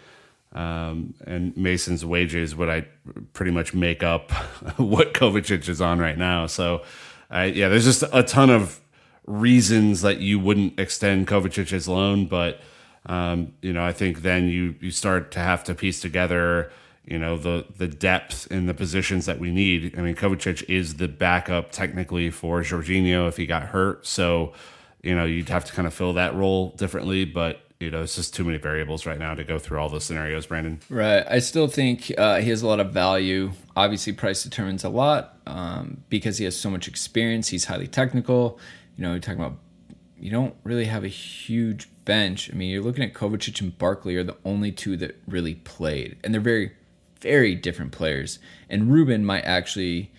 um, 0.53 1.13
and 1.25 1.55
Mason's 1.57 2.05
wages 2.05 2.55
would 2.55 2.69
I 2.69 2.87
pretty 3.33 3.51
much 3.51 3.73
make 3.73 4.01
up 4.01 4.31
what 4.77 5.13
Kovacic 5.13 5.67
is 5.67 5.81
on 5.81 5.99
right 5.99 6.17
now. 6.17 6.47
So, 6.47 6.83
uh, 7.33 7.49
yeah, 7.53 7.67
there's 7.67 7.83
just 7.83 8.03
a 8.11 8.23
ton 8.23 8.49
of 8.49 8.79
reasons 9.25 10.01
that 10.01 10.19
you 10.19 10.39
wouldn't 10.39 10.79
extend 10.79 11.27
Kovacic's 11.27 11.87
loan, 11.87 12.25
but 12.25 12.61
um, 13.05 13.53
you 13.61 13.73
know, 13.73 13.83
I 13.83 13.91
think 13.91 14.21
then 14.21 14.47
you 14.47 14.75
you 14.79 14.91
start 14.91 15.31
to 15.31 15.39
have 15.39 15.63
to 15.65 15.75
piece 15.75 16.01
together 16.01 16.71
you 17.07 17.17
know 17.17 17.37
the 17.37 17.65
the 17.77 17.87
depth 17.87 18.51
in 18.51 18.67
the 18.67 18.73
positions 18.73 19.25
that 19.25 19.39
we 19.39 19.49
need. 19.49 19.97
I 19.97 20.01
mean, 20.01 20.15
Kovacic 20.15 20.69
is 20.69 20.95
the 20.95 21.07
backup 21.07 21.71
technically 21.71 22.29
for 22.29 22.61
Jorginho 22.61 23.27
if 23.27 23.37
he 23.37 23.45
got 23.45 23.63
hurt, 23.63 24.05
so 24.05 24.53
you 25.01 25.15
know 25.15 25.23
you'd 25.23 25.49
have 25.49 25.63
to 25.65 25.73
kind 25.73 25.87
of 25.87 25.93
fill 25.93 26.13
that 26.13 26.35
role 26.35 26.71
differently. 26.71 27.23
But 27.23 27.61
you 27.79 27.89
know, 27.91 28.01
it's 28.01 28.15
just 28.15 28.35
too 28.35 28.43
many 28.43 28.57
variables 28.57 29.05
right 29.05 29.17
now 29.17 29.35
to 29.35 29.45
go 29.45 29.57
through 29.57 29.79
all 29.79 29.87
the 29.87 30.01
scenarios. 30.01 30.47
Brandon, 30.47 30.81
right? 30.89 31.25
I 31.29 31.39
still 31.39 31.67
think 31.67 32.11
uh, 32.17 32.41
he 32.41 32.49
has 32.49 32.61
a 32.61 32.67
lot 32.67 32.81
of 32.81 32.91
value. 32.91 33.53
Obviously, 33.77 34.11
price 34.11 34.43
determines 34.43 34.83
a 34.83 34.89
lot 34.89 35.37
um, 35.47 36.03
because 36.09 36.39
he 36.39 36.45
has 36.45 36.59
so 36.59 36.69
much 36.69 36.89
experience. 36.89 37.47
He's 37.47 37.65
highly 37.65 37.87
technical. 37.87 38.59
You 38.97 39.03
know, 39.03 39.11
you're 39.11 39.19
talking 39.21 39.39
about 39.39 39.59
you 40.19 40.29
don't 40.29 40.55
really 40.65 40.85
have 40.85 41.05
a 41.05 41.09
huge 41.09 41.87
bench. 42.03 42.49
I 42.51 42.55
mean, 42.55 42.69
you're 42.69 42.83
looking 42.83 43.03
at 43.03 43.13
Kovacic 43.13 43.61
and 43.61 43.77
Barkley 43.77 44.17
are 44.17 44.23
the 44.23 44.35
only 44.43 44.73
two 44.73 44.97
that 44.97 45.21
really 45.25 45.55
played, 45.55 46.17
and 46.21 46.33
they're 46.33 46.41
very 46.41 46.73
very 47.21 47.55
different 47.55 47.91
players. 47.91 48.39
And 48.69 48.91
Ruben 48.91 49.25
might 49.25 49.43
actually 49.43 50.11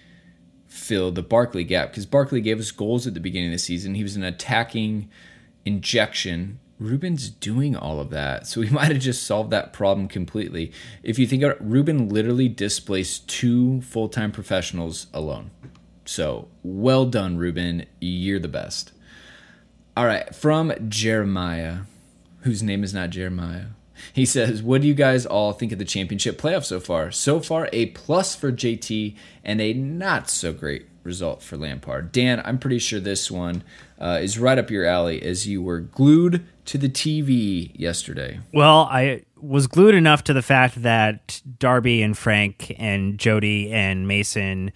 fill 0.66 1.10
the 1.10 1.22
Barkley 1.22 1.64
gap 1.64 1.90
because 1.90 2.06
Barkley 2.06 2.40
gave 2.40 2.60
us 2.60 2.70
goals 2.70 3.06
at 3.06 3.14
the 3.14 3.20
beginning 3.20 3.48
of 3.48 3.54
the 3.54 3.58
season. 3.58 3.94
He 3.94 4.02
was 4.02 4.16
an 4.16 4.24
attacking 4.24 5.08
injection 5.64 6.60
Ruben's 6.78 7.28
doing 7.28 7.76
all 7.76 7.98
of 8.00 8.10
that. 8.10 8.46
So 8.46 8.60
we 8.60 8.70
might 8.70 8.92
have 8.92 9.00
just 9.00 9.24
solved 9.24 9.50
that 9.50 9.72
problem 9.72 10.08
completely. 10.08 10.72
If 11.02 11.18
you 11.18 11.26
think 11.26 11.42
about 11.42 11.56
it, 11.56 11.62
Ruben 11.62 12.08
literally 12.08 12.48
displaced 12.48 13.28
two 13.28 13.80
full 13.82 14.08
time 14.08 14.32
professionals 14.32 15.08
alone. 15.12 15.50
So 16.04 16.48
well 16.62 17.06
done, 17.06 17.36
Ruben. 17.36 17.86
You're 18.00 18.38
the 18.38 18.48
best. 18.48 18.92
All 19.96 20.06
right, 20.06 20.32
from 20.34 20.72
Jeremiah, 20.88 21.80
whose 22.42 22.62
name 22.62 22.84
is 22.84 22.94
not 22.94 23.10
Jeremiah. 23.10 23.66
He 24.12 24.24
says, 24.24 24.62
"What 24.62 24.82
do 24.82 24.88
you 24.88 24.94
guys 24.94 25.26
all 25.26 25.52
think 25.52 25.72
of 25.72 25.78
the 25.78 25.84
championship 25.84 26.40
playoff 26.40 26.64
so 26.64 26.80
far? 26.80 27.10
So 27.10 27.40
far, 27.40 27.68
a 27.72 27.86
plus 27.86 28.34
for 28.34 28.52
JT 28.52 29.14
and 29.44 29.60
a 29.60 29.72
not 29.72 30.28
so 30.30 30.52
great 30.52 30.86
result 31.08 31.42
for 31.42 31.56
Lampard. 31.56 32.12
Dan, 32.12 32.40
I'm 32.44 32.58
pretty 32.58 32.78
sure 32.78 33.00
this 33.00 33.30
one 33.30 33.64
uh, 33.98 34.20
is 34.22 34.38
right 34.38 34.58
up 34.58 34.70
your 34.70 34.84
alley, 34.84 35.20
as 35.22 35.48
you 35.48 35.60
were 35.62 35.80
glued 35.80 36.46
to 36.66 36.78
the 36.78 36.88
TV 36.88 37.72
yesterday. 37.74 38.38
Well, 38.52 38.88
I 38.90 39.24
was 39.40 39.66
glued 39.66 39.94
enough 39.94 40.22
to 40.24 40.32
the 40.32 40.42
fact 40.42 40.82
that 40.82 41.40
Derby 41.58 42.02
and 42.02 42.16
Frank 42.16 42.74
and 42.78 43.18
Jody 43.18 43.72
and 43.72 44.06
Mason 44.06 44.70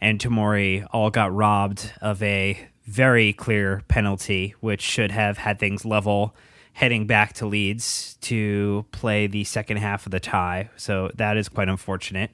and 0.00 0.18
Tomori 0.18 0.86
all 0.90 1.10
got 1.10 1.32
robbed 1.34 1.92
of 2.02 2.22
a 2.22 2.68
very 2.84 3.32
clear 3.32 3.82
penalty, 3.88 4.54
which 4.60 4.82
should 4.82 5.12
have 5.12 5.38
had 5.38 5.58
things 5.58 5.84
level 5.84 6.34
heading 6.76 7.06
back 7.06 7.32
to 7.32 7.46
Leeds 7.46 8.18
to 8.20 8.84
play 8.92 9.26
the 9.26 9.44
second 9.44 9.78
half 9.78 10.04
of 10.04 10.12
the 10.12 10.20
tie. 10.20 10.68
So 10.76 11.10
that 11.14 11.38
is 11.38 11.48
quite 11.48 11.70
unfortunate. 11.70 12.30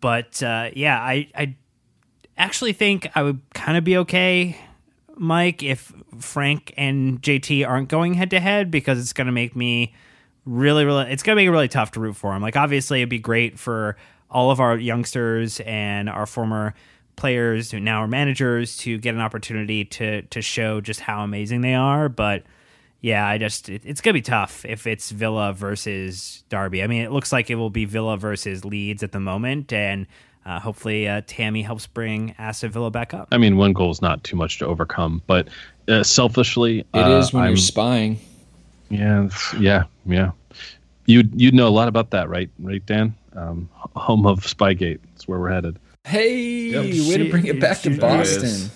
But 0.00 0.40
uh, 0.44 0.70
yeah, 0.74 0.96
I, 0.96 1.28
I 1.34 1.56
actually 2.38 2.72
think 2.72 3.08
I 3.16 3.24
would 3.24 3.40
kind 3.52 3.76
of 3.76 3.82
be 3.82 3.96
okay, 3.96 4.56
Mike, 5.16 5.64
if 5.64 5.92
Frank 6.20 6.72
and 6.76 7.20
JT 7.20 7.66
aren't 7.66 7.88
going 7.88 8.14
head 8.14 8.30
to 8.30 8.38
head 8.38 8.70
because 8.70 9.00
it's 9.00 9.12
going 9.12 9.26
to 9.26 9.32
make 9.32 9.56
me 9.56 9.92
really, 10.44 10.84
really, 10.84 11.10
it's 11.10 11.24
going 11.24 11.34
to 11.34 11.40
make 11.40 11.48
it 11.48 11.50
really 11.50 11.66
tough 11.66 11.90
to 11.92 12.00
root 12.00 12.14
for 12.14 12.32
them. 12.32 12.42
Like, 12.42 12.54
obviously, 12.54 13.00
it'd 13.00 13.08
be 13.08 13.18
great 13.18 13.58
for 13.58 13.96
all 14.30 14.52
of 14.52 14.60
our 14.60 14.78
youngsters 14.78 15.58
and 15.66 16.08
our 16.08 16.26
former 16.26 16.74
players 17.16 17.72
who 17.72 17.80
now 17.80 18.04
are 18.04 18.08
managers 18.08 18.76
to 18.76 18.98
get 18.98 19.16
an 19.16 19.20
opportunity 19.20 19.84
to 19.84 20.22
to 20.22 20.40
show 20.40 20.80
just 20.80 21.00
how 21.00 21.24
amazing 21.24 21.62
they 21.62 21.74
are. 21.74 22.08
But 22.08 22.44
yeah, 23.00 23.26
I 23.26 23.38
just 23.38 23.68
it, 23.68 23.82
it's 23.84 24.00
gonna 24.00 24.14
be 24.14 24.22
tough 24.22 24.64
if 24.64 24.86
it's 24.86 25.10
Villa 25.10 25.52
versus 25.52 26.44
Derby. 26.48 26.82
I 26.82 26.86
mean, 26.86 27.02
it 27.02 27.12
looks 27.12 27.32
like 27.32 27.50
it 27.50 27.54
will 27.56 27.70
be 27.70 27.84
Villa 27.84 28.16
versus 28.16 28.64
Leeds 28.64 29.02
at 29.02 29.12
the 29.12 29.20
moment, 29.20 29.72
and 29.72 30.06
uh, 30.46 30.58
hopefully 30.58 31.06
uh, 31.08 31.22
Tammy 31.26 31.62
helps 31.62 31.86
bring 31.86 32.34
Aston 32.38 32.70
Villa 32.70 32.90
back 32.90 33.12
up. 33.14 33.28
I 33.32 33.38
mean, 33.38 33.56
one 33.56 33.72
goal 33.72 33.90
is 33.90 34.00
not 34.02 34.24
too 34.24 34.36
much 34.36 34.58
to 34.58 34.66
overcome, 34.66 35.22
but 35.26 35.48
uh, 35.88 36.02
selfishly, 36.02 36.80
It 36.94 37.06
is 37.08 37.26
uh, 37.26 37.30
when 37.32 37.42
I'm- 37.44 37.50
you're 37.52 37.56
spying. 37.58 38.18
Yeah, 38.88 39.28
yeah, 39.58 39.84
yeah. 40.06 40.32
You 41.06 41.22
you'd 41.34 41.54
know 41.54 41.68
a 41.68 41.70
lot 41.70 41.88
about 41.88 42.10
that, 42.10 42.28
right? 42.28 42.50
Right, 42.58 42.84
Dan? 42.84 43.14
Um, 43.34 43.68
home 43.94 44.26
of 44.26 44.40
Spygate. 44.40 44.98
That's 45.12 45.28
where 45.28 45.38
we're 45.38 45.50
headed. 45.52 45.78
Hey, 46.04 46.76
way 46.76 46.90
She- 46.92 47.18
to 47.18 47.30
bring 47.30 47.46
it 47.46 47.60
back 47.60 47.78
to 47.82 47.90
she- 47.92 47.98
There 47.98 48.00
Boston. 48.18 48.70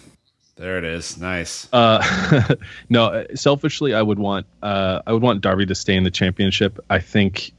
There 0.57 0.79
it 0.79 0.85
is. 0.85 1.19
Nice. 1.19 1.69
Uh, 1.73 2.55
no, 2.89 3.07
uh, 3.07 3.25
selfishly, 3.35 3.95
I 3.95 4.03
would 4.03 4.19
want 4.19 4.47
uh, 4.63 5.03
I 5.07 5.13
would 5.13 5.23
want 5.23 5.41
Derby 5.41 5.67
to 5.67 5.75
stay 5.75 5.97
in 5.97 6.05
the 6.05 6.11
championship. 6.11 6.79
I 6.89 7.01
think 7.01 7.53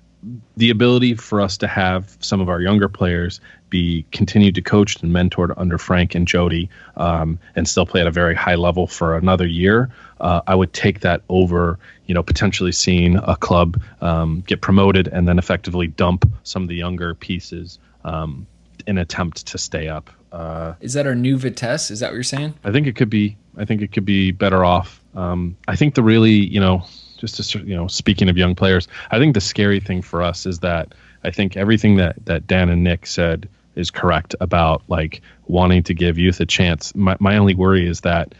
the 0.57 0.69
ability 0.69 1.15
for 1.15 1.41
us 1.41 1.57
to 1.57 1.67
have 1.67 2.17
some 2.19 2.41
of 2.41 2.49
our 2.49 2.61
younger 2.61 2.89
players 2.89 3.41
be 3.69 4.05
continued 4.11 4.55
to 4.55 4.61
coached 4.61 5.03
and 5.03 5.11
mentored 5.11 5.53
under 5.57 5.77
Frank 5.77 6.15
and 6.15 6.27
Jody, 6.27 6.69
um, 6.95 7.37
and 7.55 7.67
still 7.67 7.85
play 7.85 8.01
at 8.01 8.07
a 8.07 8.11
very 8.11 8.33
high 8.33 8.55
level 8.55 8.87
for 8.87 9.17
another 9.17 9.45
year. 9.45 9.91
Uh, 10.19 10.41
I 10.47 10.55
would 10.55 10.71
take 10.71 11.01
that 11.01 11.21
over, 11.27 11.77
you 12.05 12.13
know, 12.13 12.23
potentially 12.23 12.71
seeing 12.71 13.17
a 13.17 13.35
club 13.35 13.81
um, 14.01 14.43
get 14.47 14.61
promoted 14.61 15.09
and 15.09 15.27
then 15.27 15.37
effectively 15.37 15.87
dump 15.87 16.29
some 16.43 16.63
of 16.63 16.69
the 16.69 16.75
younger 16.75 17.13
pieces 17.13 17.79
um, 18.05 18.47
in 18.87 18.97
attempt 18.97 19.47
to 19.47 19.57
stay 19.57 19.89
up. 19.89 20.09
Uh, 20.35 20.75
Is 20.81 20.93
that 20.93 21.07
our 21.07 21.15
new 21.15 21.37
Vitesse? 21.37 21.89
Is 21.91 22.01
that 22.01 22.07
what 22.07 22.15
you're 22.15 22.23
saying? 22.23 22.53
I 22.65 22.71
think 22.71 22.87
it 22.87 22.95
could 22.95 23.09
be. 23.09 23.37
I 23.57 23.63
think 23.63 23.81
it 23.81 23.93
could 23.93 24.03
be 24.03 24.31
better 24.31 24.65
off. 24.65 25.01
Um, 25.15 25.55
I 25.69 25.77
think 25.77 25.95
the 25.95 26.03
really, 26.03 26.31
you 26.31 26.59
know, 26.59 26.83
just 27.17 27.51
to 27.51 27.59
you 27.59 27.73
know, 27.73 27.87
speaking 27.87 28.27
of 28.27 28.37
young 28.37 28.53
players, 28.53 28.87
I 29.11 29.19
think 29.19 29.33
the 29.33 29.41
scary 29.41 29.79
thing 29.79 30.01
for 30.01 30.21
us 30.21 30.45
is 30.45 30.59
that 30.59 30.93
I 31.23 31.31
think 31.31 31.55
everything 31.55 31.95
that 31.97 32.25
that 32.25 32.47
Dan 32.47 32.67
and 32.69 32.83
Nick 32.83 33.07
said 33.07 33.47
is 33.75 33.89
correct 33.91 34.35
about 34.41 34.83
like 34.89 35.21
wanting 35.47 35.83
to 35.83 35.93
give 35.93 36.17
youth 36.17 36.41
a 36.41 36.45
chance. 36.45 36.93
My 36.95 37.15
my 37.19 37.37
only 37.37 37.55
worry 37.55 37.87
is 37.87 38.01
that 38.01 38.35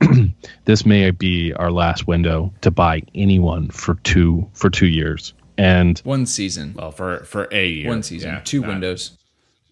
this 0.64 0.84
may 0.84 1.10
be 1.12 1.52
our 1.54 1.70
last 1.70 2.08
window 2.08 2.52
to 2.62 2.72
buy 2.72 3.02
anyone 3.14 3.68
for 3.70 3.94
two 4.02 4.48
for 4.54 4.70
two 4.70 4.88
years. 4.88 5.34
And 5.56 5.98
One 6.00 6.26
season. 6.26 6.74
Well, 6.76 6.90
for 6.90 7.20
for 7.24 7.48
a 7.52 7.66
year. 7.66 7.88
One 7.88 8.02
season. 8.02 8.30
Yeah, 8.30 8.40
two 8.40 8.60
not- 8.60 8.68
windows. 8.70 9.12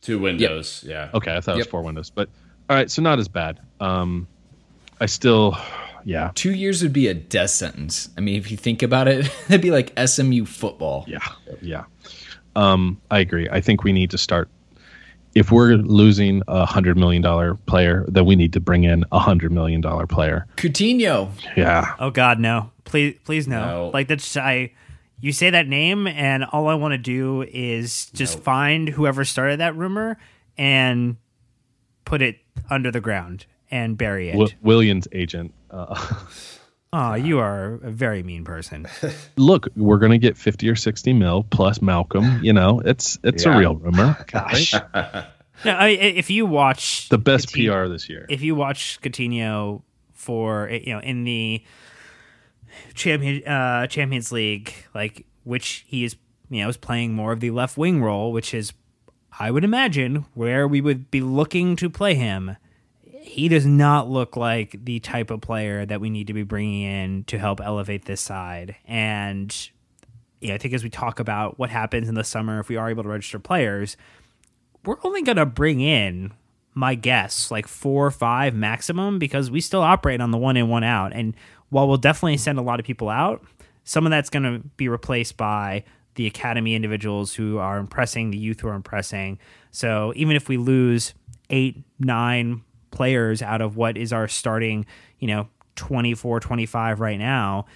Two 0.06 0.18
windows. 0.20 0.84
Yeah. 0.86 1.10
okay, 1.14 1.36
I 1.36 1.40
thought 1.40 1.52
it 1.52 1.58
was 1.58 1.66
Yep. 1.66 1.70
four 1.70 1.82
windows, 1.82 2.10
but 2.10 2.28
all 2.70 2.76
right, 2.76 2.90
so 2.90 3.02
not 3.02 3.18
as 3.18 3.28
bad. 3.28 3.60
Um, 3.80 4.26
I 5.00 5.06
still, 5.06 5.56
yeah, 6.04 6.30
Two 6.34 6.52
years 6.54 6.82
would 6.82 6.92
be 6.92 7.08
a 7.08 7.14
death 7.14 7.50
sentence. 7.50 8.08
I 8.16 8.20
mean, 8.20 8.36
if 8.36 8.50
you 8.50 8.56
think 8.56 8.82
about 8.82 9.08
it, 9.08 9.26
it'd 9.48 9.60
be 9.60 9.70
like 9.70 9.92
SMU 9.98 10.44
football. 10.44 11.04
Yeah, 11.08 11.18
yeah. 11.60 11.84
Um, 12.54 13.00
I 13.10 13.18
agree. 13.18 13.48
I 13.50 13.60
think 13.60 13.84
we 13.84 13.92
need 13.92 14.10
to 14.12 14.18
start. 14.18 14.48
If 15.34 15.50
we're 15.52 15.74
losing 15.74 16.42
a 16.48 16.64
hundred 16.64 16.96
million 16.96 17.20
dollar 17.20 17.56
player, 17.66 18.06
then 18.08 18.24
we 18.24 18.36
need 18.36 18.54
to 18.54 18.60
bring 18.60 18.84
in 18.84 19.04
a 19.12 19.18
hundred 19.18 19.52
million 19.52 19.80
dollar 19.82 20.06
player. 20.06 20.46
Coutinho. 20.56 21.30
Yeah, 21.56 21.94
Oh 21.98 22.10
God, 22.10 22.40
no! 22.40 22.70
Please, 22.84 23.18
please 23.24 23.46
no! 23.46 23.60
No. 23.66 23.90
Like 23.92 24.08
that's 24.08 24.36
I. 24.36 24.72
You 25.20 25.32
say 25.32 25.50
that 25.50 25.66
name, 25.66 26.06
and 26.06 26.44
all 26.44 26.68
I 26.68 26.74
want 26.74 26.92
to 26.92 26.98
do 26.98 27.42
is 27.42 28.10
just 28.12 28.38
find 28.40 28.88
whoever 28.88 29.24
started 29.24 29.60
that 29.60 29.74
rumor 29.76 30.18
and 30.58 31.16
put 32.04 32.20
it 32.22 32.38
under 32.70 32.90
the 32.90 33.00
ground 33.00 33.46
and 33.70 33.96
bury 33.96 34.28
it. 34.28 34.32
w- 34.32 34.50
Willian's 34.62 35.08
agent. 35.12 35.52
Uh, 35.70 36.14
oh, 36.92 37.14
you 37.14 37.38
are 37.38 37.74
a 37.82 37.90
very 37.90 38.22
mean 38.22 38.44
person. 38.44 38.86
look, 39.36 39.68
we're 39.74 39.98
gonna 39.98 40.18
get 40.18 40.36
fifty 40.36 40.68
or 40.68 40.76
sixty 40.76 41.12
mil 41.12 41.44
plus 41.50 41.78
Malcom. 41.78 42.42
You 42.44 42.52
know, 42.52 42.80
it's 42.84 43.18
it's 43.24 43.46
a 43.46 43.56
real 43.56 43.76
rumor. 43.76 44.16
Gosh, 44.30 44.74
no, 45.64 45.72
I, 45.72 45.88
if 45.88 46.28
you 46.30 46.44
watch 46.46 47.08
the 47.08 47.18
best 47.18 47.48
Coutinho- 47.54 47.84
PR 47.86 47.88
this 47.92 48.08
year. 48.10 48.26
if 48.28 48.42
you 48.42 48.54
watch 48.54 49.00
Coutinho 49.00 49.82
for 50.12 50.68
you 50.70 50.92
know 50.92 51.00
in 51.00 51.24
the 51.24 51.62
champion 52.96 53.46
uh, 53.46 53.86
Champions 53.86 54.32
League, 54.32 54.72
like 54.94 55.26
which 55.44 55.84
he 55.86 56.04
is 56.04 56.16
you 56.50 56.62
know 56.62 56.68
is 56.68 56.76
playing 56.76 57.14
more 57.14 57.32
of 57.32 57.40
the 57.40 57.50
left 57.50 57.76
wing 57.76 58.02
role, 58.02 58.32
which 58.32 58.52
is 58.52 58.72
I 59.38 59.50
would 59.50 59.64
imagine 59.64 60.24
where 60.34 60.66
we 60.66 60.80
would 60.80 61.10
be 61.10 61.20
looking 61.20 61.76
to 61.76 61.90
play 61.90 62.14
him. 62.14 62.56
He 63.02 63.48
does 63.48 63.66
not 63.66 64.08
look 64.08 64.36
like 64.36 64.84
the 64.84 65.00
type 65.00 65.30
of 65.30 65.40
player 65.40 65.84
that 65.84 66.00
we 66.00 66.10
need 66.10 66.28
to 66.28 66.32
be 66.32 66.42
bringing 66.42 66.82
in 66.82 67.24
to 67.24 67.38
help 67.38 67.60
elevate 67.60 68.04
this 68.04 68.20
side. 68.20 68.76
And 68.86 69.54
I 70.42 70.58
think 70.58 70.72
as 70.74 70.84
we 70.84 70.90
talk 70.90 71.18
about 71.18 71.58
what 71.58 71.70
happens 71.70 72.08
in 72.08 72.14
the 72.14 72.24
summer 72.24 72.60
if 72.60 72.68
we 72.68 72.76
are 72.76 72.88
able 72.88 73.02
to 73.02 73.08
register 73.08 73.38
players, 73.38 73.96
we're 74.84 74.98
only 75.02 75.22
going 75.22 75.36
to 75.36 75.46
bring 75.46 75.80
in 75.80 76.32
my 76.76 76.94
guess 76.94 77.50
like 77.50 77.66
four 77.66 78.06
or 78.06 78.10
five 78.10 78.54
maximum 78.54 79.18
because 79.18 79.50
we 79.50 79.60
still 79.60 79.80
operate 79.80 80.20
on 80.20 80.30
the 80.30 80.38
one 80.38 80.58
in 80.58 80.68
one 80.68 80.84
out 80.84 81.12
and 81.14 81.34
while 81.70 81.88
we'll 81.88 81.96
definitely 81.96 82.36
send 82.36 82.58
a 82.58 82.62
lot 82.62 82.80
of 82.80 82.86
people 82.86 83.08
out 83.08 83.44
some 83.84 84.04
of 84.04 84.10
that's 84.10 84.30
going 84.30 84.42
to 84.42 84.58
be 84.76 84.88
replaced 84.88 85.36
by 85.36 85.84
the 86.16 86.26
academy 86.26 86.74
individuals 86.74 87.34
who 87.34 87.58
are 87.58 87.78
impressing 87.78 88.30
the 88.30 88.38
youth 88.38 88.60
who 88.60 88.68
are 88.68 88.74
impressing 88.74 89.38
so 89.70 90.12
even 90.16 90.36
if 90.36 90.48
we 90.48 90.56
lose 90.56 91.14
eight 91.50 91.84
nine 91.98 92.62
players 92.90 93.42
out 93.42 93.60
of 93.60 93.76
what 93.76 93.96
is 93.96 94.12
our 94.12 94.28
starting 94.28 94.86
you 95.18 95.28
know 95.28 95.48
24 95.76 96.40
25 96.40 97.00
right 97.00 97.18
now 97.18 97.66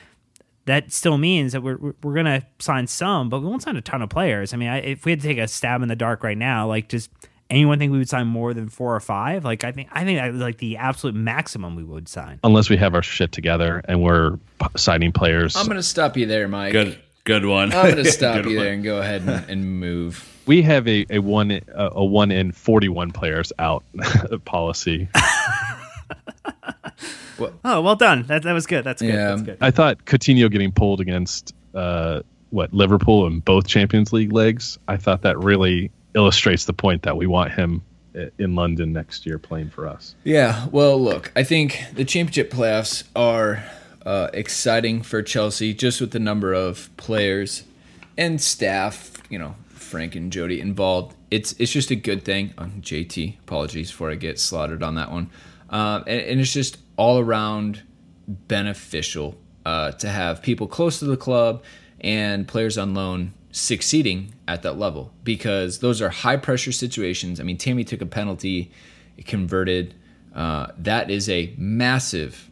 that 0.66 0.93
still 0.93 1.18
means 1.18 1.53
that 1.53 1.62
we're 1.62 1.78
we're 2.03 2.14
gonna 2.14 2.47
sign 2.59 2.86
some, 2.86 3.28
but 3.28 3.41
we 3.41 3.47
won't 3.49 3.62
sign 3.62 3.76
a 3.76 3.80
ton 3.80 4.03
of 4.03 4.09
players. 4.09 4.53
I 4.53 4.57
mean, 4.57 4.68
I, 4.68 4.78
if 4.78 5.05
we 5.05 5.12
had 5.12 5.20
to 5.20 5.26
take 5.26 5.38
a 5.38 5.49
stab 5.49 5.82
in 5.82 5.88
the 5.88 5.97
dark 5.97 6.22
right 6.22 6.38
now, 6.38 6.68
like 6.68 6.88
just 6.88 7.11
anyone 7.51 7.79
think 7.79 7.93
we 7.93 7.99
would 7.99 8.09
sign 8.09 8.27
more 8.27 8.55
than 8.55 8.69
four 8.69 8.95
or 8.95 9.01
five? 9.01 9.45
Like 9.45 9.65
I 9.65 9.73
think 9.73 9.89
I 9.93 10.05
think 10.05 10.19
that 10.19 10.33
was 10.33 10.41
like 10.41 10.59
the 10.59 10.77
absolute 10.77 11.15
maximum 11.15 11.77
we 11.77 11.85
would 11.85 12.09
sign. 12.09 12.41
Unless 12.45 12.71
we 12.71 12.77
have 12.77 12.95
our 12.95 13.03
shit 13.03 13.33
together 13.33 13.83
and 13.87 14.03
we're 14.03 14.37
p- 14.61 14.67
signing 14.77 15.13
players. 15.13 15.57
I'm 15.57 15.67
gonna 15.67 15.83
stop 15.83 16.17
you 16.17 16.27
there, 16.27 16.49
Mike. 16.49 16.73
Good. 16.73 16.99
Good 17.25 17.45
one. 17.45 17.73
I'm 17.73 17.91
gonna 17.91 18.05
stop 18.11 18.47
you 18.47 18.57
one. 18.57 18.65
there 18.65 18.73
and 18.73 18.83
go 18.85 18.99
ahead 18.99 19.23
and, 19.23 19.51
and 19.51 19.81
move. 19.81 20.27
we 20.47 20.63
have 20.63 20.89
a, 20.89 21.05
a 21.11 21.19
one 21.19 21.51
a, 21.51 21.61
a 21.93 22.05
one 22.05 22.31
in 22.31 22.53
forty 22.53 22.89
one 22.89 23.11
players 23.13 23.53
out 23.59 23.85
policy. 24.47 25.09
Oh, 27.65 27.81
well 27.81 27.97
done. 27.97 28.25
That 28.25 28.43
that 28.43 28.53
was 28.53 28.67
good. 28.67 28.85
That's 28.85 29.01
good. 29.01 29.09
Yeah. 29.15 29.29
That's 29.31 29.43
good. 29.43 29.59
I 29.61 29.71
thought 29.71 30.05
Coutinho 30.05 30.51
getting 30.51 30.73
pulled 30.73 31.01
against 31.01 31.55
uh, 31.75 32.21
what 32.51 32.73
Liverpool 32.75 33.27
in 33.27 33.41
both 33.41 33.67
Champions 33.67 34.13
League 34.13 34.33
legs. 34.33 34.79
I 34.89 34.97
thought 34.99 35.23
that 35.23 35.39
really 35.39 35.91
illustrates 36.15 36.65
the 36.65 36.73
point 36.73 37.03
that 37.03 37.17
we 37.17 37.27
want 37.27 37.53
him 37.53 37.83
in 38.39 38.55
London 38.55 38.93
next 38.93 39.27
year 39.27 39.39
playing 39.39 39.71
for 39.71 39.87
us. 39.87 40.15
Yeah, 40.25 40.67
well, 40.73 41.01
look, 41.01 41.33
I 41.37 41.45
think 41.45 41.85
the 41.95 42.05
championship 42.05 42.51
playoffs 42.51 43.05
are 43.15 43.65
uh, 44.05 44.29
exciting 44.33 45.03
for 45.03 45.23
Chelsea 45.23 45.75
just 45.75 46.01
with 46.01 46.11
the 46.11 46.19
number 46.19 46.53
of 46.53 46.91
players 46.97 47.65
and 48.17 48.41
staff, 48.41 49.13
you 49.29 49.39
know, 49.39 49.55
Frank 49.69 50.15
and 50.15 50.33
Jody 50.33 50.61
involved. 50.61 51.17
It's 51.31 51.53
it's 51.59 51.73
just 51.73 51.91
a 51.91 51.97
good 51.97 52.25
thing. 52.25 52.55
Oh, 52.59 52.65
JT, 52.81 53.39
apologies 53.41 53.91
for 53.91 54.11
I 54.11 54.15
get 54.15 54.39
slaughtered 54.39 54.83
on 54.83 54.97
that 54.97 55.11
one. 55.11 55.31
Uh, 55.69 56.03
and, 56.07 56.21
and, 56.21 56.41
it's 56.41 56.53
just 56.53 56.79
all 56.97 57.21
around 57.21 57.83
beneficial 58.27 59.39
uh, 59.65 59.93
to 59.93 60.09
have 60.09 60.43
people 60.43 60.67
close 60.67 60.99
to 60.99 61.05
the 61.05 61.17
club 61.17 61.63
and 62.01 62.49
players 62.49 62.77
on 62.77 62.93
loan 62.93 63.33
succeeding 63.53 64.35
at 64.47 64.63
that 64.63 64.79
level 64.79 65.13
because 65.25 65.81
those 65.81 66.01
are 66.01 66.09
high 66.09 66.37
pressure 66.37 66.73
situations. 66.73 67.41
I 67.41 67.43
mean, 67.43 67.57
Tammy 67.57 67.85
took 67.85 68.01
a 68.01 68.07
penalty, 68.07 68.71
converted. 69.27 69.95
Uh, 70.35 70.69
that 70.79 71.11
is 71.11 71.29
a 71.29 71.55
massive 71.59 72.51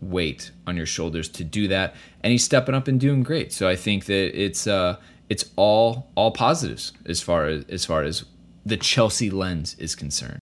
weight 0.00 0.50
on 0.66 0.76
your 0.76 0.86
shoulders 0.86 1.28
to 1.30 1.44
do 1.44 1.68
that, 1.68 1.94
and 2.22 2.30
he's 2.30 2.44
stepping 2.44 2.74
up 2.74 2.86
and 2.88 3.00
doing 3.00 3.22
great. 3.22 3.52
So 3.52 3.68
I 3.68 3.76
think 3.76 4.06
that 4.06 4.40
it's 4.40 4.66
uh, 4.66 4.96
it's 5.28 5.50
all 5.56 6.08
all 6.14 6.30
positives 6.30 6.92
as 7.06 7.20
far 7.20 7.46
as 7.46 7.64
as 7.68 7.84
far 7.84 8.02
as 8.02 8.24
the 8.64 8.76
Chelsea 8.76 9.30
lens 9.30 9.74
is 9.78 9.94
concerned. 9.94 10.40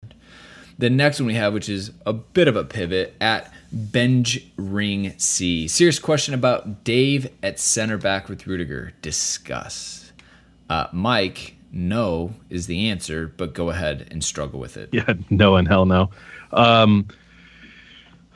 The 0.78 0.90
next 0.90 1.20
one 1.20 1.28
we 1.28 1.36
have, 1.36 1.54
which 1.54 1.70
is 1.70 1.92
a 2.06 2.14
bit 2.14 2.48
of 2.48 2.56
a 2.56 2.64
pivot 2.64 3.16
at 3.22 3.54
Benj 3.74 4.52
Ring 4.56 5.14
C. 5.18 5.68
Serious 5.68 5.98
question 5.98 6.36
about 6.36 6.84
Dave 6.84 7.28
at 7.42 7.60
center 7.60 7.98
back 7.98 8.30
with 8.30 8.46
Rudiger. 8.46 8.94
Discuss. 9.02 10.14
Uh, 10.70 10.88
Mike, 10.94 11.56
no 11.72 12.34
is 12.52 12.68
the 12.68 12.90
answer, 12.90 13.34
but 13.36 13.54
go 13.54 13.72
ahead 13.72 14.08
and 14.12 14.24
struggle 14.24 14.60
with 14.60 14.78
it. 14.78 14.90
Yeah, 14.92 15.14
no 15.32 15.56
and 15.56 15.68
hell 15.68 15.86
no. 15.86 16.12
Um, 16.52 17.08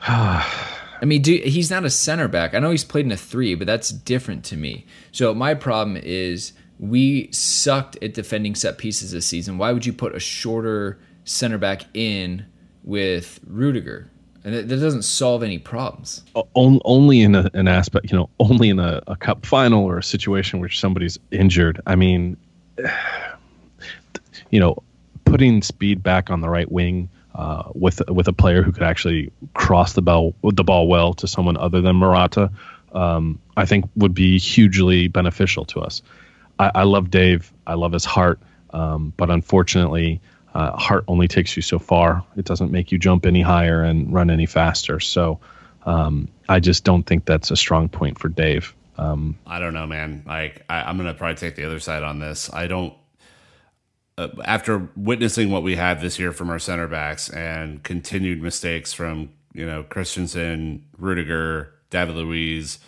I 0.00 1.04
mean, 1.04 1.22
do, 1.22 1.36
he's 1.36 1.70
not 1.70 1.84
a 1.84 1.90
center 1.90 2.26
back. 2.26 2.54
I 2.54 2.58
know 2.58 2.72
he's 2.72 2.84
played 2.84 3.06
in 3.06 3.12
a 3.12 3.16
three, 3.16 3.54
but 3.54 3.66
that's 3.66 3.90
different 3.90 4.44
to 4.46 4.56
me. 4.56 4.86
So 5.12 5.32
my 5.34 5.54
problem 5.54 5.96
is 5.96 6.52
we 6.80 7.30
sucked 7.30 7.96
at 8.02 8.14
defending 8.14 8.56
set 8.56 8.78
pieces 8.78 9.12
this 9.12 9.26
season. 9.26 9.58
Why 9.58 9.70
would 9.72 9.86
you 9.86 9.92
put 9.92 10.16
a 10.16 10.20
shorter 10.20 10.98
center 11.24 11.58
back 11.58 11.84
in 11.94 12.46
with 12.82 13.38
Rudiger? 13.46 14.10
And 14.48 14.70
that, 14.70 14.76
doesn't 14.80 15.02
solve 15.02 15.42
any 15.42 15.58
problems. 15.58 16.24
Only 16.54 17.20
in 17.20 17.34
a, 17.34 17.50
an 17.52 17.68
aspect, 17.68 18.10
you 18.10 18.16
know, 18.16 18.30
only 18.40 18.70
in 18.70 18.78
a, 18.78 19.02
a 19.06 19.14
cup 19.14 19.44
final 19.44 19.84
or 19.84 19.98
a 19.98 20.02
situation 20.02 20.58
where 20.58 20.70
somebody's 20.70 21.18
injured. 21.30 21.82
I 21.86 21.96
mean, 21.96 22.38
you 24.50 24.58
know, 24.58 24.82
putting 25.26 25.60
speed 25.60 26.02
back 26.02 26.30
on 26.30 26.40
the 26.40 26.48
right 26.48 26.72
wing 26.72 27.10
uh, 27.34 27.64
with 27.74 28.00
with 28.08 28.26
a 28.26 28.32
player 28.32 28.62
who 28.62 28.72
could 28.72 28.82
actually 28.82 29.30
cross 29.52 29.92
the 29.92 30.00
ball 30.00 30.34
the 30.42 30.64
ball 30.64 30.88
well 30.88 31.12
to 31.12 31.28
someone 31.28 31.58
other 31.58 31.82
than 31.82 31.96
Morata, 31.96 32.50
um, 32.92 33.38
I 33.58 33.66
think 33.66 33.84
would 33.96 34.14
be 34.14 34.38
hugely 34.38 35.08
beneficial 35.08 35.66
to 35.66 35.80
us. 35.80 36.00
I, 36.58 36.70
I 36.74 36.82
love 36.84 37.10
Dave. 37.10 37.52
I 37.66 37.74
love 37.74 37.92
his 37.92 38.06
heart, 38.06 38.40
um, 38.70 39.12
but 39.18 39.28
unfortunately, 39.28 40.22
uh, 40.58 40.76
heart 40.76 41.04
only 41.06 41.28
takes 41.28 41.54
you 41.54 41.62
so 41.62 41.78
far. 41.78 42.24
It 42.36 42.44
doesn't 42.44 42.72
make 42.72 42.90
you 42.90 42.98
jump 42.98 43.24
any 43.24 43.42
higher 43.42 43.84
and 43.84 44.12
run 44.12 44.28
any 44.28 44.44
faster. 44.44 44.98
So 44.98 45.38
um, 45.86 46.26
I 46.48 46.58
just 46.58 46.82
don't 46.82 47.04
think 47.04 47.26
that's 47.26 47.52
a 47.52 47.56
strong 47.56 47.88
point 47.88 48.18
for 48.18 48.28
Dave. 48.28 48.74
Um, 48.96 49.38
I 49.46 49.60
don't 49.60 49.72
know, 49.72 49.86
man. 49.86 50.24
Like 50.26 50.64
I, 50.68 50.90
am 50.90 50.96
gonna 50.96 51.14
probably 51.14 51.36
take 51.36 51.54
the 51.54 51.64
other 51.64 51.78
side 51.78 52.02
on 52.02 52.18
this. 52.18 52.52
I 52.52 52.66
don't 52.66 52.92
uh, 54.18 54.30
after 54.44 54.90
witnessing 54.96 55.52
what 55.52 55.62
we 55.62 55.76
had 55.76 56.00
this 56.00 56.18
year 56.18 56.32
from 56.32 56.50
our 56.50 56.58
center 56.58 56.88
backs 56.88 57.30
and 57.30 57.80
continued 57.84 58.42
mistakes 58.42 58.92
from 58.92 59.30
you 59.52 59.64
know 59.64 59.84
Christensen, 59.84 60.84
Rudiger, 60.98 61.72
David 61.90 62.16
Luiz, 62.16 62.80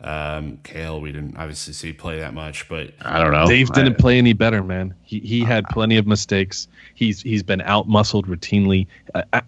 um, 0.00 0.58
Cahill, 0.62 1.00
we 1.00 1.10
didn't 1.10 1.38
obviously 1.38 1.72
see 1.72 1.92
play 1.92 2.20
that 2.20 2.34
much, 2.34 2.68
but 2.68 2.92
I 3.00 3.22
don't 3.22 3.32
know. 3.32 3.46
Dave 3.46 3.72
didn't 3.72 3.94
I, 3.94 3.96
play 3.96 4.18
any 4.18 4.34
better, 4.34 4.62
man. 4.62 4.94
He 5.02 5.20
he 5.20 5.40
had 5.40 5.64
plenty 5.68 5.96
of 5.96 6.06
mistakes. 6.06 6.68
He's 6.94 7.22
he's 7.22 7.42
been 7.42 7.62
out 7.62 7.88
muscled 7.88 8.26
routinely. 8.26 8.88
Uh, 9.14 9.22
uh, 9.32 9.40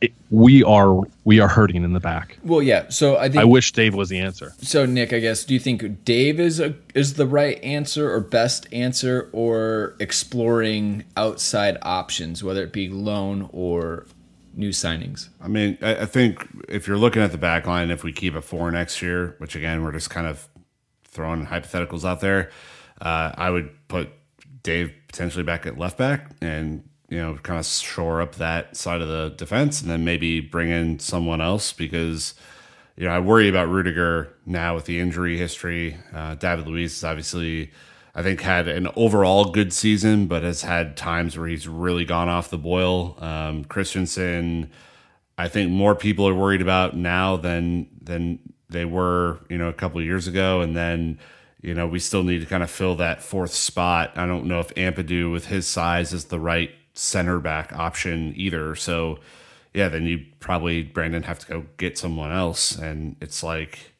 it, 0.00 0.12
we 0.30 0.62
are 0.62 1.00
we 1.24 1.40
are 1.40 1.48
hurting 1.48 1.82
in 1.82 1.92
the 1.92 1.98
back. 1.98 2.38
Well, 2.44 2.62
yeah. 2.62 2.88
So 2.88 3.16
I 3.16 3.28
think 3.28 3.38
I 3.38 3.44
wish 3.44 3.72
Dave 3.72 3.96
was 3.96 4.08
the 4.08 4.20
answer. 4.20 4.54
So 4.62 4.86
Nick, 4.86 5.12
I 5.12 5.18
guess, 5.18 5.42
do 5.44 5.54
you 5.54 5.60
think 5.60 6.04
Dave 6.04 6.38
is 6.38 6.60
a 6.60 6.74
is 6.94 7.14
the 7.14 7.26
right 7.26 7.62
answer 7.64 8.12
or 8.12 8.20
best 8.20 8.72
answer, 8.72 9.28
or 9.32 9.96
exploring 9.98 11.02
outside 11.16 11.78
options, 11.82 12.44
whether 12.44 12.62
it 12.62 12.72
be 12.72 12.88
loan 12.88 13.50
or 13.52 14.06
new 14.56 14.70
signings? 14.70 15.28
I 15.40 15.48
mean, 15.48 15.78
I, 15.82 15.96
I 15.96 16.06
think 16.06 16.48
if 16.68 16.88
you're 16.88 16.96
looking 16.98 17.22
at 17.22 17.30
the 17.30 17.38
back 17.38 17.66
line, 17.66 17.90
if 17.90 18.02
we 18.02 18.12
keep 18.12 18.34
a 18.34 18.42
four 18.42 18.70
next 18.70 19.00
year, 19.02 19.36
which 19.38 19.54
again, 19.54 19.84
we're 19.84 19.92
just 19.92 20.10
kind 20.10 20.26
of 20.26 20.48
throwing 21.04 21.46
hypotheticals 21.46 22.04
out 22.04 22.20
there, 22.20 22.50
uh, 23.00 23.32
I 23.36 23.50
would 23.50 23.70
put 23.88 24.10
Dave 24.62 24.92
potentially 25.08 25.44
back 25.44 25.66
at 25.66 25.78
left 25.78 25.98
back 25.98 26.30
and, 26.40 26.82
you 27.08 27.18
know, 27.18 27.38
kind 27.42 27.60
of 27.60 27.66
shore 27.66 28.20
up 28.20 28.36
that 28.36 28.76
side 28.76 29.00
of 29.00 29.08
the 29.08 29.34
defense 29.36 29.80
and 29.80 29.90
then 29.90 30.04
maybe 30.04 30.40
bring 30.40 30.70
in 30.70 30.98
someone 30.98 31.40
else 31.40 31.72
because, 31.72 32.34
you 32.96 33.04
know, 33.04 33.12
I 33.12 33.20
worry 33.20 33.48
about 33.48 33.68
Rudiger 33.68 34.34
now 34.46 34.74
with 34.74 34.86
the 34.86 34.98
injury 34.98 35.36
history. 35.36 35.98
Uh, 36.12 36.34
David 36.34 36.66
Luiz 36.66 36.94
is 36.94 37.04
obviously 37.04 37.70
I 38.16 38.22
think 38.22 38.40
had 38.40 38.66
an 38.66 38.88
overall 38.96 39.52
good 39.52 39.74
season, 39.74 40.26
but 40.26 40.42
has 40.42 40.62
had 40.62 40.96
times 40.96 41.36
where 41.36 41.46
he's 41.46 41.68
really 41.68 42.06
gone 42.06 42.30
off 42.30 42.48
the 42.48 42.56
boil. 42.56 43.14
Um, 43.22 43.66
Christensen, 43.66 44.70
I 45.36 45.48
think 45.48 45.70
more 45.70 45.94
people 45.94 46.26
are 46.26 46.34
worried 46.34 46.62
about 46.62 46.96
now 46.96 47.36
than 47.36 47.88
than 48.00 48.38
they 48.70 48.86
were, 48.86 49.40
you 49.50 49.58
know, 49.58 49.68
a 49.68 49.74
couple 49.74 50.00
years 50.02 50.26
ago. 50.26 50.62
And 50.62 50.74
then, 50.74 51.18
you 51.60 51.74
know, 51.74 51.86
we 51.86 51.98
still 51.98 52.22
need 52.22 52.40
to 52.40 52.46
kind 52.46 52.62
of 52.62 52.70
fill 52.70 52.96
that 52.96 53.22
fourth 53.22 53.52
spot. 53.52 54.16
I 54.16 54.26
don't 54.26 54.46
know 54.46 54.60
if 54.60 54.74
Ampadu 54.74 55.30
with 55.30 55.46
his 55.46 55.66
size 55.66 56.14
is 56.14 56.24
the 56.24 56.40
right 56.40 56.70
center 56.94 57.38
back 57.38 57.70
option 57.74 58.32
either. 58.34 58.74
So, 58.76 59.18
yeah, 59.74 59.88
then 59.90 60.06
you 60.06 60.24
probably 60.40 60.82
Brandon 60.82 61.24
have 61.24 61.38
to 61.40 61.46
go 61.46 61.66
get 61.76 61.98
someone 61.98 62.32
else, 62.32 62.76
and 62.76 63.16
it's 63.20 63.42
like 63.42 63.92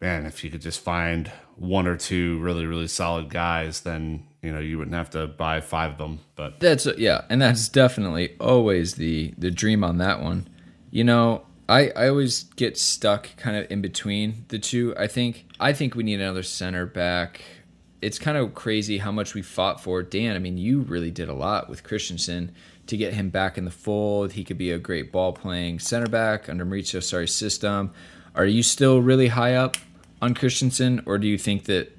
man, 0.00 0.26
if 0.26 0.44
you 0.44 0.50
could 0.50 0.60
just 0.60 0.80
find 0.80 1.30
one 1.58 1.86
or 1.86 1.96
two 1.96 2.38
really 2.38 2.66
really 2.66 2.88
solid 2.88 3.28
guys, 3.28 3.80
then 3.80 4.24
you 4.42 4.52
know 4.52 4.60
you 4.60 4.78
wouldn't 4.78 4.96
have 4.96 5.10
to 5.10 5.26
buy 5.26 5.60
five 5.60 5.92
of 5.92 5.98
them. 5.98 6.20
But 6.36 6.60
that's 6.60 6.86
uh, 6.86 6.94
yeah, 6.96 7.22
and 7.28 7.40
that's 7.40 7.68
definitely 7.68 8.36
always 8.40 8.94
the 8.94 9.34
the 9.36 9.50
dream 9.50 9.84
on 9.84 9.98
that 9.98 10.22
one. 10.22 10.48
You 10.90 11.04
know, 11.04 11.44
I 11.68 11.90
I 11.90 12.08
always 12.08 12.44
get 12.44 12.78
stuck 12.78 13.28
kind 13.36 13.56
of 13.56 13.70
in 13.70 13.80
between 13.80 14.44
the 14.48 14.58
two. 14.58 14.94
I 14.96 15.06
think 15.06 15.46
I 15.60 15.72
think 15.72 15.94
we 15.94 16.02
need 16.02 16.20
another 16.20 16.42
center 16.42 16.86
back. 16.86 17.40
It's 18.00 18.18
kind 18.18 18.38
of 18.38 18.54
crazy 18.54 18.98
how 18.98 19.10
much 19.10 19.34
we 19.34 19.42
fought 19.42 19.82
for 19.82 20.02
Dan. 20.04 20.36
I 20.36 20.38
mean, 20.38 20.56
you 20.56 20.82
really 20.82 21.10
did 21.10 21.28
a 21.28 21.34
lot 21.34 21.68
with 21.68 21.82
Christensen 21.82 22.52
to 22.86 22.96
get 22.96 23.12
him 23.12 23.28
back 23.28 23.58
in 23.58 23.64
the 23.64 23.72
fold. 23.72 24.32
He 24.32 24.44
could 24.44 24.56
be 24.56 24.70
a 24.70 24.78
great 24.78 25.10
ball 25.10 25.32
playing 25.32 25.80
center 25.80 26.06
back 26.06 26.48
under 26.48 26.64
Mauricio 26.64 27.00
Sarri's 27.00 27.34
system. 27.34 27.92
Are 28.36 28.46
you 28.46 28.62
still 28.62 29.02
really 29.02 29.26
high 29.26 29.56
up 29.56 29.76
on 30.20 30.34
Christensen, 30.34 31.02
or 31.06 31.18
do 31.18 31.26
you 31.26 31.38
think 31.38 31.64
that, 31.64 31.96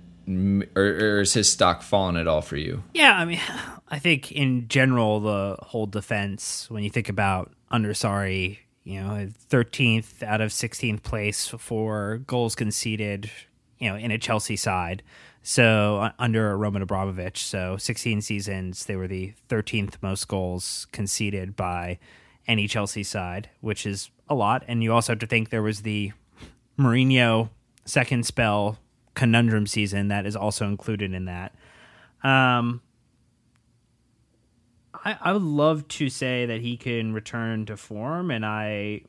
or, 0.76 0.84
or 0.84 1.22
is 1.22 1.34
his 1.34 1.52
stock 1.52 1.82
fallen 1.82 2.16
at 2.16 2.28
all 2.28 2.42
for 2.42 2.58
you? 2.58 2.84
Yeah, 2.94 3.18
I 3.18 3.26
mean, 3.26 3.40
I 3.90 4.00
think 4.00 4.32
in 4.32 4.68
general 4.68 5.20
the 5.20 5.58
whole 5.60 5.88
defense, 5.88 6.70
when 6.70 6.84
you 6.84 6.90
think 6.90 7.10
about 7.10 7.52
under 7.72 7.90
Sarri, 7.94 8.60
you 8.84 9.02
know, 9.02 9.30
13th 9.50 10.24
out 10.24 10.42
of 10.42 10.52
16th 10.52 11.04
place 11.04 11.48
for 11.48 12.20
goals 12.26 12.56
conceded, 12.56 13.30
you 13.78 13.90
know, 13.90 13.96
in 13.96 14.12
a 14.12 14.18
Chelsea 14.18 14.56
side. 14.56 15.04
So 15.42 16.00
uh, 16.00 16.12
under 16.20 16.58
Roman 16.58 16.82
Abramovich, 16.82 17.44
so 17.44 17.78
16 17.78 18.22
seasons, 18.22 18.86
they 18.86 18.96
were 18.96 19.08
the 19.08 19.34
13th 19.48 19.96
most 20.02 20.28
goals 20.28 20.88
conceded 20.92 21.56
by 21.56 22.00
any 22.48 22.68
Chelsea 22.68 23.04
side, 23.04 23.50
which 23.62 23.86
is 23.86 24.10
a 24.28 24.36
lot. 24.36 24.64
And 24.68 24.84
you 24.84 24.94
also 24.94 25.14
have 25.14 25.20
to 25.20 25.28
think 25.28 25.50
there 25.50 25.62
was 25.62 25.82
the 25.82 26.12
Mourinho 26.78 27.50
second 27.86 28.26
spell 28.26 28.78
conundrum 29.14 29.68
season 29.68 30.08
that 30.10 30.26
is 30.26 30.36
also 30.36 30.66
included 30.66 31.14
in 31.14 31.26
that. 31.26 31.54
Um, 32.24 32.82
I, 34.94 35.18
I 35.22 35.34
would 35.34 35.42
love 35.42 35.88
to 35.90 36.10
say 36.10 36.46
that 36.46 36.62
he 36.62 36.78
can 36.78 37.14
return 37.14 37.66
to 37.68 37.78
form, 37.78 38.32
and 38.32 38.46
I 38.46 39.02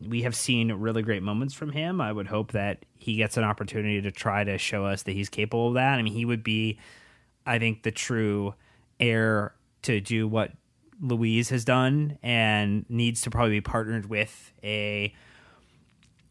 we 0.00 0.22
have 0.22 0.36
seen 0.36 0.72
really 0.72 1.02
great 1.02 1.22
moments 1.22 1.54
from 1.54 1.72
him. 1.72 2.00
I 2.00 2.12
would 2.12 2.28
hope 2.28 2.52
that 2.52 2.84
he 2.96 3.16
gets 3.16 3.36
an 3.36 3.44
opportunity 3.44 4.00
to 4.00 4.12
try 4.12 4.44
to 4.44 4.56
show 4.56 4.84
us 4.84 5.02
that 5.02 5.12
he's 5.12 5.28
capable 5.28 5.68
of 5.68 5.74
that. 5.74 5.98
I 5.98 6.02
mean, 6.02 6.12
he 6.12 6.24
would 6.24 6.44
be, 6.44 6.78
I 7.44 7.58
think, 7.58 7.82
the 7.82 7.90
true 7.90 8.54
heir 9.00 9.54
to 9.82 10.00
do 10.00 10.28
what 10.28 10.52
Luiz 11.00 11.48
has 11.50 11.64
done, 11.64 12.18
and 12.22 12.84
needs 12.88 13.22
to 13.22 13.30
probably 13.30 13.56
be 13.56 13.60
partnered 13.60 14.06
with 14.06 14.52
a 14.62 15.14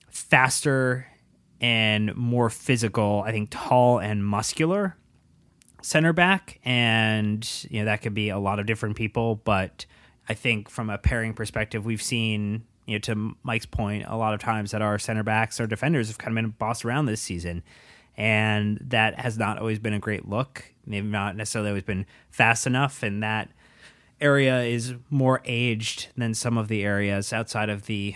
faster 0.09 1.07
and 1.59 2.15
more 2.15 2.49
physical, 2.49 3.23
I 3.25 3.31
think 3.31 3.49
tall 3.51 3.99
and 3.99 4.25
muscular 4.25 4.95
center 5.81 6.13
back. 6.13 6.59
And, 6.65 7.47
you 7.69 7.79
know, 7.79 7.85
that 7.85 8.01
could 8.01 8.13
be 8.13 8.29
a 8.29 8.39
lot 8.39 8.59
of 8.59 8.65
different 8.65 8.95
people. 8.95 9.35
But 9.35 9.85
I 10.29 10.33
think 10.33 10.69
from 10.69 10.89
a 10.89 10.97
pairing 10.97 11.33
perspective, 11.33 11.85
we've 11.85 12.01
seen 12.01 12.63
you 12.85 12.95
know, 12.95 12.99
to 12.99 13.35
Mike's 13.43 13.65
point, 13.65 14.05
a 14.07 14.15
lot 14.15 14.33
of 14.33 14.39
times 14.39 14.71
that 14.71 14.81
our 14.81 14.97
center 14.97 15.23
backs, 15.23 15.59
our 15.59 15.67
defenders 15.67 16.07
have 16.07 16.17
kind 16.17 16.37
of 16.37 16.41
been 16.41 16.51
bossed 16.51 16.85
around 16.85 17.05
this 17.05 17.21
season. 17.21 17.63
And 18.15 18.79
that 18.81 19.19
has 19.19 19.37
not 19.37 19.59
always 19.59 19.77
been 19.77 19.93
a 19.93 19.99
great 19.99 20.27
look. 20.27 20.73
They've 20.87 21.05
not 21.05 21.35
necessarily 21.35 21.69
always 21.69 21.83
been 21.83 22.05
fast 22.31 22.65
enough. 22.65 23.03
And 23.03 23.21
that 23.21 23.49
area 24.19 24.63
is 24.63 24.95
more 25.09 25.41
aged 25.45 26.07
than 26.17 26.33
some 26.33 26.57
of 26.57 26.69
the 26.69 26.83
areas 26.83 27.31
outside 27.31 27.69
of 27.69 27.85
the, 27.85 28.15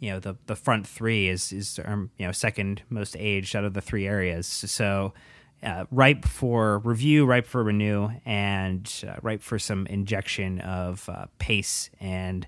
you 0.00 0.10
know, 0.10 0.20
the, 0.20 0.36
the 0.46 0.56
front 0.56 0.86
three 0.86 1.28
is, 1.28 1.52
is, 1.52 1.80
um, 1.84 2.10
you 2.18 2.26
know, 2.26 2.32
second 2.32 2.82
most 2.90 3.16
aged 3.18 3.56
out 3.56 3.64
of 3.64 3.74
the 3.74 3.80
three 3.80 4.06
areas. 4.06 4.46
So, 4.46 5.14
uh, 5.62 5.86
ripe 5.90 6.26
for 6.26 6.78
review, 6.80 7.24
ripe 7.24 7.46
for 7.46 7.62
renew, 7.62 8.10
and 8.26 8.90
uh, 9.08 9.14
ripe 9.22 9.42
for 9.42 9.58
some 9.58 9.86
injection 9.86 10.60
of 10.60 11.08
uh, 11.08 11.26
pace 11.38 11.88
and 12.00 12.46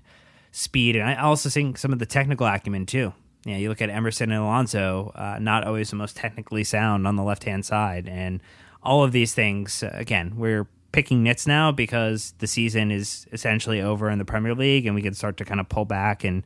speed. 0.51 0.95
And 0.95 1.09
I 1.09 1.15
also 1.15 1.49
think 1.49 1.77
some 1.77 1.91
of 1.91 1.99
the 1.99 2.05
technical 2.05 2.45
acumen 2.45 2.85
too. 2.85 3.13
You 3.45 3.53
know, 3.53 3.57
you 3.57 3.69
look 3.69 3.81
at 3.81 3.89
Emerson 3.89 4.31
and 4.31 4.43
Alonso, 4.43 5.11
uh, 5.15 5.39
not 5.39 5.63
always 5.65 5.89
the 5.89 5.95
most 5.95 6.15
technically 6.15 6.63
sound 6.63 7.07
on 7.07 7.15
the 7.15 7.23
left 7.23 7.45
hand 7.45 7.65
side, 7.65 8.07
and 8.07 8.41
all 8.83 9.03
of 9.03 9.13
these 9.13 9.33
things. 9.33 9.81
Uh, 9.81 9.91
again, 9.93 10.33
we're 10.35 10.67
picking 10.91 11.23
nits 11.23 11.45
now 11.45 11.71
because 11.71 12.33
the 12.39 12.47
season 12.47 12.91
is 12.91 13.27
essentially 13.31 13.81
over 13.81 14.09
in 14.09 14.19
the 14.19 14.25
Premier 14.25 14.55
League, 14.55 14.85
and 14.85 14.95
we 14.95 15.01
can 15.01 15.13
start 15.13 15.37
to 15.37 15.45
kind 15.45 15.59
of 15.59 15.69
pull 15.69 15.85
back 15.85 16.23
and 16.23 16.43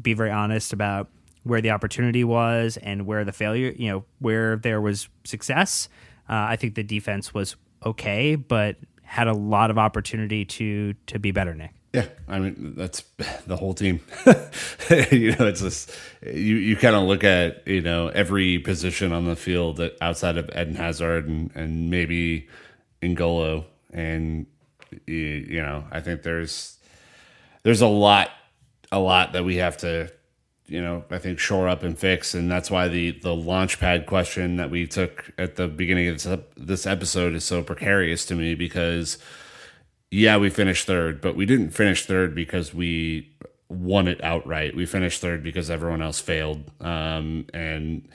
be 0.00 0.14
very 0.14 0.30
honest 0.30 0.72
about 0.72 1.08
where 1.42 1.60
the 1.60 1.70
opportunity 1.70 2.24
was 2.24 2.76
and 2.78 3.06
where 3.06 3.24
the 3.24 3.32
failure, 3.32 3.72
you 3.76 3.90
know, 3.90 4.04
where 4.18 4.56
there 4.56 4.80
was 4.80 5.08
success 5.24 5.88
uh, 6.28 6.46
I 6.48 6.56
think 6.56 6.74
the 6.74 6.82
defense 6.82 7.34
was 7.34 7.56
okay, 7.84 8.34
but 8.36 8.76
had 9.02 9.28
a 9.28 9.34
lot 9.34 9.70
of 9.70 9.78
opportunity 9.78 10.44
to 10.44 10.94
to 11.06 11.18
be 11.18 11.30
better. 11.30 11.54
Nick. 11.54 11.72
Yeah, 11.92 12.08
I 12.26 12.38
mean 12.38 12.74
that's 12.76 13.02
the 13.46 13.56
whole 13.56 13.74
team. 13.74 14.00
you 15.10 15.36
know, 15.36 15.46
it's 15.46 15.60
just 15.60 15.90
you. 16.22 16.56
You 16.56 16.76
kind 16.76 16.96
of 16.96 17.02
look 17.02 17.24
at 17.24 17.66
you 17.66 17.82
know 17.82 18.08
every 18.08 18.58
position 18.58 19.12
on 19.12 19.26
the 19.26 19.36
field 19.36 19.80
outside 20.00 20.38
of 20.38 20.48
Eden 20.50 20.76
Hazard 20.76 21.28
and 21.28 21.50
and 21.54 21.90
maybe 21.90 22.48
N'Golo, 23.02 23.66
and 23.94 24.46
you, 25.06 25.62
know 25.62 25.84
I 25.90 26.00
think 26.00 26.22
there's 26.22 26.78
there's 27.62 27.80
a 27.80 27.86
lot 27.86 28.30
a 28.92 28.98
lot 28.98 29.32
that 29.32 29.44
we 29.44 29.56
have 29.56 29.78
to 29.78 30.10
you 30.66 30.80
know, 30.80 31.04
I 31.10 31.18
think 31.18 31.38
shore 31.38 31.68
up 31.68 31.82
and 31.82 31.98
fix, 31.98 32.34
and 32.34 32.50
that's 32.50 32.70
why 32.70 32.88
the 32.88 33.10
the 33.10 33.34
launch 33.34 33.78
pad 33.78 34.06
question 34.06 34.56
that 34.56 34.70
we 34.70 34.86
took 34.86 35.30
at 35.36 35.56
the 35.56 35.68
beginning 35.68 36.08
of 36.08 36.22
this, 36.22 36.38
this 36.56 36.86
episode 36.86 37.34
is 37.34 37.44
so 37.44 37.62
precarious 37.62 38.24
to 38.26 38.34
me 38.34 38.54
because, 38.54 39.18
yeah, 40.10 40.38
we 40.38 40.48
finished 40.48 40.86
third, 40.86 41.20
but 41.20 41.36
we 41.36 41.44
didn't 41.44 41.70
finish 41.70 42.06
third 42.06 42.34
because 42.34 42.72
we 42.72 43.30
won 43.68 44.08
it 44.08 44.22
outright. 44.24 44.74
We 44.74 44.86
finished 44.86 45.20
third 45.20 45.42
because 45.42 45.68
everyone 45.68 46.00
else 46.00 46.20
failed, 46.20 46.70
um, 46.80 47.46
and 47.52 48.08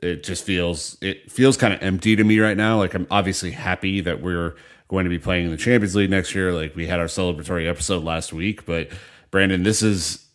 it 0.00 0.22
just 0.22 0.44
feels 0.44 0.98
it 1.00 1.30
feels 1.32 1.56
kind 1.56 1.72
of 1.72 1.82
empty 1.82 2.14
to 2.14 2.24
me 2.24 2.40
right 2.40 2.58
now. 2.58 2.76
Like 2.78 2.92
I'm 2.92 3.06
obviously 3.10 3.52
happy 3.52 4.02
that 4.02 4.20
we're 4.20 4.54
going 4.90 5.04
to 5.04 5.10
be 5.10 5.20
playing 5.20 5.44
in 5.44 5.52
the 5.52 5.56
Champions 5.56 5.94
League 5.94 6.10
next 6.10 6.34
year. 6.34 6.52
Like 6.52 6.74
we 6.74 6.88
had 6.88 6.98
our 6.98 7.06
celebratory 7.06 7.68
episode 7.68 8.02
last 8.02 8.32
week, 8.32 8.66
but 8.66 8.88
Brandon, 9.30 9.62
this 9.62 9.82
is 9.82 10.26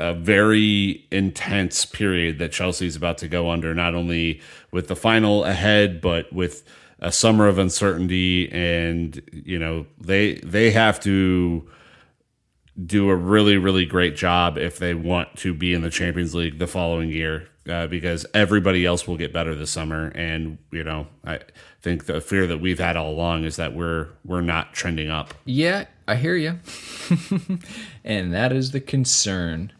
a 0.00 0.12
very 0.12 1.06
intense 1.12 1.84
period 1.84 2.40
that 2.40 2.50
Chelsea 2.50 2.88
is 2.88 2.96
about 2.96 3.18
to 3.18 3.28
go 3.28 3.50
under, 3.50 3.72
not 3.72 3.94
only 3.94 4.40
with 4.72 4.88
the 4.88 4.96
final 4.96 5.44
ahead, 5.44 6.00
but 6.00 6.32
with 6.32 6.64
a 6.98 7.12
summer 7.12 7.46
of 7.46 7.58
uncertainty. 7.58 8.50
And, 8.50 9.22
you 9.32 9.60
know, 9.60 9.86
they 10.00 10.34
they 10.44 10.72
have 10.72 10.98
to 11.00 11.68
do 12.84 13.10
a 13.10 13.14
really, 13.14 13.56
really 13.56 13.86
great 13.86 14.16
job 14.16 14.58
if 14.58 14.78
they 14.78 14.94
want 14.94 15.36
to 15.36 15.54
be 15.54 15.72
in 15.72 15.82
the 15.82 15.90
Champions 15.90 16.34
League 16.34 16.58
the 16.58 16.66
following 16.66 17.10
year. 17.10 17.48
Uh, 17.66 17.86
because 17.86 18.26
everybody 18.34 18.84
else 18.84 19.08
will 19.08 19.16
get 19.16 19.32
better 19.32 19.54
this 19.54 19.70
summer, 19.70 20.12
and 20.14 20.58
you 20.70 20.84
know, 20.84 21.06
I 21.24 21.40
think 21.84 22.06
the 22.06 22.18
fear 22.18 22.46
that 22.46 22.62
we've 22.62 22.78
had 22.78 22.96
all 22.96 23.10
along 23.10 23.44
is 23.44 23.56
that 23.56 23.74
we're 23.74 24.08
we're 24.24 24.40
not 24.40 24.72
trending 24.72 25.10
up. 25.10 25.34
Yeah, 25.44 25.84
I 26.08 26.16
hear 26.16 26.34
you. 26.34 26.58
and 28.04 28.32
that 28.32 28.52
is 28.52 28.70
the 28.70 28.80
concern. 28.80 29.70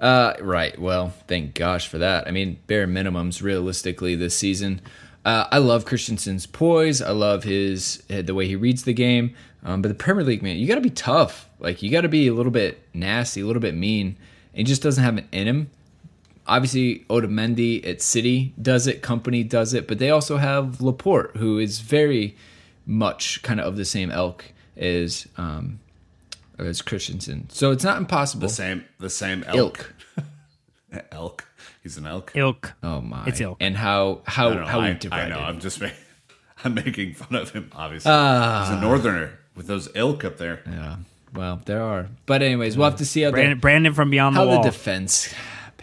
Uh, 0.00 0.34
right. 0.40 0.76
Well, 0.76 1.14
thank 1.28 1.54
gosh 1.54 1.86
for 1.86 1.98
that. 1.98 2.26
I 2.26 2.32
mean, 2.32 2.58
bare 2.66 2.88
minimums 2.88 3.40
realistically 3.40 4.16
this 4.16 4.36
season. 4.36 4.80
Uh, 5.24 5.46
I 5.52 5.58
love 5.58 5.84
Christensen's 5.84 6.44
poise. 6.44 7.00
I 7.00 7.12
love 7.12 7.44
his 7.44 8.02
uh, 8.10 8.22
the 8.22 8.34
way 8.34 8.48
he 8.48 8.56
reads 8.56 8.82
the 8.82 8.92
game. 8.92 9.32
Um, 9.62 9.80
but 9.80 9.88
the 9.88 9.94
Premier 9.94 10.24
League, 10.24 10.42
man, 10.42 10.56
you 10.56 10.66
got 10.66 10.74
to 10.74 10.80
be 10.80 10.90
tough. 10.90 11.48
Like 11.60 11.82
you 11.82 11.90
got 11.90 12.00
to 12.00 12.08
be 12.08 12.26
a 12.26 12.34
little 12.34 12.52
bit 12.52 12.82
nasty, 12.92 13.40
a 13.40 13.46
little 13.46 13.62
bit 13.62 13.76
mean. 13.76 14.16
He 14.52 14.64
just 14.64 14.82
doesn't 14.82 15.02
have 15.02 15.18
it 15.18 15.26
in 15.30 15.46
him. 15.46 15.70
Obviously, 16.46 17.06
Otamendi 17.08 17.86
at 17.86 18.02
City 18.02 18.52
does 18.60 18.86
it. 18.86 19.02
Kompany 19.02 19.48
does 19.48 19.72
it, 19.72 19.88
but 19.88 19.98
they 19.98 20.10
also 20.10 20.36
have 20.36 20.80
Laporte, 20.80 21.36
who 21.36 21.58
is 21.58 21.80
very 21.80 22.36
much 22.86 23.42
kind 23.42 23.60
of 23.60 23.66
of 23.66 23.76
the 23.76 23.84
same 23.84 24.10
elk 24.10 24.44
as 24.76 25.26
um, 25.36 25.80
as 26.58 26.82
Christensen. 26.82 27.48
So 27.50 27.70
it's 27.70 27.84
not 27.84 27.96
impossible. 27.96 28.48
The 28.48 28.54
same, 28.54 28.84
the 28.98 29.10
same 29.10 29.42
elk. 29.44 29.94
Ilk. 30.18 31.04
elk. 31.12 31.48
He's 31.82 31.96
an 31.96 32.06
elk. 32.06 32.32
Ilk. 32.34 32.72
Oh 32.82 33.00
my! 33.00 33.26
It's 33.26 33.40
ilk. 33.40 33.58
And 33.60 33.76
how 33.76 34.22
how 34.26 34.50
I, 34.50 34.64
how 34.64 34.80
I, 34.80 34.92
we 34.92 34.98
divided. 34.98 35.32
I 35.32 35.36
know. 35.36 35.44
I'm 35.44 35.60
just 35.60 35.80
making, 35.80 35.98
I'm 36.64 36.74
making 36.74 37.14
fun 37.14 37.34
of 37.38 37.50
him. 37.50 37.70
Obviously, 37.74 38.10
uh, 38.10 38.64
he's 38.64 38.78
a 38.78 38.80
northerner 38.80 39.38
with 39.54 39.66
those 39.66 39.88
ilk 39.94 40.24
up 40.24 40.38
there. 40.38 40.62
Yeah. 40.66 40.96
Well, 41.34 41.60
there 41.64 41.82
are. 41.82 42.08
But 42.26 42.42
anyways, 42.42 42.76
we'll 42.76 42.88
have 42.88 42.98
to 43.00 43.04
see 43.04 43.22
how 43.22 43.32
Brandon, 43.32 43.58
the, 43.58 43.60
Brandon 43.60 43.92
from 43.92 44.08
beyond 44.08 44.36
how 44.36 44.44
the 44.44 44.50
wall. 44.50 44.62
the 44.62 44.70
defense 44.70 45.34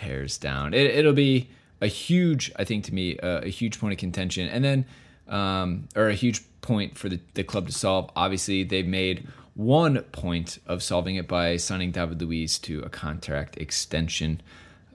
pairs 0.01 0.37
down. 0.37 0.73
It, 0.73 0.87
it'll 0.97 1.13
be 1.29 1.47
a 1.79 1.87
huge, 1.87 2.51
I 2.57 2.63
think, 2.63 2.85
to 2.85 2.93
me, 2.93 3.17
uh, 3.19 3.41
a 3.41 3.49
huge 3.49 3.79
point 3.79 3.93
of 3.93 3.99
contention, 3.99 4.47
and 4.49 4.63
then 4.63 4.85
um, 5.27 5.87
or 5.95 6.09
a 6.09 6.13
huge 6.13 6.41
point 6.61 6.97
for 6.97 7.09
the, 7.09 7.19
the 7.35 7.43
club 7.43 7.67
to 7.67 7.73
solve. 7.73 8.09
Obviously, 8.15 8.63
they've 8.63 8.87
made 8.87 9.27
one 9.55 10.01
point 10.11 10.59
of 10.67 10.81
solving 10.81 11.15
it 11.15 11.27
by 11.27 11.57
signing 11.57 11.91
David 11.91 12.21
Luiz 12.21 12.59
to 12.59 12.81
a 12.81 12.89
contract 12.89 13.57
extension. 13.57 14.41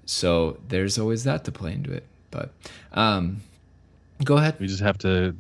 So 0.05 0.59
there's 0.69 0.99
always 0.99 1.25
that 1.25 1.45
to 1.45 1.53
play 1.53 1.73
into 1.73 1.93
it. 1.93 2.05
But 2.31 2.51
um, 2.93 3.41
go 4.25 4.37
ahead. 4.37 4.57
We 4.61 4.67
just 4.67 4.83
have 4.83 4.99
to 4.99 5.35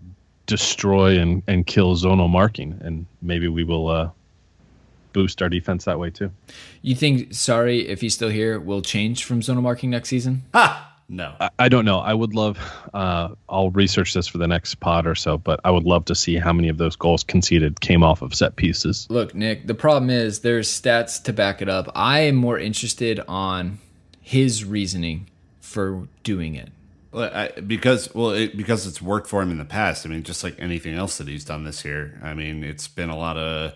destroy 0.46 1.18
and, 1.18 1.42
and 1.46 1.66
kill 1.66 1.96
zonal 1.96 2.30
marking, 2.30 2.78
and 2.82 3.06
maybe 3.20 3.48
we 3.48 3.64
will 3.64 3.88
uh, 3.88 4.10
boost 5.16 5.40
our 5.40 5.48
defense 5.48 5.86
that 5.86 5.98
way 5.98 6.10
too. 6.10 6.30
You 6.82 6.94
think, 6.94 7.30
Sarri, 7.30 7.86
if 7.86 8.02
he's 8.02 8.12
still 8.12 8.28
here, 8.28 8.60
will 8.60 8.82
change 8.82 9.24
from 9.24 9.40
zonal 9.40 9.62
marking 9.62 9.88
next 9.88 10.10
season? 10.10 10.42
Ha! 10.52 10.92
No. 11.08 11.34
I, 11.40 11.48
I 11.58 11.68
don't 11.70 11.86
know. 11.86 12.00
I 12.00 12.12
would 12.12 12.34
love. 12.34 12.58
Uh, 12.92 13.30
I'll 13.48 13.70
research 13.70 14.12
this 14.12 14.28
for 14.28 14.36
the 14.36 14.46
next 14.46 14.74
pod 14.74 15.06
or 15.06 15.14
so, 15.14 15.38
but 15.38 15.58
I 15.64 15.70
would 15.70 15.84
love 15.84 16.04
to 16.06 16.14
see 16.14 16.36
how 16.36 16.52
many 16.52 16.68
of 16.68 16.76
those 16.76 16.96
goals 16.96 17.24
conceded 17.24 17.80
came 17.80 18.02
off 18.02 18.20
of 18.20 18.34
set 18.34 18.56
pieces. 18.56 19.06
Look, 19.08 19.34
Nick, 19.34 19.66
the 19.66 19.74
problem 19.74 20.10
is 20.10 20.40
there's 20.40 20.68
stats 20.68 21.22
to 21.22 21.32
back 21.32 21.62
it 21.62 21.68
up. 21.70 21.90
I 21.94 22.20
am 22.20 22.34
more 22.34 22.58
interested 22.58 23.18
on 23.26 23.78
his 24.20 24.66
reasoning 24.66 25.28
for 25.62 26.08
doing 26.24 26.56
it. 26.56 26.68
Well, 27.10 27.30
I, 27.32 27.58
because 27.58 28.14
well, 28.14 28.32
it, 28.32 28.54
because 28.54 28.86
it's 28.86 29.00
worked 29.00 29.28
for 29.28 29.40
him 29.40 29.50
in 29.50 29.56
the 29.56 29.64
past. 29.64 30.04
I 30.04 30.10
mean, 30.10 30.24
just 30.24 30.44
like 30.44 30.56
anything 30.58 30.94
else 30.94 31.16
that 31.16 31.26
he's 31.26 31.46
done 31.46 31.64
this 31.64 31.86
year. 31.86 32.20
I 32.22 32.34
mean, 32.34 32.62
it's 32.62 32.86
been 32.86 33.08
a 33.08 33.16
lot 33.16 33.38
of 33.38 33.72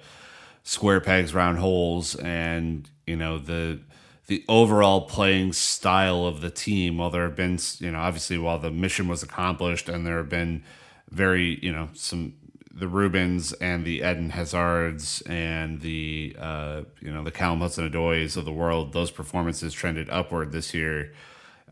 square 0.62 1.00
pegs, 1.00 1.34
round 1.34 1.58
holes, 1.58 2.14
and 2.16 2.88
you 3.06 3.16
know 3.16 3.38
the 3.38 3.80
the 4.26 4.44
overall 4.48 5.02
playing 5.02 5.52
style 5.52 6.24
of 6.24 6.40
the 6.40 6.50
team. 6.50 6.98
While 6.98 7.10
there 7.10 7.24
have 7.24 7.36
been, 7.36 7.58
you 7.78 7.90
know, 7.90 7.98
obviously 7.98 8.38
while 8.38 8.58
the 8.58 8.70
mission 8.70 9.08
was 9.08 9.22
accomplished, 9.22 9.88
and 9.88 10.06
there 10.06 10.18
have 10.18 10.28
been 10.28 10.62
very, 11.10 11.58
you 11.62 11.72
know, 11.72 11.88
some 11.94 12.34
the 12.72 12.88
Rubens 12.88 13.52
and 13.54 13.84
the 13.84 13.96
Eden 13.98 14.30
Hazards 14.30 15.22
and 15.22 15.80
the 15.80 16.36
uh, 16.38 16.82
you 17.00 17.12
know 17.12 17.24
the 17.24 17.30
Callum 17.30 17.60
Hudson 17.60 17.90
Odois 17.90 18.36
of 18.36 18.44
the 18.44 18.52
world, 18.52 18.92
those 18.92 19.10
performances 19.10 19.72
trended 19.72 20.08
upward 20.10 20.52
this 20.52 20.72
year. 20.74 21.12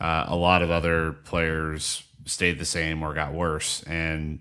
Uh, 0.01 0.25
a 0.29 0.37
lot 0.37 0.63
of 0.63 0.71
other 0.71 1.13
players 1.13 2.05
stayed 2.25 2.59
the 2.59 2.65
same 2.65 3.03
or 3.03 3.15
got 3.15 3.33
worse, 3.33 3.83
and 3.85 4.41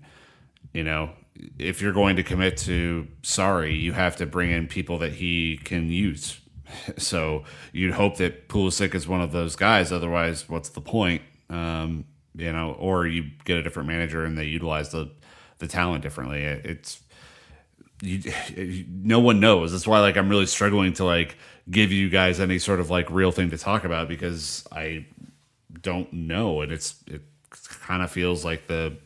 you 0.72 0.84
know 0.84 1.10
if 1.58 1.80
you're 1.80 1.92
going 1.92 2.16
to 2.16 2.22
commit 2.22 2.56
to 2.58 3.06
Sarri, 3.22 3.80
you 3.80 3.92
have 3.92 4.16
to 4.16 4.26
bring 4.26 4.50
in 4.50 4.66
people 4.66 4.98
that 4.98 5.14
he 5.14 5.58
can 5.58 5.90
use. 5.90 6.40
So 6.98 7.44
you'd 7.72 7.94
hope 7.94 8.18
that 8.18 8.50
Pulisic 8.50 8.94
is 8.94 9.08
one 9.08 9.22
of 9.22 9.32
those 9.32 9.56
guys. 9.56 9.90
Otherwise, 9.90 10.50
what's 10.50 10.68
the 10.68 10.82
point? 10.82 11.22
Um, 11.48 12.04
you 12.36 12.52
know, 12.52 12.72
or 12.78 13.06
you 13.06 13.30
get 13.46 13.56
a 13.56 13.62
different 13.62 13.88
manager 13.88 14.22
and 14.22 14.36
they 14.36 14.44
utilize 14.44 14.90
the 14.90 15.10
the 15.60 15.66
talent 15.66 16.02
differently. 16.02 16.42
It's 16.42 17.00
you, 18.02 18.20
no 18.88 19.18
one 19.18 19.40
knows. 19.40 19.72
That's 19.72 19.86
why 19.86 20.00
like 20.00 20.16
I'm 20.16 20.28
really 20.28 20.44
struggling 20.46 20.92
to 20.94 21.04
like 21.04 21.36
give 21.70 21.92
you 21.92 22.08
guys 22.10 22.40
any 22.40 22.58
sort 22.58 22.80
of 22.80 22.90
like 22.90 23.10
real 23.10 23.32
thing 23.32 23.50
to 23.50 23.58
talk 23.58 23.84
about 23.84 24.08
because 24.08 24.66
I 24.70 25.06
don't 25.80 26.12
know, 26.12 26.60
and 26.60 26.72
it's 26.72 26.96
it 27.06 27.22
kind 27.80 28.02
of 28.02 28.10
feels 28.10 28.44
like 28.44 28.66
the 28.66 28.96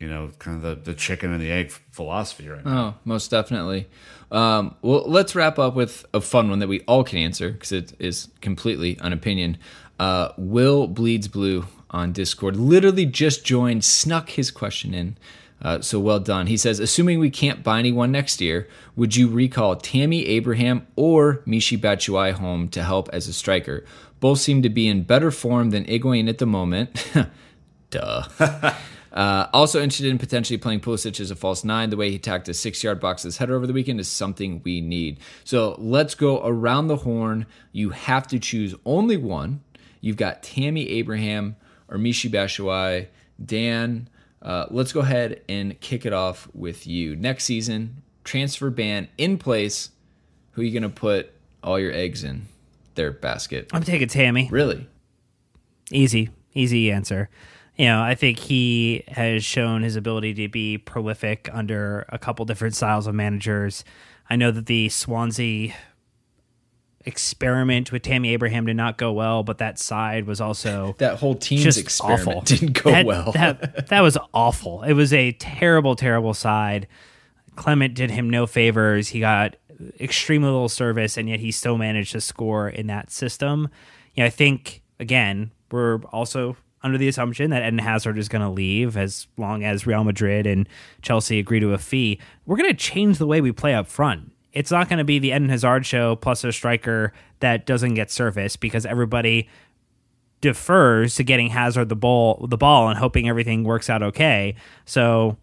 you 0.00 0.08
know, 0.08 0.30
kind 0.38 0.56
of 0.56 0.62
the, 0.62 0.92
the 0.92 0.94
chicken 0.94 1.32
and 1.32 1.40
the 1.40 1.50
egg 1.50 1.72
philosophy 1.90 2.48
right 2.48 2.64
now. 2.64 2.78
Oh, 2.78 2.94
most 3.04 3.30
definitely. 3.30 3.88
Um, 4.30 4.76
well, 4.82 5.04
let's 5.06 5.34
wrap 5.34 5.58
up 5.58 5.74
with 5.74 6.04
a 6.14 6.20
fun 6.20 6.50
one 6.50 6.60
that 6.60 6.68
we 6.68 6.82
all 6.82 7.02
can 7.02 7.18
answer 7.18 7.50
because 7.50 7.72
it 7.72 7.92
is 7.98 8.28
completely 8.40 8.96
an 9.00 9.12
opinion. 9.12 9.58
Uh, 9.98 10.30
Will 10.36 10.86
Bleeds 10.86 11.26
Blue 11.26 11.66
on 11.90 12.12
Discord 12.12 12.54
literally 12.56 13.06
just 13.06 13.44
joined, 13.44 13.84
snuck 13.84 14.30
his 14.30 14.50
question 14.50 14.94
in. 14.94 15.16
Uh, 15.60 15.80
so 15.80 15.98
well 15.98 16.20
done. 16.20 16.46
He 16.46 16.56
says, 16.56 16.78
assuming 16.78 17.18
we 17.18 17.30
can't 17.30 17.64
buy 17.64 17.80
anyone 17.80 18.12
next 18.12 18.40
year, 18.40 18.68
would 18.94 19.16
you 19.16 19.26
recall 19.26 19.74
Tammy 19.74 20.24
Abraham 20.26 20.86
or 20.94 21.42
Michy 21.46 21.76
Batshuayi 21.76 22.32
home 22.32 22.68
to 22.68 22.84
help 22.84 23.08
as 23.12 23.26
a 23.26 23.32
striker? 23.32 23.84
Both 24.20 24.38
seem 24.38 24.62
to 24.62 24.68
be 24.68 24.86
in 24.86 25.02
better 25.02 25.32
form 25.32 25.70
than 25.70 25.84
Higuain 25.86 26.28
at 26.28 26.38
the 26.38 26.46
moment. 26.46 27.04
Duh. 27.90 28.28
Uh, 29.12 29.48
also 29.52 29.82
interested 29.82 30.06
in 30.06 30.18
potentially 30.18 30.58
playing 30.58 30.80
Pulisic 30.80 31.18
as 31.18 31.30
a 31.30 31.36
false 31.36 31.64
nine. 31.64 31.90
The 31.90 31.96
way 31.96 32.10
he 32.10 32.16
attacked 32.16 32.48
a 32.48 32.54
six-yard 32.54 33.00
box 33.00 33.08
box's 33.08 33.38
header 33.38 33.56
over 33.56 33.66
the 33.66 33.72
weekend 33.72 33.98
is 33.98 34.06
something 34.06 34.60
we 34.64 34.82
need. 34.82 35.18
So 35.44 35.74
let's 35.78 36.14
go 36.14 36.44
around 36.46 36.88
the 36.88 36.96
horn. 36.96 37.46
You 37.72 37.90
have 37.90 38.26
to 38.28 38.38
choose 38.38 38.74
only 38.84 39.16
one. 39.16 39.62
You've 40.02 40.18
got 40.18 40.42
Tammy 40.42 40.88
Abraham 40.90 41.56
or 41.88 41.96
Michy 41.96 42.30
Batshuayi. 42.30 43.06
Dan, 43.42 44.10
uh, 44.42 44.66
let's 44.70 44.92
go 44.92 45.00
ahead 45.00 45.40
and 45.48 45.80
kick 45.80 46.04
it 46.04 46.12
off 46.12 46.48
with 46.54 46.86
you. 46.86 47.16
Next 47.16 47.44
season, 47.44 48.02
transfer 48.24 48.68
ban 48.68 49.08
in 49.16 49.38
place. 49.38 49.88
Who 50.52 50.60
are 50.60 50.64
you 50.64 50.72
going 50.78 50.82
to 50.82 50.88
put 50.90 51.32
all 51.62 51.80
your 51.80 51.92
eggs 51.92 52.22
in 52.22 52.46
their 52.94 53.10
basket? 53.10 53.70
I'm 53.72 53.82
taking 53.82 54.08
Tammy. 54.08 54.48
Really? 54.50 54.86
Easy, 55.90 56.28
easy 56.52 56.92
answer. 56.92 57.30
You 57.78 57.86
know, 57.86 58.02
I 58.02 58.16
think 58.16 58.38
he 58.40 59.04
has 59.08 59.44
shown 59.44 59.82
his 59.84 59.94
ability 59.96 60.34
to 60.34 60.48
be 60.48 60.78
prolific 60.78 61.48
under 61.52 62.04
a 62.08 62.18
couple 62.18 62.44
different 62.44 62.74
styles 62.74 63.06
of 63.06 63.14
managers. 63.14 63.84
I 64.28 64.34
know 64.36 64.50
that 64.50 64.66
the 64.66 64.88
Swansea 64.88 65.74
experiment 67.06 67.92
with 67.92 68.02
Tammy 68.02 68.30
Abraham 68.32 68.66
did 68.66 68.76
not 68.76 68.98
go 68.98 69.12
well, 69.12 69.42
but 69.44 69.58
that 69.58 69.78
side 69.78 70.26
was 70.26 70.40
also 70.40 70.96
That 70.98 71.18
whole 71.18 71.34
team's 71.36 71.62
just 71.62 71.78
experiment 71.78 72.28
awful. 72.28 72.40
didn't 72.42 72.82
go 72.82 72.90
that, 72.90 73.06
well. 73.06 73.32
that 73.32 73.86
that 73.88 74.00
was 74.00 74.18
awful. 74.34 74.82
It 74.82 74.94
was 74.94 75.12
a 75.12 75.32
terrible, 75.32 75.94
terrible 75.94 76.34
side. 76.34 76.86
Clement 77.56 77.94
did 77.94 78.10
him 78.10 78.28
no 78.28 78.46
favors. 78.46 79.08
He 79.08 79.20
got 79.20 79.56
extremely 80.00 80.46
little 80.50 80.68
service, 80.68 81.16
and 81.16 81.28
yet 81.28 81.40
he 81.40 81.52
still 81.52 81.78
managed 81.78 82.12
to 82.12 82.20
score 82.20 82.68
in 82.68 82.88
that 82.88 83.10
system. 83.10 83.68
Yeah, 84.14 84.24
I 84.26 84.30
think 84.30 84.82
again 85.00 85.52
we're 85.70 85.98
also 86.06 86.56
under 86.82 86.98
the 86.98 87.08
assumption 87.08 87.50
that 87.50 87.62
Eden 87.62 87.78
Hazard 87.78 88.18
is 88.18 88.28
going 88.28 88.42
to 88.42 88.48
leave 88.48 88.96
as 88.96 89.26
long 89.36 89.64
as 89.64 89.86
Real 89.86 90.04
Madrid 90.04 90.46
and 90.46 90.68
Chelsea 91.02 91.38
agree 91.38 91.60
to 91.60 91.72
a 91.72 91.78
fee. 91.78 92.20
We're 92.46 92.56
going 92.56 92.70
to 92.70 92.76
change 92.76 93.18
the 93.18 93.26
way 93.26 93.40
we 93.40 93.52
play 93.52 93.74
up 93.74 93.88
front. 93.88 94.32
It's 94.52 94.70
not 94.70 94.88
going 94.88 94.98
to 94.98 95.04
be 95.04 95.18
the 95.18 95.28
Eden 95.28 95.48
Hazard 95.48 95.84
show 95.84 96.16
plus 96.16 96.44
a 96.44 96.52
striker 96.52 97.12
that 97.40 97.66
doesn't 97.66 97.94
get 97.94 98.10
service 98.10 98.56
because 98.56 98.86
everybody 98.86 99.48
defers 100.40 101.16
to 101.16 101.24
getting 101.24 101.48
Hazard 101.48 101.88
the 101.88 101.96
ball 101.96 102.46
the 102.48 102.56
ball 102.56 102.88
and 102.88 102.98
hoping 102.98 103.28
everything 103.28 103.64
works 103.64 103.90
out 103.90 104.02
okay. 104.02 104.54
So 104.84 105.36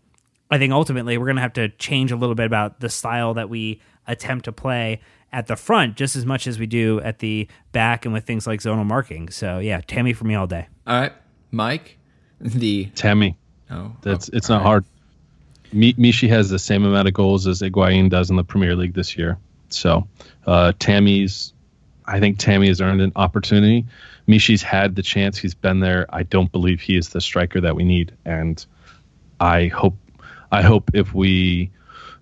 I 0.50 0.58
think 0.58 0.74
ultimately 0.74 1.18
we're 1.18 1.26
going 1.26 1.38
to 1.38 1.42
have 1.42 1.54
to 1.54 1.70
change 1.70 2.12
a 2.12 2.16
little 2.16 2.36
bit 2.36 2.46
about 2.46 2.80
the 2.80 2.90
style 2.90 3.34
that 3.34 3.50
we 3.50 3.82
attempt 4.08 4.46
to 4.46 4.52
play 4.52 5.02
at 5.32 5.48
the 5.48 5.56
front 5.56 5.98
just 5.98 6.16
as 6.16 6.26
much 6.26 6.48
as 6.48 6.60
we 6.60 6.66
do 6.66 7.02
at 7.02 7.20
the 7.20 7.48
back 7.74 8.06
and 8.06 8.14
with 8.14 8.26
things 8.26 8.48
like 8.48 8.62
zonal 8.62 8.86
marking. 8.86 9.30
So 9.30 9.60
yeah, 9.60 9.82
Tammy 9.86 10.14
for 10.14 10.24
me 10.24 10.36
all 10.36 10.48
day. 10.48 10.68
All 10.88 11.00
right, 11.00 11.14
Mike. 11.52 11.98
The 12.42 12.86
Tammy. 12.96 13.38
oh, 13.72 13.96
That's 14.02 14.30
oh, 14.30 14.36
it's 14.38 14.50
not 14.50 14.58
right. 14.58 14.64
hard. 14.64 14.86
Mi- 15.72 15.94
Michy 15.94 16.28
has 16.28 16.50
the 16.50 16.60
same 16.60 16.84
amount 16.84 17.08
of 17.08 17.14
goals 17.14 17.48
as 17.48 17.62
Higuain 17.62 18.10
does 18.10 18.30
in 18.30 18.36
the 18.36 18.44
Premier 18.44 18.76
League 18.76 18.94
this 18.94 19.18
year. 19.18 19.38
So 19.70 20.06
uh, 20.46 20.74
Tammy's, 20.78 21.54
I 22.06 22.20
think 22.20 22.38
Tammy 22.38 22.68
has 22.68 22.82
earned 22.82 23.00
an 23.02 23.14
opportunity. 23.16 23.86
Michy's 24.28 24.62
had 24.62 24.96
the 24.96 25.02
chance. 25.02 25.38
He's 25.38 25.54
been 25.56 25.80
there. 25.80 26.06
I 26.10 26.24
don't 26.24 26.52
believe 26.52 26.82
he 26.82 26.98
is 26.98 27.10
the 27.10 27.22
striker 27.22 27.62
that 27.62 27.76
we 27.76 27.86
need, 27.86 28.12
and 28.26 28.64
I 29.40 29.68
hope, 29.68 29.96
I 30.52 30.62
hope 30.62 30.92
if 30.94 31.14
we, 31.14 31.72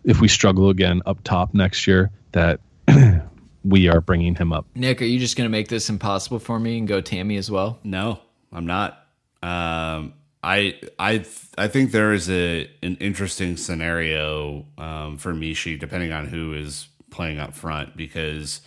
if 0.03 0.21
we 0.21 0.27
struggle 0.27 0.69
again 0.69 1.01
up 1.07 1.23
top 1.23 1.53
next 1.55 1.87
year, 1.87 2.11
that 2.33 2.59
we 3.65 3.87
are 3.89 3.99
bringing 3.99 4.35
him 4.35 4.53
up. 4.53 4.67
Nick, 4.75 5.01
are 5.01 5.05
you 5.05 5.19
just 5.19 5.35
going 5.37 5.45
to 5.45 5.51
make 5.51 5.69
this 5.69 5.89
impossible 5.89 6.39
for 6.39 6.59
me 6.59 6.77
and 6.77 6.87
go 6.87 7.01
Tammy 7.01 7.37
as 7.37 7.49
well? 7.49 7.79
No, 7.83 8.19
I'm 8.51 8.67
not. 8.67 8.99
Um, 9.43 10.13
I 10.41 10.79
I 10.97 11.25
I 11.57 11.67
think 11.67 11.91
there 11.91 12.13
is 12.13 12.29
a 12.29 12.69
an 12.81 12.97
interesting 12.97 13.57
scenario 13.57 14.65
um, 14.77 15.17
for 15.17 15.33
Michy, 15.33 15.77
depending 15.77 16.13
on 16.13 16.27
who 16.27 16.53
is 16.53 16.87
playing 17.09 17.39
up 17.39 17.53
front, 17.53 17.95
because 17.97 18.61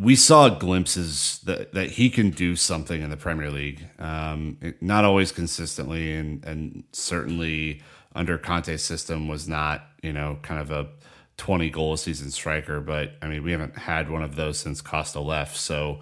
we 0.00 0.14
saw 0.14 0.48
glimpses 0.48 1.40
that, 1.44 1.72
that 1.74 1.90
he 1.92 2.10
can 2.10 2.30
do 2.30 2.54
something 2.54 3.02
in 3.02 3.10
the 3.10 3.16
Premier 3.16 3.50
League. 3.50 3.84
Um, 3.98 4.58
not 4.80 5.04
always 5.04 5.30
consistently, 5.30 6.12
and 6.12 6.44
and 6.44 6.84
certainly 6.92 7.82
under 8.14 8.36
Conte's 8.36 8.82
system 8.82 9.28
was 9.28 9.48
not 9.48 9.86
you 10.02 10.12
know 10.12 10.38
kind 10.42 10.60
of 10.60 10.72
a 10.72 10.88
20 11.36 11.70
goal 11.70 11.92
a 11.92 11.98
season 11.98 12.32
striker. 12.32 12.80
But 12.80 13.12
I 13.22 13.28
mean, 13.28 13.44
we 13.44 13.52
haven't 13.52 13.78
had 13.78 14.10
one 14.10 14.22
of 14.22 14.34
those 14.34 14.58
since 14.58 14.80
Costa 14.80 15.20
left. 15.20 15.56
So 15.56 16.00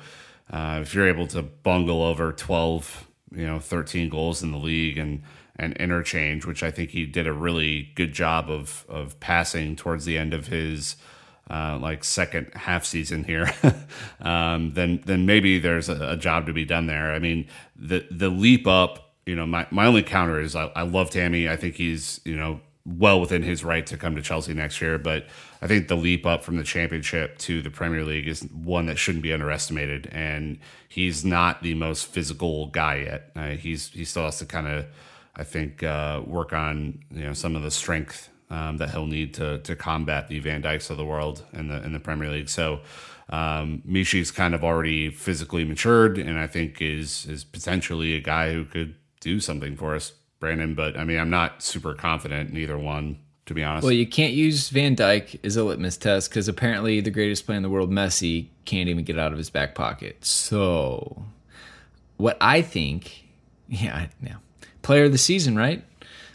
uh, 0.50 0.80
if 0.82 0.94
you're 0.94 1.08
able 1.08 1.26
to 1.28 1.42
bungle 1.42 2.02
over 2.02 2.32
12, 2.32 3.06
you 3.32 3.46
know, 3.46 3.58
13 3.58 4.08
goals 4.08 4.42
in 4.42 4.52
the 4.52 4.58
league 4.58 4.98
and 4.98 5.22
and 5.58 5.74
interchange, 5.78 6.44
which 6.44 6.62
I 6.62 6.70
think 6.70 6.90
he 6.90 7.06
did 7.06 7.26
a 7.26 7.32
really 7.32 7.90
good 7.94 8.12
job 8.12 8.50
of 8.50 8.84
of 8.88 9.18
passing 9.20 9.76
towards 9.76 10.04
the 10.04 10.18
end 10.18 10.34
of 10.34 10.48
his 10.48 10.96
uh, 11.48 11.78
like 11.80 12.02
second 12.04 12.50
half 12.54 12.84
season 12.84 13.24
here, 13.24 13.52
um, 14.20 14.72
then 14.74 15.02
then 15.06 15.26
maybe 15.26 15.58
there's 15.58 15.88
a, 15.88 16.10
a 16.10 16.16
job 16.16 16.46
to 16.46 16.52
be 16.52 16.64
done 16.64 16.86
there. 16.86 17.12
I 17.12 17.18
mean, 17.18 17.46
the 17.76 18.06
the 18.10 18.28
leap 18.28 18.66
up, 18.66 19.12
you 19.26 19.36
know, 19.36 19.46
my, 19.46 19.66
my 19.70 19.86
only 19.86 20.02
counter 20.02 20.40
is 20.40 20.56
I, 20.56 20.66
I 20.74 20.82
love 20.82 21.10
Tammy. 21.10 21.48
I 21.48 21.56
think 21.56 21.76
he's 21.76 22.20
you 22.24 22.36
know 22.36 22.60
well 22.86 23.20
within 23.20 23.42
his 23.42 23.64
right 23.64 23.86
to 23.86 23.96
come 23.96 24.14
to 24.14 24.22
Chelsea 24.22 24.54
next 24.54 24.80
year, 24.80 24.96
but 24.98 25.26
I 25.60 25.66
think 25.66 25.88
the 25.88 25.96
leap 25.96 26.24
up 26.24 26.44
from 26.44 26.56
the 26.56 26.62
Championship 26.62 27.36
to 27.38 27.60
the 27.60 27.70
Premier 27.70 28.04
League 28.04 28.28
is 28.28 28.42
one 28.42 28.86
that 28.86 28.98
shouldn't 28.98 29.22
be 29.22 29.32
underestimated. 29.32 30.08
And 30.12 30.58
he's 30.88 31.24
not 31.24 31.62
the 31.62 31.74
most 31.74 32.06
physical 32.06 32.66
guy 32.68 32.96
yet. 32.96 33.30
Uh, 33.34 33.48
he's 33.50 33.88
he 33.88 34.04
still 34.04 34.24
has 34.24 34.38
to 34.38 34.46
kind 34.46 34.68
of 34.68 34.86
I 35.34 35.44
think 35.44 35.82
uh, 35.82 36.22
work 36.24 36.52
on 36.52 37.00
you 37.10 37.24
know 37.24 37.32
some 37.32 37.56
of 37.56 37.62
the 37.62 37.70
strength 37.70 38.30
um, 38.50 38.76
that 38.76 38.90
he'll 38.90 39.06
need 39.06 39.34
to 39.34 39.58
to 39.58 39.74
combat 39.74 40.28
the 40.28 40.38
Van 40.38 40.62
Dijks 40.62 40.88
of 40.90 40.96
the 40.96 41.04
world 41.04 41.42
in 41.52 41.68
the 41.68 41.82
in 41.82 41.92
the 41.92 42.00
Premier 42.00 42.30
League. 42.30 42.48
So 42.48 42.80
um, 43.28 43.82
Michy's 43.84 44.30
kind 44.30 44.54
of 44.54 44.62
already 44.62 45.10
physically 45.10 45.64
matured, 45.64 46.18
and 46.18 46.38
I 46.38 46.46
think 46.46 46.80
is 46.80 47.26
is 47.26 47.44
potentially 47.44 48.14
a 48.14 48.20
guy 48.20 48.52
who 48.52 48.64
could 48.64 48.94
do 49.20 49.40
something 49.40 49.76
for 49.76 49.94
us, 49.94 50.12
Brandon. 50.40 50.74
But 50.74 50.96
I 50.96 51.04
mean, 51.04 51.18
I'm 51.18 51.30
not 51.30 51.62
super 51.62 51.94
confident 51.94 52.50
in 52.50 52.56
either 52.56 52.78
one, 52.78 53.18
to 53.46 53.54
be 53.54 53.62
honest. 53.62 53.84
Well, 53.84 53.92
you 53.92 54.06
can't 54.06 54.32
use 54.32 54.68
Van 54.70 54.96
Dijk 54.96 55.38
as 55.44 55.56
a 55.56 55.64
litmus 55.64 55.96
test 55.96 56.30
because 56.30 56.48
apparently 56.48 57.00
the 57.00 57.10
greatest 57.10 57.46
player 57.46 57.56
in 57.56 57.62
the 57.62 57.70
world, 57.70 57.90
Messi, 57.90 58.48
can't 58.64 58.88
even 58.88 59.04
get 59.04 59.18
out 59.18 59.32
of 59.32 59.38
his 59.38 59.50
back 59.50 59.74
pocket. 59.74 60.24
So, 60.24 61.24
what 62.16 62.36
I 62.40 62.62
think, 62.62 63.26
yeah, 63.68 64.06
yeah, 64.22 64.36
player 64.82 65.04
of 65.04 65.12
the 65.12 65.18
season, 65.18 65.56
right? 65.56 65.84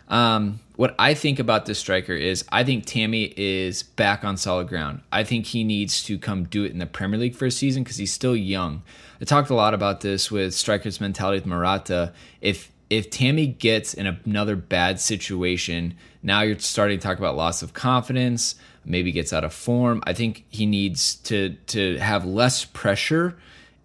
Um, 0.07 0.59
what 0.75 0.95
I 0.97 1.13
think 1.13 1.37
about 1.39 1.67
this 1.67 1.77
striker 1.79 2.13
is 2.13 2.43
I 2.51 2.63
think 2.63 2.85
Tammy 2.85 3.33
is 3.37 3.83
back 3.83 4.23
on 4.23 4.35
solid 4.35 4.67
ground. 4.67 5.01
I 5.11 5.23
think 5.23 5.45
he 5.45 5.63
needs 5.63 6.03
to 6.05 6.17
come 6.17 6.45
do 6.45 6.63
it 6.63 6.71
in 6.71 6.79
the 6.79 6.85
Premier 6.85 7.19
League 7.19 7.35
for 7.35 7.45
a 7.45 7.51
season 7.51 7.83
because 7.83 7.97
he's 7.97 8.11
still 8.11 8.35
young. 8.35 8.81
I 9.21 9.25
talked 9.25 9.51
a 9.51 9.53
lot 9.55 9.75
about 9.75 10.01
this 10.01 10.31
with 10.31 10.55
strikers 10.55 10.99
mentality 10.99 11.37
with 11.37 11.45
Morata. 11.45 12.13
If 12.41 12.70
if 12.91 13.09
Tammy 13.09 13.47
gets 13.47 13.93
in 13.93 14.05
another 14.05 14.57
bad 14.57 14.99
situation, 14.99 15.95
now 16.21 16.41
you're 16.41 16.59
starting 16.59 16.99
to 16.99 17.01
talk 17.01 17.17
about 17.17 17.37
loss 17.37 17.63
of 17.63 17.73
confidence, 17.73 18.55
maybe 18.83 19.13
gets 19.13 19.31
out 19.31 19.45
of 19.45 19.53
form. 19.53 20.03
I 20.05 20.11
think 20.11 20.43
he 20.49 20.65
needs 20.65 21.15
to 21.15 21.55
to 21.67 21.97
have 21.99 22.25
less 22.25 22.65
pressure 22.65 23.37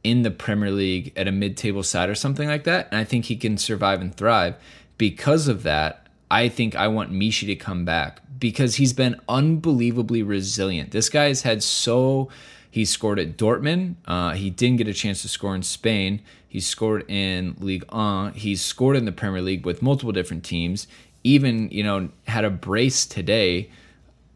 in 0.03 0.23
the 0.23 0.31
Premier 0.33 0.73
League 0.73 1.13
at 1.17 1.29
a 1.29 1.33
mid-table 1.33 1.85
side 1.85 2.11
or 2.11 2.17
something 2.17 2.49
like 2.49 2.65
that, 2.65 2.89
and 2.91 2.99
I 2.99 3.05
think 3.05 3.27
he 3.27 3.37
can 3.37 3.57
survive 3.59 4.01
and 4.01 4.15
thrive. 4.15 4.57
Because 4.99 5.47
of 5.47 5.63
that, 5.63 6.09
I 6.29 6.49
think 6.49 6.75
I 6.75 6.89
want 6.89 7.13
Michy 7.13 7.47
to 7.47 7.55
come 7.55 7.85
back 7.85 8.21
because 8.41 8.75
he's 8.75 8.93
been 8.93 9.21
unbelievably 9.29 10.25
resilient. 10.25 10.91
This 10.91 11.09
guy's 11.09 11.43
had 11.43 11.63
so 11.63 12.29
he 12.77 12.85
scored 12.85 13.19
at 13.19 13.37
Dortmund. 13.39 13.95
Uh, 14.05 14.33
he 14.33 14.51
didn't 14.51 14.79
get 14.79 14.89
a 14.89 14.93
chance 14.93 15.23
to 15.23 15.29
score 15.29 15.55
in 15.55 15.63
Spain. 15.63 16.21
He 16.57 16.61
scored 16.61 17.05
in 17.11 17.55
League 17.61 17.85
1. 17.93 18.33
He's 18.33 18.63
scored 18.63 18.97
in 18.97 19.05
the 19.05 19.13
Premier 19.13 19.43
League 19.43 19.67
with 19.67 19.83
multiple 19.83 20.11
different 20.11 20.43
teams. 20.43 20.89
Even 21.23 21.69
you 21.71 21.85
know 21.85 22.09
had 22.27 22.47
a 22.47 22.51
brace 22.51 23.05
today. 23.05 23.69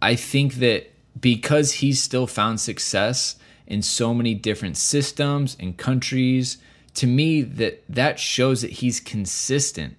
I 0.02 0.16
think 0.16 0.56
that 0.56 0.90
because 1.18 1.72
he's 1.72 2.02
still 2.02 2.26
found 2.26 2.60
success 2.60 3.36
in 3.66 3.80
so 3.80 4.12
many 4.12 4.34
different 4.34 4.76
systems 4.76 5.56
and 5.58 5.78
countries, 5.78 6.58
to 6.96 7.06
me 7.06 7.40
that 7.40 7.82
that 7.88 8.20
shows 8.20 8.60
that 8.60 8.72
he's 8.72 9.00
consistent. 9.00 9.96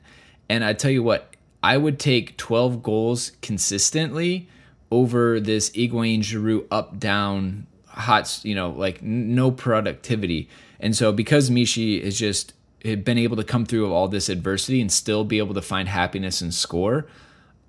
And 0.48 0.64
I 0.64 0.74
tell 0.74 0.92
you 0.92 1.02
what, 1.02 1.36
I 1.64 1.76
would 1.78 1.98
take 1.98 2.38
12 2.38 2.84
goals 2.84 3.32
consistently 3.42 4.48
over 4.92 5.40
this 5.40 5.72
Higuain 5.72 6.20
Giroud 6.20 6.68
up 6.70 7.00
down 7.00 7.66
hot, 7.88 8.42
you 8.44 8.54
know, 8.54 8.70
like 8.70 9.02
no 9.02 9.50
productivity. 9.50 10.50
And 10.82 10.96
so 10.96 11.14
because 11.14 11.50
Michy 11.50 12.04
has 12.04 12.20
just 12.20 12.54
been 12.82 13.18
able 13.18 13.38
to 13.38 13.44
come 13.44 13.66
through 13.66 13.94
all 13.94 14.08
this 14.08 14.28
adversity 14.28 14.82
and 14.82 14.92
still 14.92 15.24
be 15.24 15.38
able 15.38 15.54
to 15.54 15.62
find 15.62 15.88
happiness 15.88 16.42
and 16.42 16.54
score, 16.54 17.06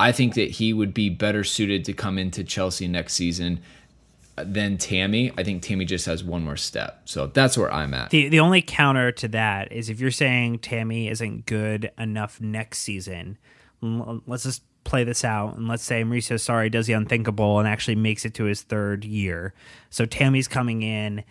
I 0.01 0.11
think 0.11 0.35
that 0.35 0.53
he 0.53 0.73
would 0.73 0.95
be 0.95 1.11
better 1.11 1.45
suited 1.45 1.85
to 1.85 1.93
come 1.93 2.19
into 2.19 2.43
Chelsea 2.43 2.89
next 2.89 3.15
season 3.15 3.61
than 4.37 4.79
Tammy. 4.79 5.31
I 5.37 5.45
think 5.45 5.63
Tammy 5.63 5.85
just 5.85 6.07
has 6.07 6.25
one 6.25 6.43
more 6.43 6.57
step. 6.57 7.03
So 7.05 7.27
that's 7.27 7.59
where 7.59 7.73
I'm 7.73 7.93
at. 7.93 8.11
The 8.11 8.29
the 8.29 8.41
only 8.41 8.63
counter 8.63 9.13
to 9.13 9.29
that 9.29 9.71
is 9.71 9.91
if 9.91 10.01
you're 10.01 10.11
saying 10.11 10.61
Tammy 10.61 11.09
isn't 11.09 11.47
good 11.47 11.93
enough 11.99 12.41
next 12.41 12.79
season, 12.79 13.37
let's 13.83 14.45
just 14.45 14.63
play 14.85 15.05
this 15.05 15.25
out 15.25 15.57
and 15.57 15.69
let's 15.69 15.85
say 15.85 16.03
Mauricio 16.03 16.35
Sarri 16.37 16.71
does 16.71 16.87
the 16.87 16.93
unthinkable 16.95 17.59
and 17.59 17.69
actually 17.69 17.95
makes 17.95 18.25
it 18.25 18.35
to 18.35 18.45
his 18.45 18.63
third 18.63 19.05
year. 19.05 19.55
So 19.91 20.07
Tammy's 20.07 20.49
coming 20.49 20.83
in 20.83 21.23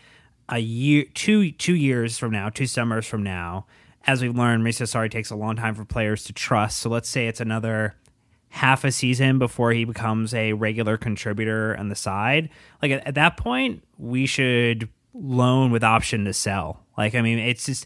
a 0.52 0.60
year 0.60 1.06
two 1.14 1.52
two 1.54 1.76
years 1.76 2.18
from 2.18 2.32
now, 2.32 2.50
two 2.50 2.68
summers 2.68 3.08
from 3.08 3.24
now. 3.24 3.66
As 4.06 4.22
we've 4.22 4.36
learned, 4.36 4.64
Mauricio 4.64 4.84
Sarri 4.84 5.10
takes 5.10 5.30
a 5.30 5.36
long 5.36 5.56
time 5.56 5.76
for 5.76 5.86
players 5.86 6.24
to 6.26 6.34
trust. 6.34 6.78
So 6.78 6.90
let's 6.90 7.08
say 7.08 7.28
it's 7.28 7.40
another 7.40 7.96
half 8.50 8.84
a 8.84 8.92
season 8.92 9.40
before 9.40 9.72
he 9.72 9.86
becomes 9.86 10.34
a 10.34 10.54
regular 10.54 10.98
contributor 10.98 11.78
on 11.78 11.88
the 11.88 11.96
side. 11.96 12.50
Like 12.82 12.92
at, 12.92 13.08
at 13.08 13.16
that 13.16 13.38
point, 13.38 13.84
we 13.98 14.26
should 14.26 14.90
loan 15.14 15.72
with 15.72 15.84
option 15.84 16.26
to 16.26 16.34
sell. 16.34 16.84
Like 16.98 17.16
I 17.16 17.22
mean, 17.22 17.40
it's 17.40 17.66
just 17.66 17.86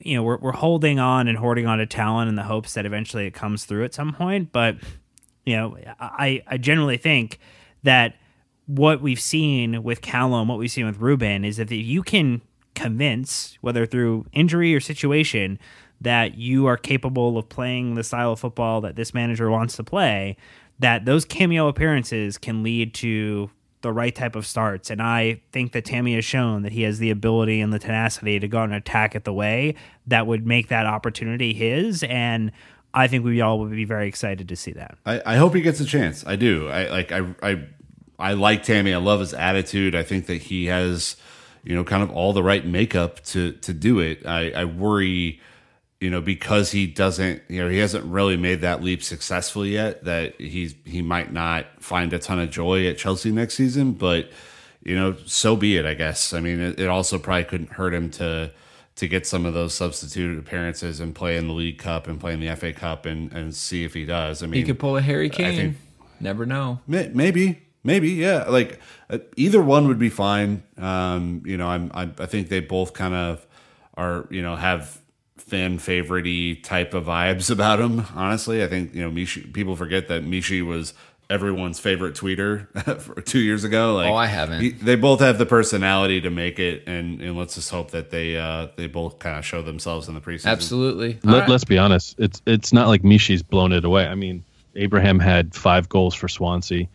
you 0.00 0.16
know 0.16 0.22
we're 0.22 0.38
we're 0.38 0.52
holding 0.52 0.98
on 0.98 1.28
and 1.28 1.36
hoarding 1.36 1.66
on 1.66 1.78
to 1.78 1.86
talent 1.86 2.28
in 2.28 2.36
the 2.36 2.44
hopes 2.44 2.74
that 2.74 2.86
eventually 2.86 3.26
it 3.26 3.34
comes 3.34 3.64
through 3.64 3.84
at 3.84 3.94
some 3.94 4.14
point. 4.14 4.52
But 4.52 4.76
you 5.44 5.56
know, 5.56 5.76
I 6.00 6.42
I 6.46 6.56
generally 6.56 6.96
think 6.96 7.38
that 7.82 8.14
what 8.66 9.00
we've 9.00 9.20
seen 9.20 9.82
with 9.82 10.00
Callum, 10.00 10.48
what 10.48 10.58
we've 10.58 10.70
seen 10.70 10.86
with 10.86 10.98
Ruben, 10.98 11.44
is 11.44 11.56
that 11.56 11.70
if 11.70 11.86
you 11.86 12.02
can 12.02 12.42
convince, 12.74 13.56
whether 13.60 13.86
through 13.86 14.26
injury 14.32 14.74
or 14.74 14.80
situation, 14.80 15.58
that 16.00 16.36
you 16.36 16.66
are 16.66 16.76
capable 16.76 17.38
of 17.38 17.48
playing 17.48 17.94
the 17.94 18.04
style 18.04 18.32
of 18.32 18.40
football 18.40 18.80
that 18.82 18.96
this 18.96 19.14
manager 19.14 19.50
wants 19.50 19.76
to 19.76 19.84
play, 19.84 20.36
that 20.78 21.04
those 21.04 21.24
cameo 21.24 21.68
appearances 21.68 22.36
can 22.36 22.62
lead 22.62 22.92
to 22.92 23.50
the 23.80 23.92
right 23.92 24.14
type 24.14 24.36
of 24.36 24.44
starts. 24.44 24.90
And 24.90 25.00
I 25.00 25.40
think 25.52 25.72
that 25.72 25.84
Tammy 25.84 26.14
has 26.14 26.24
shown 26.24 26.62
that 26.62 26.72
he 26.72 26.82
has 26.82 26.98
the 26.98 27.10
ability 27.10 27.60
and 27.60 27.72
the 27.72 27.78
tenacity 27.78 28.38
to 28.40 28.48
go 28.48 28.62
and 28.62 28.74
attack 28.74 29.14
it 29.14 29.24
the 29.24 29.32
way 29.32 29.74
that 30.06 30.26
would 30.26 30.46
make 30.46 30.68
that 30.68 30.86
opportunity 30.86 31.54
his. 31.54 32.02
And 32.02 32.52
I 32.92 33.06
think 33.08 33.24
we 33.24 33.40
all 33.40 33.58
would 33.60 33.70
be 33.70 33.84
very 33.84 34.08
excited 34.08 34.48
to 34.48 34.56
see 34.56 34.72
that. 34.72 34.98
I, 35.04 35.22
I 35.24 35.36
hope 35.36 35.54
he 35.54 35.60
gets 35.60 35.80
a 35.80 35.84
chance. 35.84 36.26
I 36.26 36.36
do. 36.36 36.68
I 36.68 36.88
like. 36.88 37.12
I 37.12 37.34
I 37.42 37.66
I 38.18 38.32
like 38.32 38.62
Tammy. 38.62 38.92
I 38.94 38.98
love 38.98 39.20
his 39.20 39.34
attitude. 39.34 39.94
I 39.94 40.02
think 40.02 40.26
that 40.26 40.42
he 40.42 40.66
has, 40.66 41.16
you 41.64 41.74
know, 41.74 41.84
kind 41.84 42.02
of 42.02 42.10
all 42.10 42.32
the 42.32 42.42
right 42.42 42.64
makeup 42.66 43.22
to 43.26 43.52
to 43.52 43.72
do 43.72 43.98
it. 44.00 44.24
I, 44.26 44.50
I 44.52 44.64
worry, 44.64 45.40
you 46.00 46.10
know, 46.10 46.20
because 46.20 46.70
he 46.72 46.86
doesn't, 46.86 47.42
you 47.48 47.62
know, 47.62 47.68
he 47.68 47.78
hasn't 47.78 48.04
really 48.06 48.36
made 48.36 48.60
that 48.62 48.82
leap 48.82 49.02
successfully 49.02 49.70
yet. 49.74 50.04
That 50.04 50.40
he's 50.40 50.74
he 50.84 51.02
might 51.02 51.32
not 51.32 51.66
find 51.82 52.12
a 52.12 52.18
ton 52.18 52.38
of 52.40 52.50
joy 52.50 52.86
at 52.86 52.98
Chelsea 52.98 53.30
next 53.30 53.54
season. 53.54 53.92
But 53.92 54.30
you 54.82 54.94
know, 54.94 55.16
so 55.26 55.56
be 55.56 55.76
it. 55.76 55.84
I 55.84 55.94
guess. 55.94 56.32
I 56.32 56.40
mean, 56.40 56.60
it, 56.60 56.80
it 56.80 56.88
also 56.88 57.18
probably 57.18 57.44
couldn't 57.44 57.72
hurt 57.72 57.92
him 57.92 58.10
to 58.12 58.50
to 58.96 59.08
get 59.08 59.26
some 59.26 59.44
of 59.44 59.52
those 59.52 59.74
substitute 59.74 60.38
appearances 60.38 61.00
and 61.00 61.14
play 61.14 61.36
in 61.36 61.48
the 61.48 61.52
League 61.52 61.76
Cup 61.76 62.06
and 62.08 62.18
play 62.18 62.32
in 62.32 62.40
the 62.40 62.54
FA 62.56 62.72
Cup 62.72 63.04
and 63.04 63.30
and 63.32 63.54
see 63.54 63.84
if 63.84 63.92
he 63.92 64.06
does. 64.06 64.42
I 64.42 64.46
mean, 64.46 64.60
He 64.60 64.62
could 64.66 64.78
pull 64.78 64.96
a 64.96 65.02
Harry 65.02 65.28
Kane. 65.28 65.56
think- 65.56 65.76
Never 66.18 66.46
know. 66.46 66.80
Maybe, 66.86 67.58
maybe, 67.86 68.10
yeah. 68.10 68.44
Like 68.48 68.80
uh, 69.08 69.18
either 69.36 69.62
one 69.62 69.88
would 69.88 69.98
be 69.98 70.10
fine. 70.10 70.62
Um, 70.76 71.42
you 71.46 71.56
know, 71.56 71.68
I'm, 71.68 71.90
I, 71.94 72.10
I 72.18 72.26
think 72.26 72.48
they 72.48 72.60
both 72.60 72.92
kind 72.92 73.14
of 73.14 73.46
are, 73.96 74.26
you 74.30 74.42
know, 74.42 74.56
have 74.56 75.00
fan 75.38 75.78
favorite 75.78 76.62
type 76.64 76.92
of 76.92 77.04
vibes 77.06 77.50
about 77.56 77.80
him. 77.80 78.04
Honestly, 78.14 78.62
I 78.62 78.66
think 78.66 78.94
you 78.94 79.02
know, 79.02 79.10
Michy. 79.10 79.52
People 79.52 79.76
forget 79.76 80.08
that 80.08 80.24
Michy 80.24 80.60
was 80.66 80.92
everyone's 81.28 81.80
favorite 81.80 82.14
tweeter 82.14 82.68
for 83.00 83.20
two 83.20 83.40
years 83.40 83.64
ago. 83.64 83.94
Like, 83.94 84.10
Oh, 84.10 84.14
I 84.14 84.26
haven't. 84.26 84.60
he- 84.60 84.70
they 84.70 84.94
both 84.96 85.20
have 85.20 85.38
the 85.38 85.46
personality 85.46 86.20
to 86.20 86.30
make 86.30 86.58
it, 86.58 86.84
and, 86.86 87.20
and 87.20 87.36
let's 87.36 87.54
just 87.56 87.70
hope 87.70 87.90
that 87.92 88.10
they 88.10 88.36
uh, 88.36 88.68
they 88.76 88.86
both 88.86 89.18
kind 89.18 89.38
of 89.38 89.44
show 89.44 89.62
themselves 89.62 90.08
in 90.08 90.14
the 90.14 90.20
preseason. 90.20 90.46
Absolutely. 90.46 91.18
Let, 91.22 91.34
All 91.34 91.40
right. 91.40 91.48
Let's 91.48 91.64
be 91.64 91.78
honest. 91.78 92.16
It's 92.18 92.42
it's 92.46 92.72
not 92.72 92.88
like 92.88 93.02
Michy's 93.02 93.42
blown 93.42 93.72
it 93.72 93.84
away. 93.84 94.06
I 94.06 94.14
mean, 94.14 94.44
Abraham 94.74 95.18
had 95.18 95.54
five 95.54 95.88
goals 95.88 96.14
for 96.14 96.28
Swansea. 96.28 96.86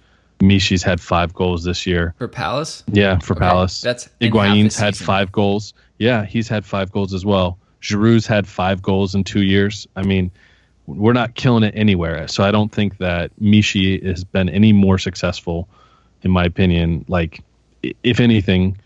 Michy's 0.41 0.83
had 0.83 0.99
five 0.99 1.33
goals 1.33 1.63
this 1.63 1.85
year. 1.85 2.13
For 2.17 2.27
Palace? 2.27 2.83
Yeah, 2.91 3.19
for 3.19 3.35
Palace. 3.35 3.81
that's 3.81 4.09
in 4.19 4.33
half 4.33 4.47
Higuain's 4.47 4.77
a 4.79 4.83
had 4.83 4.97
five 4.97 5.31
goals. 5.31 5.73
Yeah, 5.97 6.25
he's 6.25 6.47
had 6.47 6.65
five 6.65 6.91
goals 6.91 7.13
as 7.13 7.25
well. 7.25 7.57
Giroud's 7.81 8.27
had 8.27 8.47
five 8.47 8.81
goals 8.81 9.15
in 9.15 9.23
two 9.23 9.43
years. 9.43 9.87
I 9.95 10.03
mean, 10.03 10.31
we're 10.87 11.13
not 11.13 11.35
killing 11.35 11.63
it 11.63 11.73
anywhere. 11.75 12.27
So 12.27 12.43
I 12.43 12.51
don't 12.51 12.71
think 12.71 12.97
that 12.97 13.31
Michy 13.39 14.03
has 14.05 14.23
been 14.23 14.49
any 14.49 14.73
more 14.73 14.97
successful, 14.97 15.67
in 16.23 16.31
my 16.31 16.43
opinion. 16.43 17.05
Like, 17.07 17.41
if 18.03 18.19
anything, 18.19 18.77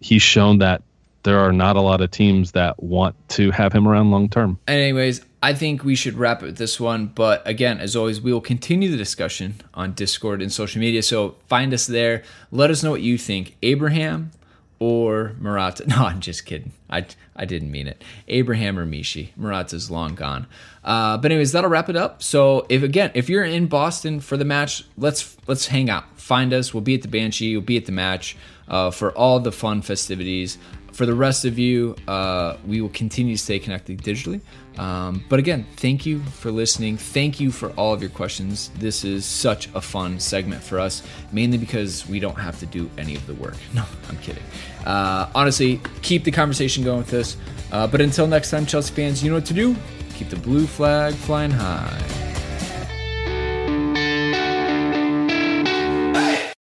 he's 0.00 0.22
shown 0.22 0.58
that 0.58 0.82
there 1.28 1.38
are 1.38 1.52
not 1.52 1.76
a 1.76 1.82
lot 1.82 2.00
of 2.00 2.10
teams 2.10 2.52
that 2.52 2.82
want 2.82 3.14
to 3.28 3.50
have 3.50 3.70
him 3.70 3.86
around 3.86 4.10
long 4.10 4.30
term. 4.30 4.58
Anyways, 4.66 5.20
I 5.42 5.52
think 5.52 5.84
we 5.84 5.94
should 5.94 6.14
wrap 6.14 6.42
it 6.42 6.46
with 6.46 6.56
this 6.56 6.80
one. 6.80 7.08
But 7.08 7.46
again, 7.46 7.80
as 7.80 7.94
always, 7.94 8.18
we 8.18 8.32
will 8.32 8.40
continue 8.40 8.90
the 8.90 8.96
discussion 8.96 9.56
on 9.74 9.92
Discord 9.92 10.40
and 10.40 10.50
social 10.50 10.80
media. 10.80 11.02
So 11.02 11.36
find 11.46 11.74
us 11.74 11.86
there. 11.86 12.22
Let 12.50 12.70
us 12.70 12.82
know 12.82 12.90
what 12.90 13.02
you 13.02 13.18
think. 13.18 13.56
Abraham 13.62 14.30
or 14.78 15.34
Morata? 15.38 15.84
No, 15.88 15.96
I'm 15.96 16.20
just 16.20 16.46
kidding. 16.46 16.72
I, 16.88 17.04
I 17.36 17.44
didn't 17.44 17.70
mean 17.70 17.88
it. 17.88 18.02
Abraham 18.28 18.78
or 18.78 18.86
Michy. 18.86 19.28
Morata's 19.36 19.90
long 19.90 20.14
gone. 20.14 20.46
Uh, 20.82 21.18
but 21.18 21.30
anyways, 21.30 21.52
that'll 21.52 21.68
wrap 21.68 21.90
it 21.90 21.96
up. 21.96 22.22
So 22.22 22.64
if 22.70 22.82
again, 22.82 23.10
if 23.12 23.28
you're 23.28 23.44
in 23.44 23.66
Boston 23.66 24.20
for 24.20 24.38
the 24.38 24.46
match, 24.46 24.86
let's 24.96 25.36
let's 25.46 25.66
hang 25.66 25.90
out. 25.90 26.18
Find 26.18 26.54
us. 26.54 26.72
We'll 26.72 26.80
be 26.80 26.94
at 26.94 27.02
the 27.02 27.08
Banshee. 27.08 27.54
We'll 27.54 27.66
be 27.66 27.76
at 27.76 27.84
the 27.84 27.92
match 27.92 28.34
uh, 28.68 28.90
for 28.90 29.12
all 29.12 29.40
the 29.40 29.52
fun 29.52 29.82
festivities. 29.82 30.58
For 30.98 31.06
the 31.06 31.14
rest 31.14 31.44
of 31.44 31.60
you, 31.60 31.94
uh, 32.08 32.56
we 32.66 32.80
will 32.80 32.88
continue 32.88 33.36
to 33.36 33.40
stay 33.40 33.60
connected 33.60 34.02
digitally. 34.02 34.40
Um, 34.78 35.22
but 35.28 35.38
again, 35.38 35.64
thank 35.76 36.04
you 36.04 36.18
for 36.18 36.50
listening. 36.50 36.96
Thank 36.96 37.38
you 37.38 37.52
for 37.52 37.70
all 37.76 37.94
of 37.94 38.00
your 38.00 38.10
questions. 38.10 38.72
This 38.80 39.04
is 39.04 39.24
such 39.24 39.68
a 39.76 39.80
fun 39.80 40.18
segment 40.18 40.60
for 40.60 40.80
us, 40.80 41.04
mainly 41.30 41.56
because 41.56 42.04
we 42.08 42.18
don't 42.18 42.34
have 42.34 42.58
to 42.58 42.66
do 42.66 42.90
any 42.98 43.14
of 43.14 43.24
the 43.28 43.34
work. 43.34 43.54
No, 43.74 43.84
I'm 44.08 44.16
kidding. 44.16 44.42
Uh, 44.84 45.30
honestly, 45.36 45.80
keep 46.02 46.24
the 46.24 46.32
conversation 46.32 46.82
going 46.82 46.98
with 46.98 47.14
us. 47.14 47.36
Uh, 47.70 47.86
but 47.86 48.00
until 48.00 48.26
next 48.26 48.50
time, 48.50 48.66
Chelsea 48.66 48.92
fans, 48.92 49.22
you 49.22 49.30
know 49.30 49.36
what 49.36 49.46
to 49.46 49.54
do. 49.54 49.76
Keep 50.16 50.30
the 50.30 50.36
blue 50.36 50.66
flag 50.66 51.14
flying 51.14 51.52
high. 51.52 52.47